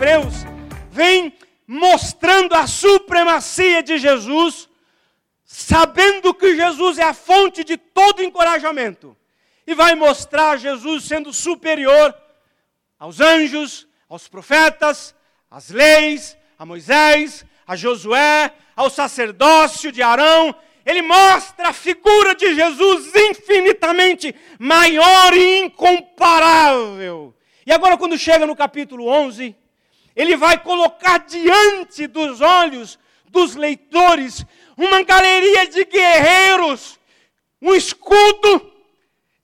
Hebreus 0.00 0.46
vem 0.90 1.30
mostrando 1.66 2.54
a 2.54 2.66
supremacia 2.66 3.82
de 3.82 3.98
Jesus, 3.98 4.66
sabendo 5.44 6.32
que 6.32 6.56
Jesus 6.56 6.98
é 6.98 7.02
a 7.02 7.12
fonte 7.12 7.62
de 7.62 7.76
todo 7.76 8.22
encorajamento, 8.22 9.14
e 9.66 9.74
vai 9.74 9.94
mostrar 9.94 10.56
Jesus 10.56 11.04
sendo 11.04 11.34
superior 11.34 12.14
aos 12.98 13.20
anjos, 13.20 13.86
aos 14.08 14.26
profetas, 14.26 15.14
às 15.50 15.68
leis, 15.68 16.34
a 16.58 16.64
Moisés, 16.64 17.44
a 17.66 17.76
Josué, 17.76 18.54
ao 18.74 18.88
sacerdócio 18.88 19.92
de 19.92 20.02
Arão. 20.02 20.54
Ele 20.86 21.02
mostra 21.02 21.68
a 21.68 21.72
figura 21.74 22.34
de 22.34 22.54
Jesus 22.54 23.12
infinitamente 23.14 24.34
maior 24.58 25.36
e 25.36 25.58
incomparável. 25.58 27.34
E 27.66 27.70
agora, 27.70 27.98
quando 27.98 28.16
chega 28.16 28.46
no 28.46 28.56
capítulo 28.56 29.06
11, 29.06 29.59
ele 30.14 30.36
vai 30.36 30.58
colocar 30.58 31.18
diante 31.18 32.06
dos 32.06 32.40
olhos 32.40 32.98
dos 33.28 33.54
leitores 33.54 34.44
uma 34.76 35.02
galeria 35.02 35.66
de 35.66 35.84
guerreiros, 35.84 36.98
um 37.60 37.74
escudo 37.74 38.72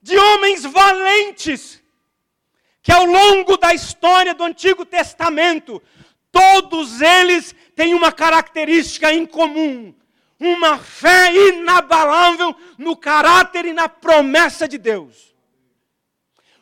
de 0.01 0.17
homens 0.17 0.63
valentes, 0.63 1.81
que 2.81 2.91
ao 2.91 3.05
longo 3.05 3.57
da 3.57 3.73
história 3.73 4.33
do 4.33 4.43
Antigo 4.43 4.85
Testamento, 4.85 5.81
todos 6.31 7.01
eles 7.01 7.53
têm 7.75 7.93
uma 7.93 8.11
característica 8.11 9.13
em 9.13 9.25
comum: 9.25 9.93
uma 10.39 10.77
fé 10.77 11.33
inabalável 11.33 12.55
no 12.77 12.95
caráter 12.95 13.65
e 13.65 13.73
na 13.73 13.89
promessa 13.89 14.67
de 14.67 14.77
Deus. 14.77 15.35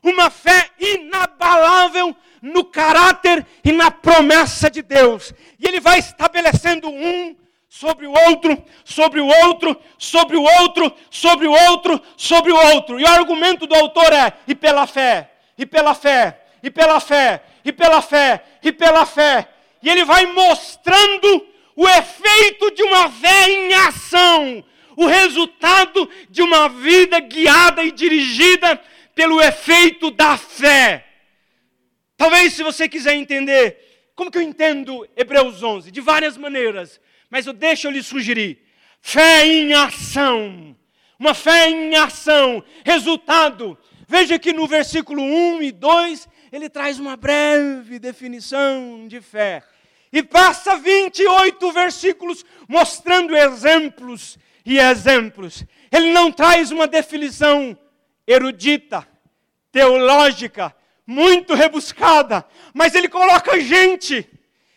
Uma 0.01 0.29
fé 0.29 0.69
inabalável 0.79 2.15
no 2.45 2.63
caráter 2.63 3.43
e 3.63 3.71
na 3.71 3.89
promessa 3.89 4.69
de 4.69 4.83
Deus. 4.83 5.33
E 5.59 5.67
ele 5.67 5.79
vai 5.79 5.97
estabelecendo 5.97 6.87
um 6.87 7.35
sobre 7.67 8.05
o 8.05 8.11
outro, 8.11 8.63
sobre 8.83 9.19
o 9.19 9.25
outro, 9.25 9.75
sobre 9.97 10.37
o 10.37 10.43
outro, 10.43 10.93
sobre 11.09 11.47
o 11.47 11.51
outro, 11.51 12.01
sobre 12.15 12.51
o 12.51 12.55
outro. 12.55 12.99
E 12.99 13.03
o 13.03 13.07
argumento 13.07 13.65
do 13.65 13.73
autor 13.73 14.13
é: 14.13 14.31
e 14.47 14.53
pela 14.53 14.85
fé, 14.85 15.31
e 15.57 15.65
pela 15.65 15.95
fé, 15.95 16.39
e 16.61 16.69
pela 16.69 16.99
fé, 16.99 17.43
e 17.63 17.71
pela 17.71 18.01
fé, 18.01 18.43
e 18.61 18.71
pela 18.71 19.05
fé. 19.07 19.49
E 19.81 19.89
ele 19.89 20.05
vai 20.05 20.27
mostrando 20.27 21.47
o 21.75 21.87
efeito 21.89 22.71
de 22.75 22.83
uma 22.83 23.09
fé 23.09 23.49
em 23.49 23.73
ação, 23.73 24.63
o 24.95 25.07
resultado 25.07 26.07
de 26.29 26.43
uma 26.43 26.69
vida 26.69 27.19
guiada 27.19 27.83
e 27.83 27.91
dirigida 27.91 28.79
pelo 29.15 29.41
efeito 29.41 30.11
da 30.11 30.37
fé. 30.37 31.05
Talvez 32.17 32.53
se 32.53 32.63
você 32.63 32.87
quiser 32.87 33.15
entender, 33.15 34.11
como 34.15 34.31
que 34.31 34.37
eu 34.37 34.41
entendo 34.41 35.07
Hebreus 35.15 35.61
11? 35.61 35.91
De 35.91 36.01
várias 36.01 36.37
maneiras, 36.37 36.99
mas 37.29 37.45
eu 37.45 37.53
deixo 37.53 37.87
eu 37.87 37.91
lhe 37.91 38.01
sugerir. 38.01 38.59
Fé 39.01 39.45
em 39.45 39.73
ação. 39.73 40.75
Uma 41.19 41.33
fé 41.33 41.69
em 41.69 41.95
ação. 41.95 42.63
Resultado. 42.83 43.77
Veja 44.07 44.39
que 44.39 44.53
no 44.53 44.67
versículo 44.67 45.21
1 45.21 45.63
e 45.63 45.71
2, 45.71 46.27
ele 46.51 46.69
traz 46.69 46.99
uma 46.99 47.15
breve 47.15 47.99
definição 47.99 49.07
de 49.07 49.21
fé. 49.21 49.63
E 50.11 50.23
passa 50.23 50.77
28 50.77 51.71
versículos 51.71 52.45
mostrando 52.67 53.35
exemplos 53.35 54.37
e 54.65 54.79
exemplos. 54.79 55.63
Ele 55.91 56.11
não 56.11 56.31
traz 56.31 56.71
uma 56.71 56.87
definição 56.87 57.77
erudita, 58.25 59.07
teológica, 59.71 60.74
muito 61.05 61.53
rebuscada, 61.53 62.45
mas 62.73 62.95
ele 62.95 63.07
coloca 63.07 63.59
gente, 63.59 64.27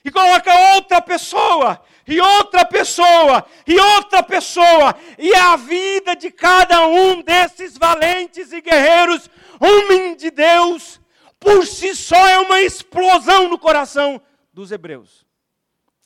e 0.05 0.11
coloca 0.11 0.75
outra 0.75 1.01
pessoa, 1.01 1.83
e 2.07 2.21
outra 2.21 2.65
pessoa, 2.65 3.47
e 3.67 3.79
outra 3.79 4.23
pessoa, 4.23 4.95
e 5.19 5.35
a 5.35 5.57
vida 5.57 6.17
de 6.17 6.31
cada 6.31 6.87
um 6.87 7.23
desses 7.23 7.77
valentes 7.77 8.53
e 8.53 8.61
guerreiros, 8.61 9.29
homem 9.61 10.17
de 10.17 10.31
Deus, 10.31 11.01
por 11.39 11.67
si 11.67 11.95
só 11.95 12.27
é 12.27 12.39
uma 12.39 12.61
explosão 12.61 13.49
no 13.49 13.59
coração 13.59 14.21
dos 14.53 14.73
hebreus. 14.73 15.27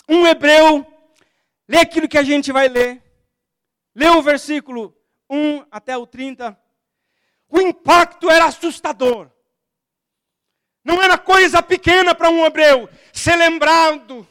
Um 0.09 0.27
hebreu, 0.27 0.87
lê 1.67 1.79
aquilo 1.79 2.09
que 2.09 2.19
a 2.19 2.23
gente 2.23 2.53
vai 2.53 2.69
ler, 2.69 3.03
lê 3.95 4.09
o 4.09 4.23
versículo 4.23 4.95
1 5.31 5.65
até 5.71 5.97
o 5.97 6.07
30. 6.07 6.59
O 7.49 7.61
impacto 7.61 8.31
era 8.31 8.47
assustador. 8.47 9.31
Não 10.85 11.01
era 11.03 11.17
coisa 11.17 11.63
pequena 11.63 12.15
para 12.15 12.31
um 12.31 12.45
hebreu 12.45 12.89
ser 13.13 13.37
lembrado 13.37 14.27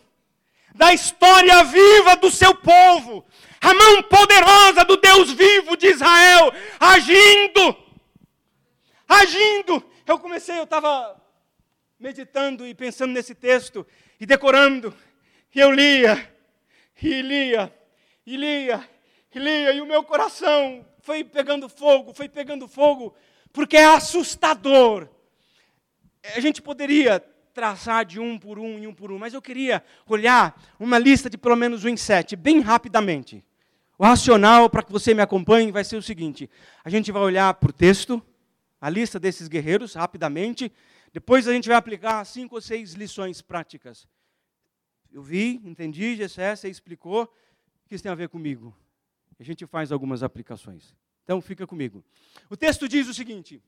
da 0.74 0.94
história 0.94 1.64
viva 1.64 2.16
do 2.16 2.32
seu 2.32 2.56
povo, 2.56 3.26
a 3.60 3.74
mão 3.74 4.04
poderosa 4.04 4.84
do 4.84 4.98
Deus 4.98 5.32
vivo 5.32 5.78
de 5.78 5.88
Israel 5.88 6.52
agindo, 6.80 7.78
agindo. 9.08 9.84
Eu 10.06 10.18
comecei, 10.20 10.58
eu 10.58 10.64
estava 10.64 11.22
meditando 12.00 12.66
e 12.66 12.74
pensando 12.74 13.12
nesse 13.12 13.36
texto 13.36 13.86
e 14.20 14.26
decorando, 14.26 14.94
e 15.54 15.60
eu 15.60 15.72
lia, 15.72 16.34
e 17.02 17.22
lia, 17.22 17.74
e 18.26 18.36
lia, 18.36 18.90
e 19.34 19.40
lia, 19.40 19.72
e 19.74 19.82
o 19.82 19.86
meu 19.86 20.04
coração 20.04 20.86
foi 21.02 21.24
pegando 21.24 21.70
fogo, 21.70 22.14
foi 22.14 22.28
pegando 22.28 22.68
fogo, 22.68 23.16
porque 23.54 23.78
é 23.78 23.86
assustador 23.86 25.08
a 26.24 26.40
gente 26.40 26.62
poderia 26.62 27.20
traçar 27.54 28.06
de 28.06 28.20
um 28.20 28.38
por 28.38 28.58
um 28.58 28.80
e 28.80 28.88
um 28.88 28.94
por 28.94 29.12
um, 29.12 29.18
mas 29.18 29.34
eu 29.34 29.42
queria 29.42 29.84
olhar 30.08 30.60
uma 30.80 30.98
lista 30.98 31.30
de 31.30 31.38
pelo 31.38 31.56
menos 31.56 31.84
um 31.84 31.90
em 31.90 31.98
sete, 31.98 32.36
bem 32.36 32.60
rapidamente. 32.62 33.44
O 33.98 34.04
racional, 34.04 34.70
para 34.70 34.84
que 34.84 34.92
você 34.92 35.14
me 35.14 35.22
acompanhe, 35.22 35.72
vai 35.72 35.84
ser 35.84 35.98
o 35.98 36.02
seguinte: 36.02 36.50
a 36.84 36.90
gente 36.90 37.12
vai 37.12 37.22
olhar 37.22 37.54
para 37.56 37.70
o 37.70 37.74
texto, 37.74 38.22
a 38.80 38.90
lista 38.90 39.20
desses 39.20 39.48
guerreiros, 39.48 39.94
rapidamente, 39.94 40.72
depois 41.14 41.48
a 41.48 41.54
gente 41.54 41.68
vai 41.68 41.78
aplicar 41.78 42.26
cinco 42.26 42.56
ou 42.56 42.62
seis 42.62 42.94
lições 42.94 43.42
práticas. 43.42 44.08
Eu 45.12 45.22
vi, 45.22 45.62
entendi, 45.66 46.16
Gessé, 46.16 46.56
você 46.56 46.70
explicou, 46.70 47.24
o 47.24 47.90
que 47.90 47.96
isso 47.96 48.04
tem 48.04 48.12
a 48.12 48.16
ver 48.16 48.30
comigo? 48.30 48.76
A 49.40 49.44
gente 49.44 49.66
faz 49.66 49.92
algumas 49.92 50.24
aplicações. 50.24 50.96
Então 51.24 51.42
fica 51.42 51.68
comigo. 51.68 52.04
O 52.50 52.56
texto 52.56 52.88
diz 52.88 53.08
o 53.08 53.14
seguinte: 53.14 53.62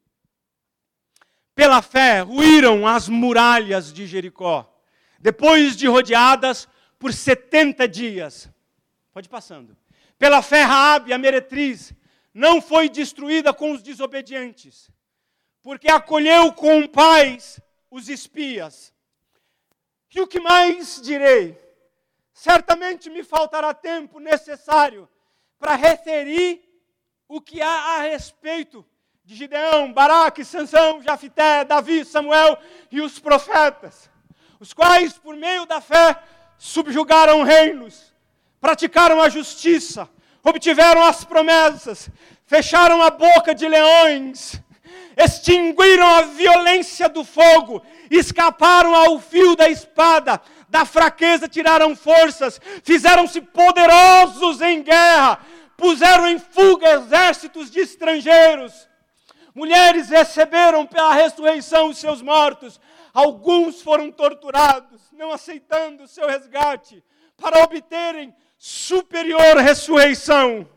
pela 1.55 1.81
fé, 1.81 2.21
ruíram 2.21 2.87
as 2.87 3.07
muralhas 3.07 3.93
de 3.93 4.07
Jericó, 4.07 4.69
depois 5.19 5.75
de 5.75 5.87
rodeadas 5.87 6.67
por 6.97 7.13
70 7.13 7.87
dias. 7.87 8.49
Pode 9.11 9.29
passando. 9.29 9.77
Pela 10.17 10.41
fé, 10.41 10.63
Raabe, 10.63 11.13
a 11.13 11.17
meretriz, 11.17 11.93
não 12.33 12.61
foi 12.61 12.89
destruída 12.89 13.53
com 13.53 13.71
os 13.71 13.83
desobedientes, 13.83 14.89
porque 15.61 15.89
acolheu 15.89 16.51
com 16.53 16.87
paz 16.87 17.59
os 17.91 18.09
espias. 18.09 18.93
E 20.15 20.21
o 20.21 20.27
que 20.27 20.39
mais 20.39 21.01
direi? 21.01 21.59
Certamente 22.33 23.09
me 23.09 23.23
faltará 23.23 23.73
tempo 23.73 24.19
necessário 24.19 25.09
para 25.59 25.75
referir 25.75 26.63
o 27.27 27.39
que 27.39 27.61
há 27.61 27.97
a 27.97 28.01
respeito 28.01 28.85
de 29.25 29.35
Gideão, 29.35 29.93
Baraque, 29.93 30.43
Sansão, 30.43 31.01
Jafité, 31.01 31.63
Davi, 31.63 32.03
Samuel 32.03 32.57
e 32.91 32.99
os 32.99 33.19
profetas, 33.19 34.09
os 34.59 34.73
quais, 34.73 35.13
por 35.13 35.35
meio 35.35 35.65
da 35.65 35.79
fé, 35.79 36.17
subjugaram 36.57 37.41
reinos, 37.43 38.13
praticaram 38.59 39.21
a 39.21 39.29
justiça, 39.29 40.09
obtiveram 40.43 41.01
as 41.05 41.23
promessas, 41.23 42.09
fecharam 42.45 43.01
a 43.01 43.09
boca 43.09 43.55
de 43.55 43.65
leões, 43.65 44.61
extinguiram 45.15 46.05
a 46.05 46.23
violência 46.23 47.07
do 47.07 47.23
fogo, 47.23 47.81
escaparam 48.11 48.93
ao 48.93 49.21
fio 49.21 49.55
da 49.55 49.69
espada, 49.69 50.41
da 50.67 50.83
fraqueza 50.83 51.47
tiraram 51.47 51.95
forças, 51.95 52.59
fizeram-se 52.83 53.39
poderosos 53.39 54.59
em 54.59 54.83
guerra, 54.83 55.39
puseram 55.77 56.27
em 56.27 56.39
fuga 56.39 56.91
exércitos 56.91 57.71
de 57.71 57.79
estrangeiros 57.79 58.91
Mulheres 59.53 60.09
receberam 60.09 60.85
pela 60.85 61.13
ressurreição 61.13 61.89
os 61.89 61.97
seus 61.97 62.21
mortos. 62.21 62.79
Alguns 63.13 63.81
foram 63.81 64.11
torturados, 64.11 65.01
não 65.11 65.31
aceitando 65.31 66.03
o 66.03 66.07
seu 66.07 66.27
resgate, 66.27 67.03
para 67.37 67.63
obterem 67.63 68.33
superior 68.57 69.57
ressurreição. 69.57 70.67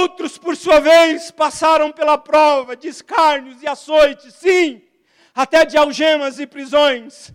Outros, 0.00 0.38
por 0.38 0.56
sua 0.56 0.80
vez, 0.80 1.30
passaram 1.30 1.90
pela 1.90 2.16
prova 2.16 2.76
de 2.76 2.88
escárnios 2.88 3.62
e 3.62 3.66
açoites, 3.66 4.34
sim, 4.34 4.82
até 5.34 5.64
de 5.64 5.76
algemas 5.76 6.38
e 6.38 6.46
prisões. 6.46 7.32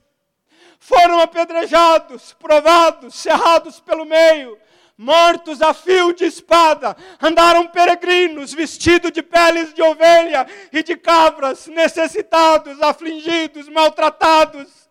Foram 0.79 1.19
apedrejados, 1.19 2.33
provados, 2.33 3.15
cerrados 3.15 3.79
pelo 3.79 4.05
meio, 4.05 4.57
mortos 5.01 5.63
a 5.63 5.73
fio 5.73 6.13
de 6.13 6.25
espada, 6.25 6.95
andaram 7.19 7.65
peregrinos, 7.67 8.53
vestidos 8.53 9.11
de 9.11 9.23
peles 9.23 9.73
de 9.73 9.81
ovelha 9.81 10.45
e 10.71 10.83
de 10.83 10.95
cabras, 10.95 11.65
necessitados, 11.65 12.79
afligidos, 12.79 13.67
maltratados. 13.67 14.89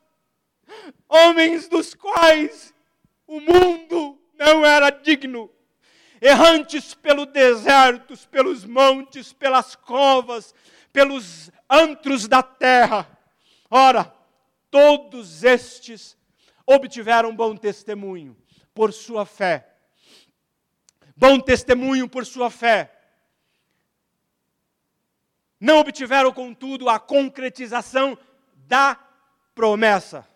homens 1.08 1.68
dos 1.68 1.94
quais 1.94 2.74
o 3.26 3.40
mundo 3.40 4.18
não 4.36 4.64
era 4.64 4.90
digno, 4.90 5.48
errantes 6.20 6.92
pelo 6.92 7.24
desertos, 7.24 8.26
pelos 8.26 8.64
montes, 8.64 9.32
pelas 9.32 9.76
covas, 9.76 10.52
pelos 10.92 11.52
antros 11.68 12.26
da 12.26 12.42
terra. 12.42 13.06
Ora, 13.70 14.12
todos 14.72 15.44
estes 15.44 16.16
obtiveram 16.66 17.34
bom 17.34 17.56
testemunho 17.56 18.36
por 18.74 18.92
sua 18.92 19.24
fé. 19.24 19.70
Bom 21.20 21.38
testemunho 21.38 22.08
por 22.08 22.24
sua 22.24 22.48
fé. 22.48 22.90
Não 25.60 25.80
obtiveram, 25.80 26.32
contudo, 26.32 26.88
a 26.88 26.98
concretização 26.98 28.16
da 28.66 28.98
promessa. 29.54 30.26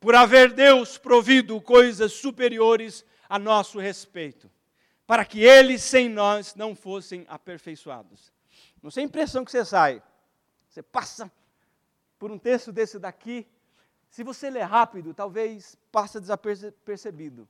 Por 0.00 0.14
haver 0.14 0.54
Deus 0.54 0.96
provido 0.96 1.60
coisas 1.60 2.14
superiores 2.14 3.04
a 3.28 3.38
nosso 3.38 3.78
respeito, 3.78 4.50
para 5.06 5.22
que 5.22 5.42
eles 5.42 5.82
sem 5.82 6.08
nós 6.08 6.54
não 6.54 6.74
fossem 6.74 7.26
aperfeiçoados. 7.28 8.32
Não 8.82 8.90
sei 8.90 9.02
a 9.02 9.06
impressão 9.06 9.44
que 9.44 9.50
você 9.50 9.66
sai. 9.66 10.02
Você 10.66 10.82
passa 10.82 11.30
por 12.18 12.32
um 12.32 12.38
texto 12.38 12.72
desse 12.72 12.98
daqui. 12.98 13.46
Se 14.08 14.24
você 14.24 14.48
ler 14.48 14.62
rápido, 14.62 15.12
talvez 15.12 15.76
passa 15.92 16.18
desapercebido. 16.18 17.46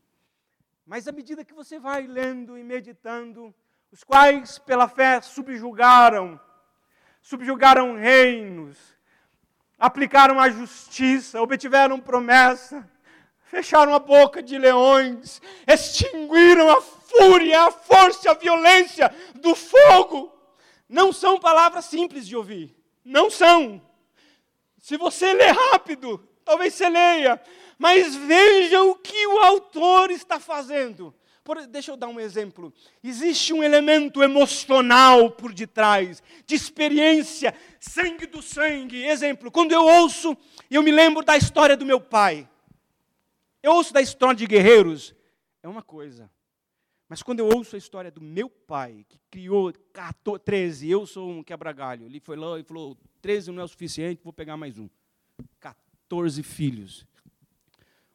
Mas 0.87 1.09
à 1.09 1.13
medida 1.13 1.45
que 1.45 1.53
você 1.53 1.81
vai 1.81 2.07
lendo 2.07 2.57
e 2.57 2.63
meditando, 2.63 3.53
os 3.91 4.05
quais 4.05 4.57
pela 4.61 4.87
fé 4.87 5.21
subjugaram, 5.21 6.41
subjugaram 7.21 7.97
reinos, 7.97 8.79
aplicaram 9.77 10.39
a 10.39 10.49
justiça, 10.49 11.43
obtiveram 11.43 11.99
promessa, 11.99 12.89
fecharam 13.43 13.93
a 13.95 13.99
boca 13.99 14.41
de 14.41 14.57
leões, 14.57 15.43
extinguiram 15.67 16.71
a 16.71 16.81
fúria, 16.81 17.63
a 17.63 17.71
força, 17.73 18.31
a 18.31 18.35
violência 18.35 19.13
do 19.35 19.57
fogo. 19.57 20.33
Não 20.89 21.13
são 21.13 21.37
palavras 21.41 21.87
simples 21.87 22.29
de 22.29 22.37
ouvir. 22.37 22.81
Não 23.05 23.29
são. 23.29 23.83
Se 24.79 24.97
você 24.97 25.35
ler 25.35 25.53
rápido, 25.53 26.25
talvez 26.45 26.75
você 26.75 26.89
leia, 26.89 27.43
mas 27.79 28.15
veja 28.15 28.83
o 28.83 28.95
que 28.95 29.27
o 29.27 29.39
autor 29.39 30.11
está 30.11 30.41
fazendo. 30.41 31.15
Por, 31.45 31.65
deixa 31.67 31.93
eu 31.93 31.97
dar 31.97 32.09
um 32.09 32.19
exemplo. 32.19 32.73
Existe 33.05 33.53
um 33.53 33.63
elemento 33.63 34.23
emocional 34.23 35.31
por 35.31 35.53
detrás, 35.53 36.21
de 36.45 36.57
experiência, 36.57 37.55
sangue 37.79 38.27
do 38.27 38.43
sangue. 38.43 39.05
Exemplo, 39.05 39.51
quando 39.51 39.71
eu 39.71 39.85
ouço, 39.85 40.37
eu 40.69 40.83
me 40.83 40.91
lembro 40.91 41.25
da 41.25 41.37
história 41.37 41.77
do 41.77 41.87
meu 41.87 42.01
pai. 42.01 42.49
Eu 43.63 43.75
ouço 43.75 43.93
da 43.93 44.01
história 44.01 44.37
de 44.37 44.47
guerreiros, 44.47 45.15
é 45.63 45.69
uma 45.69 45.83
coisa. 45.83 46.31
Mas 47.09 47.23
quando 47.23 47.39
eu 47.39 47.47
ouço 47.47 47.77
a 47.77 47.79
história 47.79 48.11
do 48.11 48.21
meu 48.21 48.51
pai, 48.51 49.07
que 49.09 49.19
criou 49.31 49.73
14, 49.93 50.43
13, 50.43 50.91
eu 50.91 51.07
sou 51.07 51.31
um 51.31 51.43
quebra-galho. 51.43 52.07
Ele 52.07 52.19
foi 52.19 52.37
lá 52.37 52.59
e 52.59 52.65
falou: 52.65 52.97
13 53.23 53.53
não 53.53 53.63
é 53.63 53.65
o 53.65 53.69
suficiente, 53.69 54.21
vou 54.25 54.33
pegar 54.33 54.57
mais 54.57 54.79
um. 54.79 54.89
14 55.61 56.43
filhos. 56.43 57.07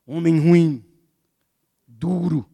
Homem 0.05 0.39
ruim, 0.39 0.85
duro, 1.87 2.49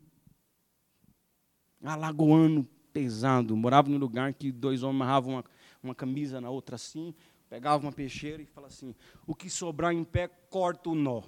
alagoano, 1.83 2.67
pesado. 2.91 3.55
Morava 3.55 3.89
num 3.89 3.97
lugar 3.97 4.33
que 4.33 4.51
dois 4.51 4.83
homens 4.83 5.01
amarravam 5.01 5.33
uma, 5.35 5.45
uma 5.81 5.95
camisa 5.95 6.41
na 6.41 6.49
outra 6.49 6.75
assim, 6.75 7.13
pegavam 7.49 7.87
uma 7.87 7.93
peixeira 7.93 8.41
e 8.41 8.45
falavam 8.45 8.75
assim: 8.75 8.95
o 9.25 9.33
que 9.33 9.49
sobrar 9.49 9.93
em 9.93 10.03
pé, 10.03 10.27
corta 10.27 10.89
o 10.89 10.95
nó. 10.95 11.23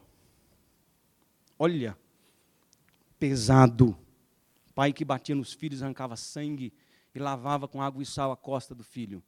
Olha, 1.57 1.97
pesado 3.17 3.97
Pai 4.79 4.93
que 4.93 5.03
batia 5.03 5.35
nos 5.35 5.51
filhos, 5.51 5.83
arrancava 5.83 6.15
sangue 6.15 6.71
e 7.13 7.19
lavava 7.19 7.67
com 7.67 7.81
água 7.81 8.01
e 8.01 8.05
sal 8.05 8.31
a 8.31 8.37
costa 8.37 8.73
do 8.73 8.81
filho. 8.81 9.21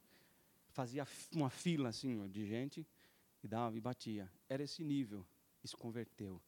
Fazia 0.70 1.06
uma 1.36 1.50
fila 1.50 1.90
assim 1.90 2.26
de 2.30 2.46
gente 2.46 2.88
e 3.44 3.50
dava 3.50 3.76
e 3.76 3.82
batia. 3.82 4.32
Era 4.48 4.64
esse 4.64 4.82
nível. 4.82 5.28
E 5.62 5.68
se 5.68 5.76
converteu. 5.76 6.42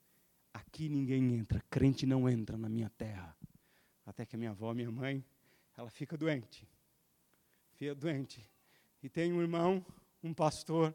Aqui 0.53 0.87
ninguém 0.87 1.35
entra, 1.35 1.61
crente 1.69 2.05
não 2.05 2.29
entra 2.29 2.57
na 2.57 2.69
minha 2.69 2.89
terra. 2.91 3.35
Até 4.05 4.25
que 4.25 4.35
a 4.35 4.39
minha 4.39 4.51
avó, 4.51 4.73
minha 4.73 4.91
mãe, 4.91 5.25
ela 5.75 5.89
fica 5.89 6.15
doente. 6.15 6.67
Fica 7.73 7.95
doente. 7.95 8.47
E 9.01 9.09
tem 9.09 9.33
um 9.33 9.41
irmão, 9.41 9.83
um 10.23 10.33
pastor, 10.33 10.93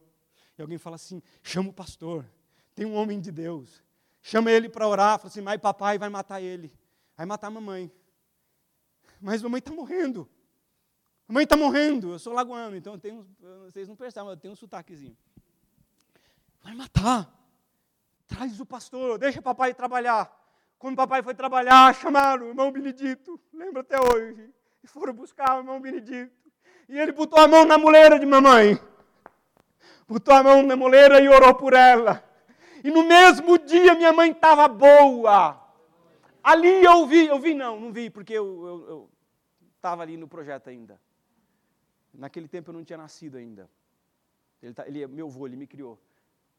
e 0.59 0.63
alguém 0.63 0.79
fala 0.79 0.97
assim: 0.97 1.23
chama 1.43 1.71
o 1.71 1.73
pastor. 1.73 2.25
Tem 2.75 2.85
um 2.85 2.95
homem 2.95 3.21
de 3.21 3.31
Deus. 3.31 3.83
Chama 4.21 4.51
ele 4.51 4.69
para 4.69 4.87
orar. 4.87 5.19
Fala 5.19 5.29
assim: 5.31 5.41
mas 5.41 5.61
papai 5.61 5.99
vai 5.99 6.09
matar 6.09 6.41
ele. 6.41 6.73
Vai 7.17 7.27
matar 7.27 7.47
a 7.47 7.51
mamãe. 7.51 7.91
Mas 9.21 9.43
mamãe 9.43 9.59
está 9.59 9.73
morrendo. 9.73 10.29
A 11.29 11.33
mãe 11.33 11.45
está 11.45 11.57
morrendo. 11.57 12.13
Eu 12.13 12.19
sou 12.19 12.33
lagoano, 12.33 12.77
então 12.77 12.95
eu 12.95 12.99
tenho, 12.99 13.27
vocês 13.65 13.87
não 13.89 13.95
percebem, 13.95 14.31
eu 14.31 14.37
tenho 14.37 14.53
um 14.53 14.57
sotaquezinho. 14.57 15.17
Vai 16.63 16.75
matar. 16.75 17.38
Traz 18.29 18.61
o 18.61 18.67
pastor, 18.67 19.19
deixa 19.19 19.43
papai 19.43 19.75
trabalhar. 19.75 20.31
Quando 20.79 20.95
papai 20.95 21.23
foi 21.23 21.35
trabalhar, 21.35 21.93
chamaram 21.95 22.47
o 22.47 22.49
irmão 22.51 22.71
Benedito, 22.71 23.41
lembra 23.53 23.81
até 23.81 23.97
hoje. 23.99 24.53
E 24.85 24.87
foram 24.87 25.13
buscar 25.13 25.57
o 25.57 25.61
irmão 25.61 25.81
Benedito. 25.81 26.33
E 26.89 26.97
ele 26.97 27.11
botou 27.11 27.41
a 27.41 27.49
mão 27.49 27.65
na 27.65 27.77
muleira 27.77 28.19
de 28.19 28.27
mamãe. 28.27 28.79
Botou 30.07 30.35
a 30.35 30.43
mão 30.43 30.63
na 30.63 30.77
muleira 30.77 31.21
e 31.21 31.29
orou 31.29 31.55
por 31.55 31.73
ela. 31.73 32.23
E 32.85 32.91
no 32.91 33.03
mesmo 33.05 33.59
dia 33.59 33.95
minha 33.95 34.13
mãe 34.13 34.31
estava 34.31 34.69
boa. 34.69 35.61
Ali 36.43 36.85
eu 36.85 37.07
vi, 37.07 37.27
eu 37.27 37.39
vi 37.39 37.55
não, 37.55 37.81
não 37.81 37.93
vi, 37.93 38.09
porque 38.09 38.35
eu 38.35 39.11
estava 39.77 40.03
ali 40.03 40.17
no 40.17 40.29
projeto 40.29 40.69
ainda. 40.69 41.01
Naquele 42.15 42.49
tempo 42.49 42.71
eu 42.71 42.75
não 42.75 42.85
tinha 42.85 42.97
nascido 42.97 43.37
ainda. 43.37 43.69
Ele, 44.63 44.75
tá, 44.75 44.87
ele 44.87 45.03
é 45.03 45.07
meu 45.07 45.27
avô, 45.27 45.47
ele 45.47 45.57
me 45.57 45.67
criou. 45.67 45.99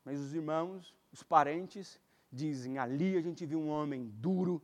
Mas 0.03 0.20
os 0.20 0.34
irmãos, 0.34 0.94
os 1.12 1.24
parentes, 1.24 2.00
dizem: 2.32 2.77
ali 2.77 3.18
a 3.18 3.22
gente 3.22 3.46
viu 3.46 3.60
um 3.60 3.70
homem 3.70 4.12
duro 4.15 4.62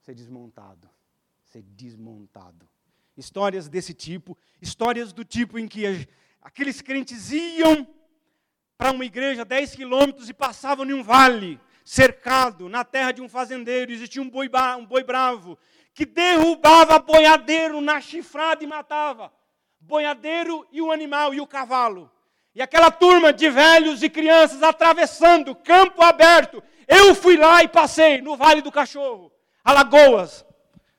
ser 0.00 0.14
desmontado. 0.14 0.88
Ser 1.44 1.62
desmontado. 1.62 2.68
Histórias 3.16 3.68
desse 3.68 3.92
tipo, 3.92 4.36
histórias 4.62 5.12
do 5.12 5.24
tipo 5.24 5.58
em 5.58 5.66
que 5.66 5.84
aqueles 6.40 6.80
crentes 6.80 7.30
iam 7.32 7.86
para 8.78 8.92
uma 8.92 9.04
igreja 9.04 9.44
10 9.44 9.74
quilômetros 9.74 10.28
e 10.28 10.34
passavam 10.34 10.86
em 10.86 10.94
um 10.94 11.02
vale 11.02 11.60
cercado 11.84 12.68
na 12.68 12.84
terra 12.84 13.12
de 13.12 13.20
um 13.20 13.28
fazendeiro, 13.28 13.90
existia 13.90 14.22
um 14.22 14.30
boi, 14.30 14.48
um 14.78 14.86
boi 14.86 15.02
bravo 15.02 15.58
que 15.92 16.06
derrubava 16.06 16.98
boiadeiro 16.98 17.80
na 17.80 18.00
chifrada 18.00 18.62
e 18.62 18.66
matava. 18.66 19.32
Boiadeiro 19.80 20.66
e 20.70 20.80
o 20.80 20.92
animal 20.92 21.34
e 21.34 21.40
o 21.40 21.46
cavalo. 21.46 22.10
E 22.54 22.60
aquela 22.60 22.90
turma 22.90 23.32
de 23.32 23.48
velhos 23.48 24.02
e 24.02 24.08
crianças 24.08 24.62
atravessando 24.62 25.54
campo 25.54 26.02
aberto. 26.02 26.62
Eu 26.86 27.14
fui 27.14 27.36
lá 27.36 27.62
e 27.62 27.68
passei 27.68 28.20
no 28.20 28.36
Vale 28.36 28.60
do 28.60 28.72
Cachorro, 28.72 29.30
Alagoas, 29.64 30.44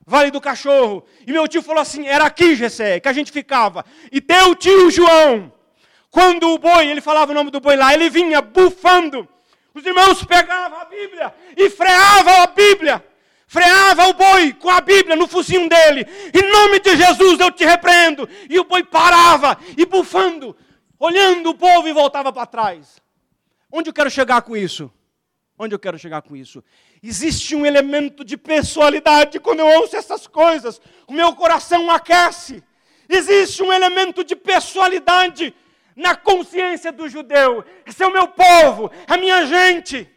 Vale 0.06 0.30
do 0.30 0.40
Cachorro. 0.40 1.04
E 1.26 1.32
meu 1.32 1.46
tio 1.46 1.62
falou 1.62 1.82
assim: 1.82 2.06
era 2.06 2.24
aqui, 2.24 2.56
Gessé, 2.56 3.00
que 3.00 3.08
a 3.08 3.12
gente 3.12 3.30
ficava. 3.30 3.84
E 4.10 4.20
teu 4.20 4.54
tio 4.54 4.90
João, 4.90 5.52
quando 6.10 6.48
o 6.48 6.58
boi, 6.58 6.88
ele 6.88 7.00
falava 7.00 7.32
o 7.32 7.34
nome 7.34 7.50
do 7.50 7.60
boi 7.60 7.76
lá, 7.76 7.92
ele 7.92 8.08
vinha 8.08 8.40
bufando 8.40 9.28
os 9.74 9.86
irmãos 9.86 10.22
pegavam 10.24 10.78
a 10.78 10.84
Bíblia 10.84 11.34
e 11.56 11.70
freavam 11.70 12.42
a 12.42 12.46
Bíblia. 12.46 13.04
Freava 13.46 14.08
o 14.08 14.14
boi 14.14 14.52
com 14.54 14.70
a 14.70 14.80
Bíblia 14.80 15.14
no 15.14 15.26
focinho 15.26 15.68
dele. 15.68 16.06
Em 16.32 16.50
nome 16.50 16.80
de 16.80 16.96
Jesus 16.96 17.38
eu 17.38 17.50
te 17.50 17.64
repreendo. 17.64 18.28
E 18.48 18.58
o 18.58 18.64
boi 18.64 18.82
parava 18.82 19.58
e 19.76 19.84
bufando, 19.84 20.56
olhando 21.02 21.50
o 21.50 21.54
povo 21.54 21.88
e 21.88 21.92
voltava 21.92 22.32
para 22.32 22.46
trás. 22.46 23.02
Onde 23.72 23.90
eu 23.90 23.92
quero 23.92 24.08
chegar 24.08 24.40
com 24.42 24.56
isso? 24.56 24.88
Onde 25.58 25.74
eu 25.74 25.78
quero 25.78 25.98
chegar 25.98 26.22
com 26.22 26.36
isso? 26.36 26.62
Existe 27.02 27.56
um 27.56 27.66
elemento 27.66 28.24
de 28.24 28.36
pessoalidade 28.36 29.40
quando 29.40 29.60
eu 29.60 29.66
ouço 29.66 29.96
essas 29.96 30.28
coisas. 30.28 30.80
O 31.08 31.12
meu 31.12 31.34
coração 31.34 31.90
aquece. 31.90 32.62
Existe 33.08 33.64
um 33.64 33.72
elemento 33.72 34.22
de 34.22 34.36
pessoalidade 34.36 35.52
na 35.96 36.14
consciência 36.14 36.92
do 36.92 37.08
judeu. 37.08 37.64
Esse 37.84 38.04
é 38.04 38.06
o 38.06 38.12
meu 38.12 38.28
povo, 38.28 38.88
é 39.08 39.14
a 39.14 39.16
minha 39.16 39.44
gente. 39.44 40.08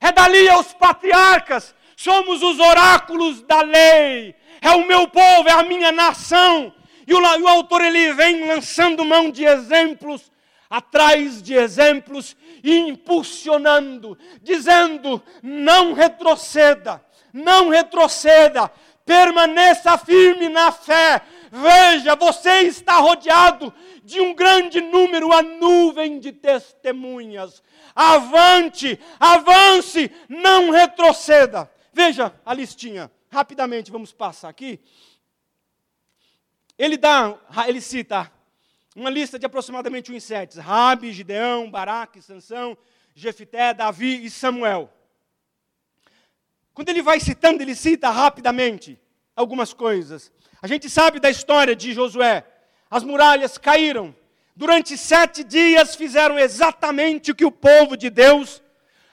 É 0.00 0.12
dali 0.12 0.48
aos 0.48 0.72
patriarcas, 0.72 1.74
somos 1.96 2.44
os 2.44 2.60
oráculos 2.60 3.42
da 3.42 3.60
lei. 3.60 4.36
É 4.60 4.70
o 4.70 4.86
meu 4.86 5.08
povo, 5.08 5.48
é 5.48 5.52
a 5.52 5.64
minha 5.64 5.90
nação. 5.90 6.72
E 7.06 7.14
o, 7.14 7.20
o 7.20 7.48
autor 7.48 7.82
ele 7.82 8.12
vem 8.12 8.46
lançando 8.46 9.04
mão 9.04 9.30
de 9.30 9.44
exemplos 9.44 10.30
atrás 10.68 11.40
de 11.42 11.54
exemplos 11.54 12.36
impulsionando, 12.62 14.18
dizendo: 14.42 15.22
não 15.42 15.92
retroceda, 15.92 17.04
não 17.32 17.68
retroceda, 17.68 18.70
permaneça 19.04 19.96
firme 19.96 20.48
na 20.48 20.72
fé, 20.72 21.22
Veja, 21.50 22.14
você 22.14 22.62
está 22.62 22.98
rodeado 22.98 23.72
de 24.04 24.20
um 24.20 24.34
grande 24.34 24.80
número, 24.80 25.32
a 25.32 25.42
nuvem 25.42 26.18
de 26.18 26.32
testemunhas. 26.32 27.62
Avante, 27.94 28.98
avance, 29.18 30.10
não 30.28 30.70
retroceda. 30.70 31.70
Veja 31.92 32.32
a 32.44 32.52
listinha, 32.52 33.10
rapidamente 33.30 33.90
vamos 33.90 34.12
passar 34.12 34.48
aqui. 34.48 34.80
Ele 36.78 36.96
dá, 36.96 37.34
ele 37.66 37.80
cita 37.80 38.30
uma 38.94 39.10
lista 39.10 39.38
de 39.38 39.46
aproximadamente 39.46 40.12
uns 40.12 40.24
sete: 40.24 40.58
Rabi, 40.58 41.12
Gideão, 41.12 41.70
Baraque, 41.70 42.22
Sansão, 42.22 42.76
Jefité, 43.14 43.74
Davi 43.74 44.24
e 44.24 44.30
Samuel. 44.30 44.92
Quando 46.74 46.90
ele 46.90 47.02
vai 47.02 47.18
citando, 47.20 47.62
ele 47.62 47.74
cita 47.74 48.10
rapidamente 48.10 49.00
algumas 49.34 49.72
coisas. 49.72 50.30
A 50.60 50.66
gente 50.66 50.90
sabe 50.90 51.18
da 51.18 51.30
história 51.30 51.74
de 51.74 51.92
Josué. 51.92 52.44
As 52.90 53.02
muralhas 53.02 53.56
caíram. 53.56 54.14
Durante 54.54 54.96
sete 54.96 55.44
dias 55.44 55.94
fizeram 55.94 56.38
exatamente 56.38 57.30
o 57.30 57.34
que 57.34 57.44
o 57.44 57.50
povo 57.50 57.96
de 57.96 58.08
Deus, 58.08 58.62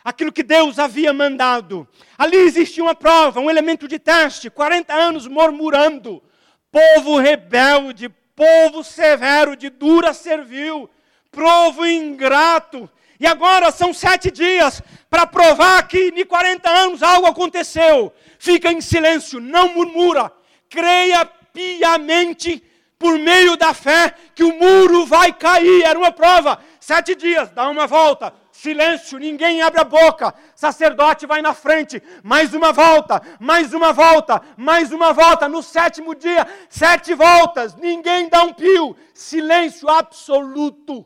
aquilo 0.03 0.31
que 0.31 0.43
Deus 0.43 0.79
havia 0.79 1.11
mandado. 1.13 1.87
Ali 2.17 2.37
existia 2.37 2.83
uma 2.83 2.95
prova, 2.95 3.39
um 3.41 3.49
elemento 3.49 3.87
de 3.87 3.99
teste. 3.99 4.49
40 4.49 4.93
anos 4.93 5.27
murmurando. 5.27 6.23
Povo 6.73 7.19
rebelde, 7.19 8.09
povo 8.35 8.83
severo, 8.83 9.55
de 9.55 9.69
dura 9.69 10.11
servil, 10.11 10.89
povo 11.31 11.85
ingrato. 11.85 12.89
E 13.19 13.27
agora 13.27 13.69
são 13.69 13.93
sete 13.93 14.31
dias 14.31 14.81
para 15.07 15.27
provar 15.27 15.87
que 15.87 16.11
em 16.15 16.25
40 16.25 16.67
anos 16.67 17.03
algo 17.03 17.27
aconteceu. 17.27 18.11
Fica 18.39 18.71
em 18.71 18.81
silêncio, 18.81 19.39
não 19.39 19.69
murmura. 19.75 20.33
Creia 20.67 21.23
piamente 21.53 22.63
por 22.97 23.19
meio 23.19 23.55
da 23.55 23.75
fé 23.75 24.15
que 24.33 24.43
o 24.43 24.57
muro 24.57 25.05
vai 25.05 25.31
cair. 25.31 25.83
Era 25.83 25.99
uma 25.99 26.11
prova. 26.11 26.57
Sete 26.79 27.13
dias, 27.13 27.51
dá 27.51 27.69
uma 27.69 27.85
volta. 27.85 28.33
Silêncio, 28.53 29.17
ninguém 29.17 29.63
abre 29.63 29.81
a 29.81 29.83
boca. 29.83 30.31
Sacerdote 30.53 31.25
vai 31.25 31.41
na 31.41 31.55
frente. 31.55 32.01
Mais 32.21 32.53
uma 32.53 32.71
volta, 32.71 33.19
mais 33.39 33.73
uma 33.73 33.91
volta, 33.91 34.43
mais 34.55 34.91
uma 34.91 35.11
volta. 35.11 35.49
No 35.49 35.63
sétimo 35.63 36.13
dia, 36.13 36.45
sete 36.69 37.15
voltas. 37.15 37.75
Ninguém 37.75 38.29
dá 38.29 38.43
um 38.43 38.53
pio. 38.53 38.95
Silêncio 39.11 39.89
absoluto. 39.89 41.03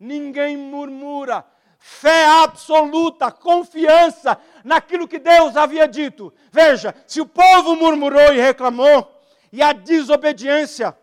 Ninguém 0.00 0.56
murmura. 0.56 1.44
Fé 1.78 2.24
absoluta, 2.42 3.30
confiança 3.30 4.38
naquilo 4.64 5.06
que 5.06 5.18
Deus 5.18 5.58
havia 5.58 5.86
dito. 5.86 6.32
Veja, 6.50 6.94
se 7.06 7.20
o 7.20 7.26
povo 7.26 7.76
murmurou 7.76 8.32
e 8.32 8.40
reclamou, 8.40 9.12
e 9.52 9.60
a 9.62 9.74
desobediência, 9.74 10.96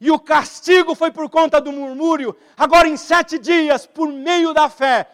e 0.00 0.10
o 0.10 0.18
castigo 0.18 0.94
foi 0.94 1.10
por 1.10 1.28
conta 1.30 1.60
do 1.60 1.72
murmúrio, 1.72 2.36
agora 2.56 2.88
em 2.88 2.96
sete 2.96 3.38
dias, 3.38 3.86
por 3.86 4.12
meio 4.12 4.52
da 4.52 4.68
fé, 4.68 5.08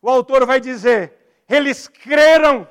o 0.00 0.08
autor 0.08 0.46
vai 0.46 0.60
dizer: 0.60 1.12
eles 1.48 1.88
creram 1.88 2.68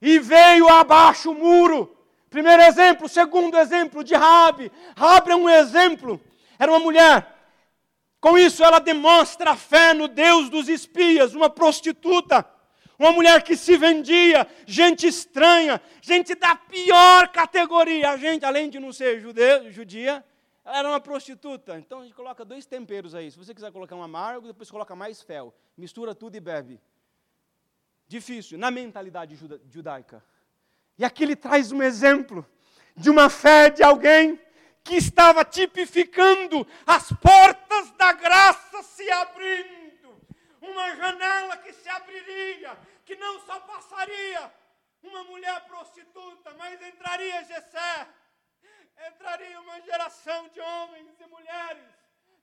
e 0.00 0.18
veio 0.18 0.68
abaixo 0.68 1.30
o 1.30 1.34
muro. 1.34 1.94
Primeiro 2.30 2.62
exemplo, 2.62 3.08
segundo 3.08 3.56
exemplo 3.56 4.04
de 4.04 4.14
Rabi. 4.14 4.70
Rabi 4.96 5.30
é 5.30 5.36
um 5.36 5.48
exemplo. 5.48 6.20
Era 6.58 6.70
uma 6.70 6.78
mulher 6.78 7.38
com 8.20 8.36
isso, 8.36 8.64
ela 8.64 8.80
demonstra 8.80 9.54
fé 9.54 9.94
no 9.94 10.08
Deus 10.08 10.50
dos 10.50 10.68
espias, 10.68 11.34
uma 11.34 11.48
prostituta, 11.48 12.44
uma 12.98 13.12
mulher 13.12 13.42
que 13.42 13.56
se 13.56 13.76
vendia, 13.76 14.46
gente 14.66 15.06
estranha, 15.06 15.80
gente 16.00 16.34
da 16.34 16.56
pior 16.56 17.28
categoria. 17.28 18.10
A 18.10 18.16
gente, 18.16 18.44
além 18.44 18.68
de 18.68 18.80
não 18.80 18.92
ser 18.92 19.20
judeu, 19.20 19.70
judia, 19.70 20.24
ela 20.68 20.78
era 20.80 20.88
uma 20.88 21.00
prostituta. 21.00 21.78
Então 21.78 22.00
a 22.00 22.02
gente 22.02 22.14
coloca 22.14 22.44
dois 22.44 22.66
temperos 22.66 23.14
aí. 23.14 23.30
Se 23.30 23.38
você 23.38 23.54
quiser 23.54 23.72
colocar 23.72 23.96
um 23.96 24.02
amargo, 24.02 24.46
depois 24.46 24.70
coloca 24.70 24.94
mais 24.94 25.22
fel. 25.22 25.54
Mistura 25.76 26.14
tudo 26.14 26.36
e 26.36 26.40
bebe. 26.40 26.78
Difícil, 28.06 28.58
na 28.58 28.70
mentalidade 28.70 29.34
judaica. 29.70 30.22
E 30.98 31.04
aqui 31.04 31.22
ele 31.22 31.36
traz 31.36 31.72
um 31.72 31.82
exemplo 31.82 32.46
de 32.94 33.08
uma 33.08 33.30
fé 33.30 33.70
de 33.70 33.82
alguém 33.82 34.38
que 34.84 34.96
estava 34.96 35.42
tipificando 35.42 36.66
as 36.86 37.12
portas 37.12 37.90
da 37.92 38.12
graça 38.12 38.82
se 38.82 39.10
abrindo. 39.10 40.20
Uma 40.60 40.96
janela 40.96 41.56
que 41.58 41.72
se 41.72 41.88
abriria, 41.88 42.78
que 43.06 43.16
não 43.16 43.40
só 43.40 43.58
passaria 43.60 44.52
uma 45.02 45.24
mulher 45.24 45.64
prostituta, 45.66 46.54
mas 46.58 46.80
entraria 46.82 47.44
Gessé, 47.44 48.08
entraria 49.06 49.60
uma 49.60 49.80
geração 49.80 50.48
de 50.48 50.60
homens 50.60 51.20
e 51.20 51.26
mulheres 51.26 51.98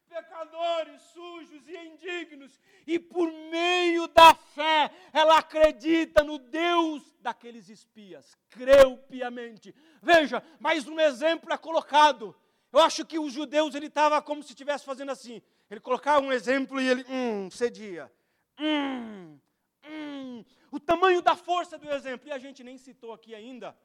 pecadores, 0.07 1.01
sujos 1.01 1.67
e 1.67 1.77
indignos, 1.77 2.59
e 2.87 2.97
por 2.97 3.31
meio 3.31 4.07
da 4.07 4.33
fé, 4.33 4.89
ela 5.11 5.39
acredita 5.39 6.23
no 6.23 6.37
Deus 6.37 7.03
daqueles 7.19 7.69
espias, 7.69 8.37
creu 8.49 8.97
piamente. 9.09 9.75
Veja, 10.01 10.41
mais 10.59 10.87
um 10.87 10.99
exemplo 10.99 11.51
é 11.51 11.57
colocado. 11.57 12.35
Eu 12.71 12.79
acho 12.79 13.05
que 13.05 13.19
os 13.19 13.33
judeus, 13.33 13.73
ele 13.75 13.87
estava 13.87 14.21
como 14.21 14.43
se 14.43 14.49
estivesse 14.49 14.85
fazendo 14.85 15.11
assim. 15.11 15.41
Ele 15.69 15.79
colocava 15.79 16.25
um 16.25 16.31
exemplo 16.31 16.79
e 16.79 16.87
ele, 16.87 17.05
hum, 17.09 17.49
cedia. 17.49 18.11
Hum, 18.59 19.39
hum. 19.83 20.45
O 20.71 20.79
tamanho 20.79 21.21
da 21.21 21.35
força 21.35 21.77
do 21.77 21.89
exemplo. 21.89 22.27
E 22.27 22.31
a 22.31 22.37
gente 22.37 22.63
nem 22.63 22.77
citou 22.77 23.13
aqui 23.13 23.33
ainda 23.33 23.75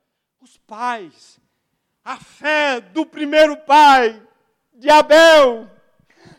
os 0.40 0.56
pais. 0.58 1.40
A 2.04 2.16
fé 2.16 2.80
do 2.80 3.04
primeiro 3.04 3.56
pai, 3.58 4.20
de 4.72 4.88
Abel, 4.88 5.70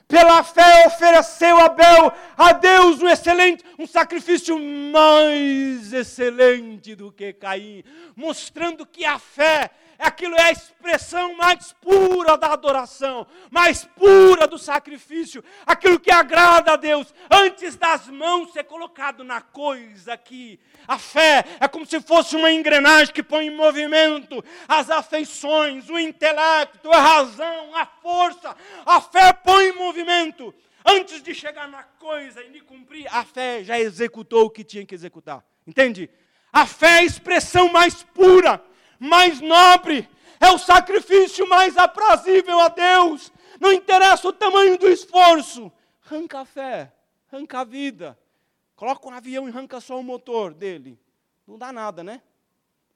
pela 0.07 0.43
fé 0.43 0.87
ofereceu 0.87 1.57
Abel 1.59 2.11
a 2.41 2.53
Deus 2.53 3.01
um 3.01 3.07
excelente, 3.07 3.63
um 3.77 3.85
sacrifício 3.85 4.57
mais 4.59 5.93
excelente 5.93 6.95
do 6.95 7.11
que 7.11 7.33
Caim, 7.33 7.83
mostrando 8.15 8.83
que 8.83 9.05
a 9.05 9.19
fé 9.19 9.69
aquilo 9.99 10.35
é 10.35 10.45
a 10.45 10.51
expressão 10.51 11.35
mais 11.35 11.73
pura 11.73 12.35
da 12.35 12.47
adoração, 12.47 13.27
mais 13.51 13.85
pura 13.85 14.47
do 14.47 14.57
sacrifício, 14.57 15.43
aquilo 15.67 15.99
que 15.99 16.11
agrada 16.11 16.73
a 16.73 16.75
Deus, 16.75 17.13
antes 17.29 17.75
das 17.75 18.07
mãos 18.07 18.51
ser 18.51 18.63
colocado 18.63 19.23
na 19.23 19.41
coisa 19.41 20.13
aqui. 20.13 20.59
A 20.87 20.97
fé 20.97 21.45
é 21.59 21.67
como 21.67 21.85
se 21.85 22.01
fosse 22.01 22.35
uma 22.35 22.51
engrenagem 22.51 23.13
que 23.13 23.21
põe 23.21 23.45
em 23.45 23.55
movimento 23.55 24.43
as 24.67 24.89
afeições, 24.89 25.87
o 25.89 25.99
intelecto, 25.99 26.91
a 26.91 26.99
razão, 26.99 27.75
a 27.75 27.85
força. 27.85 28.55
A 28.83 28.99
fé 28.99 29.31
põe 29.31 29.67
em 29.67 29.75
movimento. 29.75 30.51
Antes 30.85 31.21
de 31.21 31.33
chegar 31.33 31.67
na 31.67 31.83
coisa 31.83 32.43
e 32.43 32.49
me 32.49 32.61
cumprir, 32.61 33.07
a 33.11 33.23
fé 33.23 33.63
já 33.63 33.79
executou 33.79 34.45
o 34.45 34.49
que 34.49 34.63
tinha 34.63 34.85
que 34.85 34.95
executar. 34.95 35.45
Entende? 35.65 36.09
A 36.51 36.65
fé 36.65 36.87
é 36.87 36.99
a 36.99 37.03
expressão 37.03 37.69
mais 37.69 38.03
pura 38.03 38.63
mais 39.01 39.41
nobre, 39.41 40.07
é 40.39 40.51
o 40.51 40.59
sacrifício 40.59 41.49
mais 41.49 41.75
aprazível 41.75 42.59
a 42.59 42.67
Deus. 42.67 43.33
Não 43.59 43.73
interessa 43.73 44.27
o 44.27 44.33
tamanho 44.33 44.77
do 44.77 44.87
esforço. 44.87 45.71
Arranca 46.05 46.41
a 46.41 46.45
fé, 46.45 46.93
arranca 47.31 47.61
a 47.61 47.63
vida. 47.63 48.17
Coloca 48.75 49.07
um 49.07 49.11
avião 49.11 49.47
e 49.47 49.51
arranca 49.51 49.81
só 49.81 49.99
o 49.99 50.03
motor 50.03 50.53
dele. 50.53 50.99
Não 51.47 51.57
dá 51.57 51.73
nada, 51.73 52.03
né? 52.03 52.21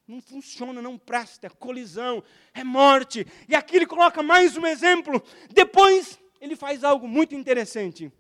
Não 0.08 0.22
funciona, 0.22 0.80
não 0.80 0.96
presta, 0.96 1.48
é 1.48 1.50
colisão, 1.50 2.24
é 2.54 2.64
morte. 2.64 3.26
E 3.50 3.56
aqui 3.56 3.78
ele 3.78 3.88
coloca 3.88 4.22
mais 4.22 4.56
um 4.56 4.68
exemplo. 4.68 5.24
Depois 5.50 6.20
ele 6.40 6.56
faz 6.56 6.84
algo 6.84 7.08
muito 7.08 7.36
interessante. 7.36 8.12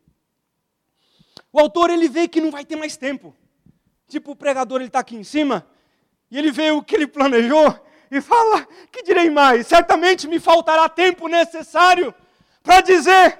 O 1.51 1.59
autor 1.59 1.89
ele 1.89 2.07
vê 2.07 2.27
que 2.27 2.41
não 2.41 2.51
vai 2.51 2.65
ter 2.65 2.75
mais 2.75 2.97
tempo. 2.97 3.35
Tipo 4.07 4.31
o 4.31 4.35
pregador 4.35 4.79
ele 4.79 4.87
está 4.87 4.99
aqui 4.99 5.15
em 5.15 5.23
cima 5.23 5.67
e 6.29 6.37
ele 6.37 6.51
vê 6.51 6.71
o 6.71 6.83
que 6.83 6.95
ele 6.95 7.07
planejou 7.07 7.79
e 8.11 8.21
fala: 8.21 8.67
Que 8.91 9.03
direi 9.03 9.29
mais? 9.29 9.67
Certamente 9.67 10.27
me 10.27 10.39
faltará 10.39 10.87
tempo 10.89 11.27
necessário 11.27 12.13
para 12.61 12.81
dizer 12.81 13.39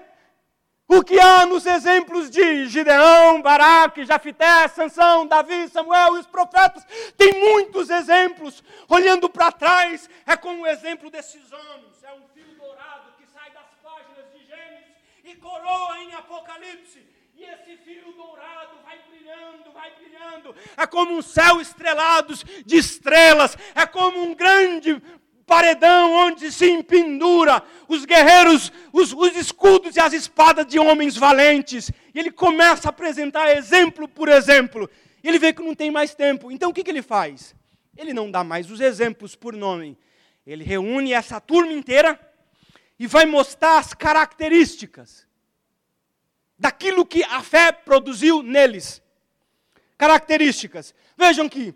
o 0.88 1.04
que 1.04 1.20
há 1.20 1.46
nos 1.46 1.66
exemplos 1.66 2.30
de 2.30 2.68
Gideão, 2.68 3.42
Baraque, 3.42 4.06
Jafité, 4.06 4.68
Sansão, 4.68 5.26
Davi, 5.26 5.68
Samuel 5.70 6.16
e 6.16 6.20
os 6.20 6.28
profetas. 6.28 6.86
Tem 7.18 7.34
muitos 7.34 7.90
exemplos. 7.90 8.64
Olhando 8.88 9.28
para 9.30 9.52
trás, 9.52 10.10
é 10.28 10.38
como 10.38 10.62
o 10.62 10.68
exemplo 10.68 11.10
desses 11.10 11.52
homens. 11.52 12.04
É 12.04 12.14
um 12.14 12.28
fio 12.34 12.46
dourado 12.58 13.14
que 13.18 13.26
sai 13.34 13.50
das 13.52 13.66
páginas 13.84 14.32
de 14.32 14.46
Gênesis 14.46 14.94
e 15.26 15.36
coroa 15.36 15.98
em 16.04 16.14
Apocalipse. 16.14 17.00
E 17.36 17.44
esse 17.44 17.78
fio 17.84 18.14
dourado 18.14 18.78
vai 18.86 19.00
brilhando, 19.10 19.72
vai 19.74 19.92
brilhando. 19.96 20.56
É 20.78 20.86
como 20.86 21.18
um 21.18 21.22
céu 21.22 21.60
estrelado 21.60 22.34
de 22.66 22.78
estrelas. 22.78 23.58
É 23.74 23.86
como 23.86 24.22
um 24.22 24.34
grande 24.34 25.02
paredão 25.46 26.14
onde 26.14 26.52
se 26.52 26.70
empendura 26.70 27.62
os 27.88 28.06
guerreiros, 28.06 28.72
os, 28.94 29.14
os, 29.14 29.36
escudos 29.36 29.96
e 29.96 30.00
as 30.00 30.14
espadas 30.14 30.66
de 30.66 30.80
homens 30.80 31.18
valentes. 31.18 31.92
E 32.14 32.20
ele 32.20 32.32
começa 32.32 32.88
a 32.88 32.92
apresentar 32.92 33.56
exemplo 33.58 34.08
por 34.08 34.30
exemplo. 34.30 34.90
Ele 35.24 35.40
vê 35.40 35.52
que 35.52 35.64
não 35.64 35.74
tem 35.74 35.90
mais 35.90 36.14
tempo. 36.14 36.52
Então 36.52 36.70
o 36.70 36.74
que, 36.74 36.84
que 36.84 36.92
ele 36.92 37.02
faz? 37.02 37.56
Ele 37.98 38.14
não 38.14 38.30
dá 38.30 38.44
mais 38.44 38.70
os 38.70 38.80
exemplos 38.80 39.36
por 39.36 39.54
nome. 39.54 39.98
Ele 40.46 40.64
reúne 40.64 41.12
essa 41.12 41.42
turma 41.42 41.74
inteira 41.74 42.20
e 42.98 43.08
vai 43.08 43.26
mostrar 43.26 43.78
as 43.78 43.94
características 43.94 45.28
daquilo 46.58 47.06
que 47.06 47.24
a 47.24 47.44
fé 47.44 47.72
produziu 47.72 48.42
neles. 48.42 49.02
Características. 49.98 50.94
Vejam 51.18 51.48
que, 51.48 51.74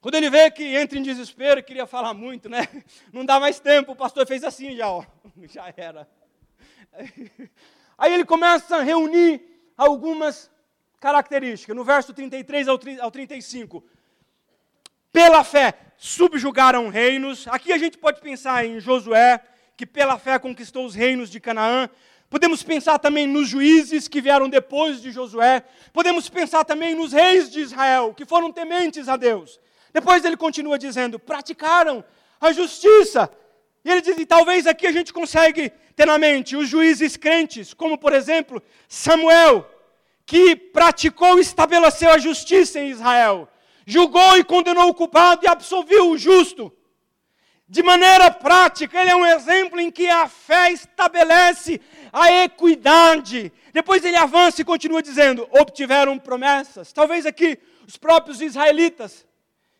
quando 0.00 0.14
ele 0.14 0.30
vê 0.30 0.50
que 0.50 0.76
entra 0.76 0.98
em 0.98 1.02
desespero, 1.02 1.62
queria 1.62 1.86
falar 1.86 2.14
muito, 2.14 2.48
né? 2.48 2.68
Não 3.12 3.24
dá 3.24 3.38
mais 3.40 3.60
tempo, 3.60 3.92
o 3.92 3.96
pastor 3.96 4.26
fez 4.26 4.44
assim 4.44 4.76
já, 4.76 4.90
ó. 4.90 5.04
Já 5.48 5.72
era. 5.76 6.08
Aí 7.96 8.14
ele 8.14 8.24
começa 8.24 8.76
a 8.76 8.82
reunir 8.82 9.42
algumas 9.76 10.50
características. 10.98 11.74
No 11.74 11.84
verso 11.84 12.12
33 12.12 12.68
ao 12.68 13.10
35. 13.10 13.84
Pela 15.12 15.42
fé 15.42 15.74
subjugaram 15.96 16.88
reinos. 16.88 17.46
Aqui 17.48 17.72
a 17.72 17.78
gente 17.78 17.98
pode 17.98 18.20
pensar 18.20 18.64
em 18.64 18.80
Josué, 18.80 19.42
que 19.80 19.86
pela 19.86 20.18
fé 20.18 20.38
conquistou 20.38 20.84
os 20.84 20.94
reinos 20.94 21.30
de 21.30 21.40
Canaã. 21.40 21.88
Podemos 22.28 22.62
pensar 22.62 22.98
também 22.98 23.26
nos 23.26 23.48
juízes 23.48 24.08
que 24.08 24.20
vieram 24.20 24.46
depois 24.46 25.00
de 25.00 25.10
Josué. 25.10 25.64
Podemos 25.90 26.28
pensar 26.28 26.66
também 26.66 26.94
nos 26.94 27.14
reis 27.14 27.50
de 27.50 27.60
Israel, 27.60 28.12
que 28.12 28.26
foram 28.26 28.52
tementes 28.52 29.08
a 29.08 29.16
Deus. 29.16 29.58
Depois 29.90 30.22
ele 30.22 30.36
continua 30.36 30.78
dizendo: 30.78 31.18
praticaram 31.18 32.04
a 32.38 32.52
justiça. 32.52 33.30
E 33.82 33.90
ele 33.90 34.02
diz: 34.02 34.18
e 34.18 34.26
talvez 34.26 34.66
aqui 34.66 34.86
a 34.86 34.92
gente 34.92 35.14
consegue 35.14 35.72
ter 35.96 36.04
na 36.04 36.18
mente 36.18 36.56
os 36.56 36.68
juízes 36.68 37.16
crentes, 37.16 37.72
como 37.72 37.96
por 37.96 38.12
exemplo 38.12 38.62
Samuel, 38.86 39.66
que 40.26 40.54
praticou 40.54 41.38
e 41.38 41.40
estabeleceu 41.40 42.10
a 42.10 42.18
justiça 42.18 42.78
em 42.78 42.90
Israel, 42.90 43.48
julgou 43.86 44.36
e 44.36 44.44
condenou 44.44 44.90
o 44.90 44.94
culpado 44.94 45.46
e 45.46 45.48
absolveu 45.48 46.10
o 46.10 46.18
justo. 46.18 46.70
De 47.70 47.84
maneira 47.84 48.32
prática, 48.32 49.00
ele 49.00 49.10
é 49.10 49.14
um 49.14 49.24
exemplo 49.24 49.78
em 49.78 49.92
que 49.92 50.08
a 50.08 50.26
fé 50.26 50.72
estabelece 50.72 51.80
a 52.12 52.42
equidade. 52.42 53.52
Depois 53.72 54.04
ele 54.04 54.16
avança 54.16 54.60
e 54.60 54.64
continua 54.64 55.00
dizendo: 55.00 55.48
obtiveram 55.52 56.18
promessas. 56.18 56.92
Talvez 56.92 57.24
aqui 57.24 57.56
os 57.86 57.96
próprios 57.96 58.40
israelitas, 58.40 59.24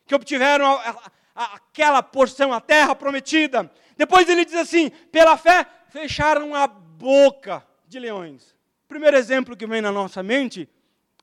que 0.07 0.15
obtiveram 0.15 0.67
a, 0.67 1.11
a, 1.35 1.55
aquela 1.57 2.01
porção, 2.01 2.53
a 2.53 2.61
terra 2.61 2.95
prometida. 2.95 3.69
Depois 3.97 4.29
ele 4.29 4.45
diz 4.45 4.55
assim: 4.55 4.91
pela 5.11 5.37
fé 5.37 5.67
fecharam 5.89 6.55
a 6.55 6.69
boca 6.69 7.67
de 7.89 7.99
leões. 7.99 8.55
Primeiro 8.87 9.17
exemplo 9.17 9.57
que 9.57 9.67
vem 9.67 9.81
na 9.81 9.91
nossa 9.91 10.23
mente, 10.23 10.69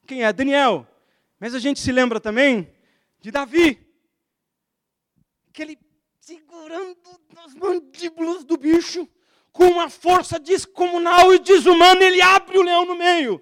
quem 0.05 0.25
é? 0.25 0.33
Daniel. 0.33 0.85
Mas 1.39 1.55
a 1.55 1.59
gente 1.59 1.79
se 1.79 1.93
lembra 1.93 2.19
também 2.19 2.69
de 3.21 3.31
Davi. 3.31 3.79
Que 5.53 5.61
ele 5.61 5.86
segurando 6.27 6.97
as 7.37 7.53
mandíbulas 7.55 8.43
do 8.43 8.57
bicho, 8.57 9.07
com 9.53 9.63
uma 9.63 9.89
força 9.89 10.37
descomunal 10.37 11.33
e 11.33 11.39
desumana, 11.39 12.03
ele 12.03 12.21
abre 12.21 12.57
o 12.57 12.61
leão 12.61 12.85
no 12.85 12.95
meio. 12.95 13.41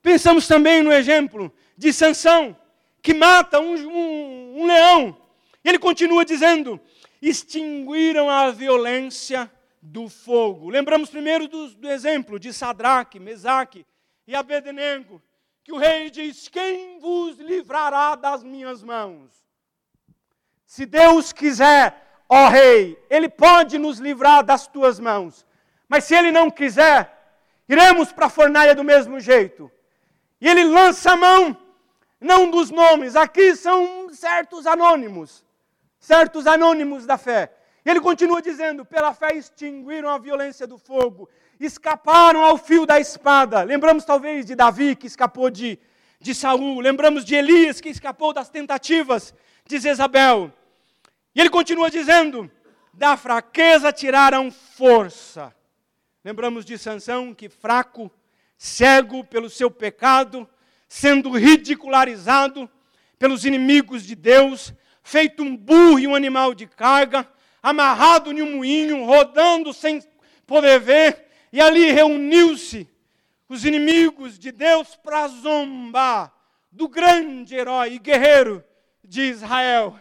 Pensamos 0.00 0.46
também 0.46 0.80
no 0.80 0.92
exemplo 0.92 1.52
de 1.76 1.92
Sansão, 1.92 2.56
que 3.02 3.12
mata 3.12 3.58
um, 3.58 3.74
um, 3.74 4.60
um 4.60 4.64
leão. 4.64 5.16
Ele 5.64 5.76
continua 5.76 6.24
dizendo: 6.24 6.80
extinguiram 7.20 8.30
a 8.30 8.52
violência 8.52 9.50
do 9.82 10.08
fogo. 10.08 10.70
Lembramos 10.70 11.10
primeiro 11.10 11.48
do, 11.48 11.66
do 11.70 11.90
exemplo 11.90 12.38
de 12.38 12.52
Sadraque, 12.52 13.18
Mesaque 13.18 13.84
e 14.24 14.36
Abednego, 14.36 15.20
que 15.64 15.72
o 15.72 15.78
rei 15.78 16.10
diz: 16.10 16.46
Quem 16.48 17.00
vos 17.00 17.38
livrará 17.38 18.14
das 18.14 18.44
minhas 18.44 18.84
mãos? 18.84 19.43
Se 20.74 20.84
Deus 20.86 21.32
quiser, 21.32 21.94
ó 22.28 22.48
Rei, 22.48 23.00
Ele 23.08 23.28
pode 23.28 23.78
nos 23.78 24.00
livrar 24.00 24.42
das 24.42 24.66
tuas 24.66 24.98
mãos. 24.98 25.46
Mas 25.88 26.02
se 26.02 26.16
Ele 26.16 26.32
não 26.32 26.50
quiser, 26.50 27.16
iremos 27.68 28.10
para 28.10 28.26
a 28.26 28.28
fornalha 28.28 28.74
do 28.74 28.82
mesmo 28.82 29.20
jeito. 29.20 29.70
E 30.40 30.48
Ele 30.48 30.64
lança 30.64 31.12
a 31.12 31.16
mão, 31.16 31.56
não 32.20 32.50
dos 32.50 32.72
nomes, 32.72 33.14
aqui 33.14 33.54
são 33.54 34.12
certos 34.12 34.66
anônimos, 34.66 35.44
certos 36.00 36.44
anônimos 36.44 37.06
da 37.06 37.16
fé. 37.16 37.52
E 37.84 37.90
ele 37.90 38.00
continua 38.00 38.42
dizendo: 38.42 38.84
pela 38.84 39.14
fé 39.14 39.32
extinguiram 39.32 40.08
a 40.08 40.18
violência 40.18 40.66
do 40.66 40.76
fogo, 40.76 41.28
escaparam 41.60 42.42
ao 42.42 42.58
fio 42.58 42.84
da 42.84 42.98
espada. 42.98 43.62
Lembramos 43.62 44.04
talvez 44.04 44.44
de 44.44 44.56
Davi 44.56 44.96
que 44.96 45.06
escapou 45.06 45.50
de, 45.50 45.78
de 46.18 46.34
Saul, 46.34 46.80
lembramos 46.80 47.24
de 47.24 47.36
Elias 47.36 47.80
que 47.80 47.90
escapou 47.90 48.32
das 48.32 48.50
tentativas 48.50 49.32
de 49.64 49.78
Jezabel. 49.78 50.52
E 51.34 51.40
ele 51.40 51.50
continua 51.50 51.90
dizendo: 51.90 52.50
da 52.92 53.16
fraqueza 53.16 53.92
tiraram 53.92 54.50
força. 54.50 55.54
Lembramos 56.24 56.64
de 56.64 56.78
Sansão 56.78 57.34
que 57.34 57.48
fraco, 57.48 58.10
cego 58.56 59.24
pelo 59.24 59.50
seu 59.50 59.70
pecado, 59.70 60.48
sendo 60.88 61.30
ridicularizado 61.30 62.70
pelos 63.18 63.44
inimigos 63.44 64.04
de 64.04 64.14
Deus, 64.14 64.72
feito 65.02 65.42
um 65.42 65.56
burro 65.56 65.98
e 65.98 66.06
um 66.06 66.14
animal 66.14 66.54
de 66.54 66.66
carga, 66.66 67.28
amarrado 67.62 68.32
em 68.32 68.42
um 68.42 68.56
moinho, 68.56 69.04
rodando 69.04 69.72
sem 69.72 70.02
poder 70.46 70.78
ver, 70.80 71.26
e 71.52 71.60
ali 71.60 71.90
reuniu-se 71.90 72.88
os 73.48 73.64
inimigos 73.64 74.38
de 74.38 74.50
Deus 74.50 74.96
para 74.96 75.28
zombar 75.28 76.32
do 76.70 76.88
grande 76.88 77.54
herói 77.54 77.94
e 77.94 77.98
guerreiro 77.98 78.64
de 79.02 79.22
Israel. 79.22 79.98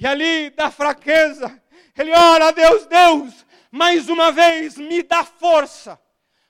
E 0.00 0.06
ali, 0.06 0.48
da 0.48 0.70
fraqueza, 0.70 1.62
ele 1.96 2.10
ora 2.10 2.46
a 2.46 2.50
Deus, 2.52 2.86
Deus, 2.86 3.46
mais 3.70 4.08
uma 4.08 4.32
vez 4.32 4.78
me 4.78 5.02
dá 5.02 5.22
força 5.22 6.00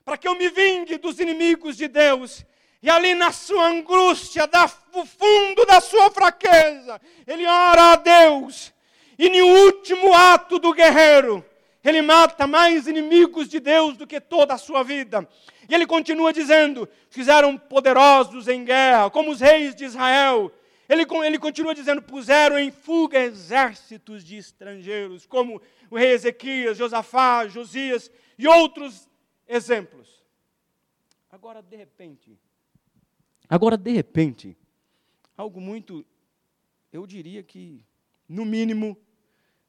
para 0.05 0.17
que 0.17 0.25
eu 0.25 0.35
me 0.35 0.47
vingue 0.47 0.97
dos 0.97 1.19
inimigos 1.19 1.75
de 1.75 1.89
Deus. 1.89 2.45
E 2.81 2.89
ali 2.89 3.13
na 3.13 3.33
sua 3.33 3.67
angústia, 3.67 4.47
da, 4.47 4.65
do 4.93 5.05
fundo 5.05 5.65
da 5.65 5.81
sua 5.81 6.09
fraqueza, 6.09 6.99
ele 7.27 7.45
ora 7.45 7.91
a 7.91 7.95
Deus. 7.97 8.73
E 9.19 9.27
no 9.27 9.45
último 9.65 10.13
ato 10.13 10.57
do 10.57 10.73
guerreiro, 10.73 11.45
ele 11.83 12.01
mata 12.01 12.47
mais 12.47 12.87
inimigos 12.87 13.49
de 13.49 13.59
Deus 13.59 13.97
do 13.97 14.07
que 14.07 14.21
toda 14.21 14.53
a 14.53 14.57
sua 14.57 14.81
vida. 14.81 15.27
E 15.67 15.75
ele 15.75 15.85
continua 15.85 16.31
dizendo: 16.31 16.87
fizeram 17.09 17.57
poderosos 17.57 18.47
em 18.47 18.63
guerra, 18.63 19.09
como 19.09 19.29
os 19.29 19.41
reis 19.41 19.75
de 19.75 19.83
Israel. 19.83 20.51
Ele, 20.91 21.05
ele 21.25 21.39
continua 21.39 21.73
dizendo: 21.73 22.01
puseram 22.01 22.59
em 22.59 22.69
fuga 22.69 23.17
exércitos 23.17 24.25
de 24.25 24.35
estrangeiros, 24.35 25.25
como 25.25 25.61
o 25.89 25.97
rei 25.97 26.11
Ezequias, 26.11 26.77
Josafá, 26.77 27.47
Josias 27.47 28.11
e 28.37 28.45
outros 28.45 29.07
exemplos. 29.47 30.21
Agora, 31.31 31.61
de 31.61 31.77
repente, 31.77 32.37
agora, 33.47 33.77
de 33.77 33.89
repente, 33.89 34.57
algo 35.37 35.61
muito, 35.61 36.05
eu 36.91 37.07
diria 37.07 37.41
que, 37.41 37.85
no 38.27 38.43
mínimo, 38.43 38.97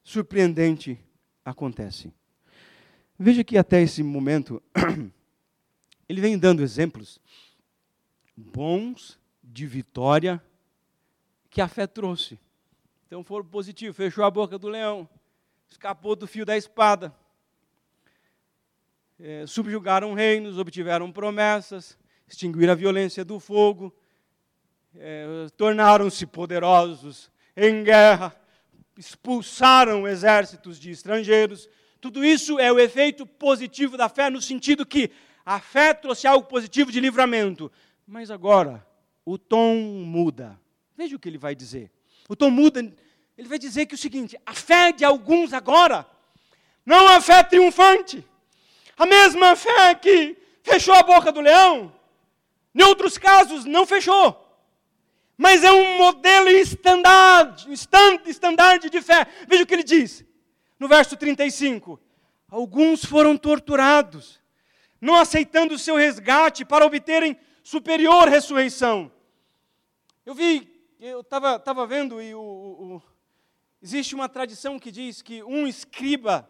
surpreendente 0.03 0.99
acontece. 1.45 2.13
Veja 3.17 3.45
que 3.45 3.57
até 3.57 3.81
esse 3.81 4.03
momento, 4.03 4.61
ele 6.09 6.19
vem 6.19 6.37
dando 6.37 6.61
exemplos 6.61 7.17
bons 8.35 9.17
de 9.41 9.65
vitória 9.65 10.43
que 11.53 11.61
a 11.61 11.67
fé 11.67 11.85
trouxe. 11.85 12.39
Então 13.05 13.23
foram 13.23 13.45
positivos, 13.45 13.95
fechou 13.95 14.25
a 14.25 14.31
boca 14.31 14.57
do 14.57 14.67
leão, 14.67 15.07
escapou 15.69 16.15
do 16.15 16.25
fio 16.25 16.43
da 16.43 16.57
espada, 16.57 17.13
é, 19.19 19.45
subjugaram 19.45 20.15
reinos, 20.15 20.57
obtiveram 20.57 21.11
promessas, 21.11 21.95
extinguiram 22.27 22.73
a 22.73 22.75
violência 22.75 23.23
do 23.23 23.39
fogo, 23.39 23.93
é, 24.95 25.45
tornaram-se 25.55 26.25
poderosos 26.25 27.31
em 27.55 27.83
guerra, 27.83 28.35
expulsaram 28.97 30.07
exércitos 30.07 30.79
de 30.79 30.89
estrangeiros. 30.89 31.69
Tudo 32.01 32.25
isso 32.25 32.59
é 32.59 32.71
o 32.71 32.79
efeito 32.79 33.27
positivo 33.27 33.95
da 33.95 34.09
fé, 34.09 34.27
no 34.27 34.41
sentido 34.41 34.87
que 34.87 35.11
a 35.45 35.59
fé 35.59 35.93
trouxe 35.93 36.25
algo 36.25 36.47
positivo 36.47 36.91
de 36.91 36.99
livramento. 36.99 37.71
Mas 38.07 38.31
agora, 38.31 38.83
o 39.23 39.37
tom 39.37 39.75
muda. 39.75 40.62
Veja 41.03 41.17
o 41.17 41.19
que 41.19 41.27
ele 41.27 41.37
vai 41.37 41.53
dizer. 41.53 41.91
O 42.29 42.35
tom 42.35 42.49
muda, 42.49 42.79
ele 43.37 43.49
vai 43.49 43.59
dizer 43.59 43.85
que 43.85 43.93
é 43.93 43.97
o 43.97 43.99
seguinte: 43.99 44.39
a 44.45 44.53
fé 44.53 44.93
de 44.93 45.03
alguns 45.03 45.51
agora 45.51 46.07
não 46.85 47.09
é 47.09 47.17
a 47.17 47.21
fé 47.21 47.43
triunfante. 47.43 48.25
A 48.97 49.05
mesma 49.05 49.53
fé 49.53 49.95
que 49.95 50.37
fechou 50.61 50.93
a 50.93 51.03
boca 51.03 51.29
do 51.29 51.41
leão, 51.41 51.93
em 52.73 52.81
outros 52.83 53.17
casos 53.17 53.65
não 53.65 53.85
fechou. 53.85 54.39
Mas 55.37 55.61
é 55.65 55.73
um 55.73 55.97
modelo 55.97 56.47
estandarte, 56.47 57.67
de 58.89 59.01
fé. 59.01 59.27
Veja 59.45 59.63
o 59.63 59.67
que 59.67 59.73
ele 59.73 59.83
diz 59.83 60.23
no 60.79 60.87
verso 60.87 61.17
35. 61.17 61.99
Alguns 62.49 63.03
foram 63.03 63.35
torturados, 63.35 64.39
não 65.01 65.15
aceitando 65.15 65.73
o 65.73 65.79
seu 65.79 65.97
resgate 65.97 66.63
para 66.63 66.85
obterem 66.85 67.35
superior 67.61 68.29
ressurreição. 68.29 69.11
Eu 70.25 70.33
vi 70.33 70.72
eu 71.05 71.19
estava 71.19 71.59
tava 71.59 71.85
vendo 71.85 72.21
e 72.21 72.33
o, 72.33 72.39
o, 72.39 73.01
existe 73.81 74.15
uma 74.15 74.29
tradição 74.29 74.79
que 74.79 74.89
diz 74.89 75.21
que 75.21 75.43
um 75.43 75.67
escriba 75.67 76.49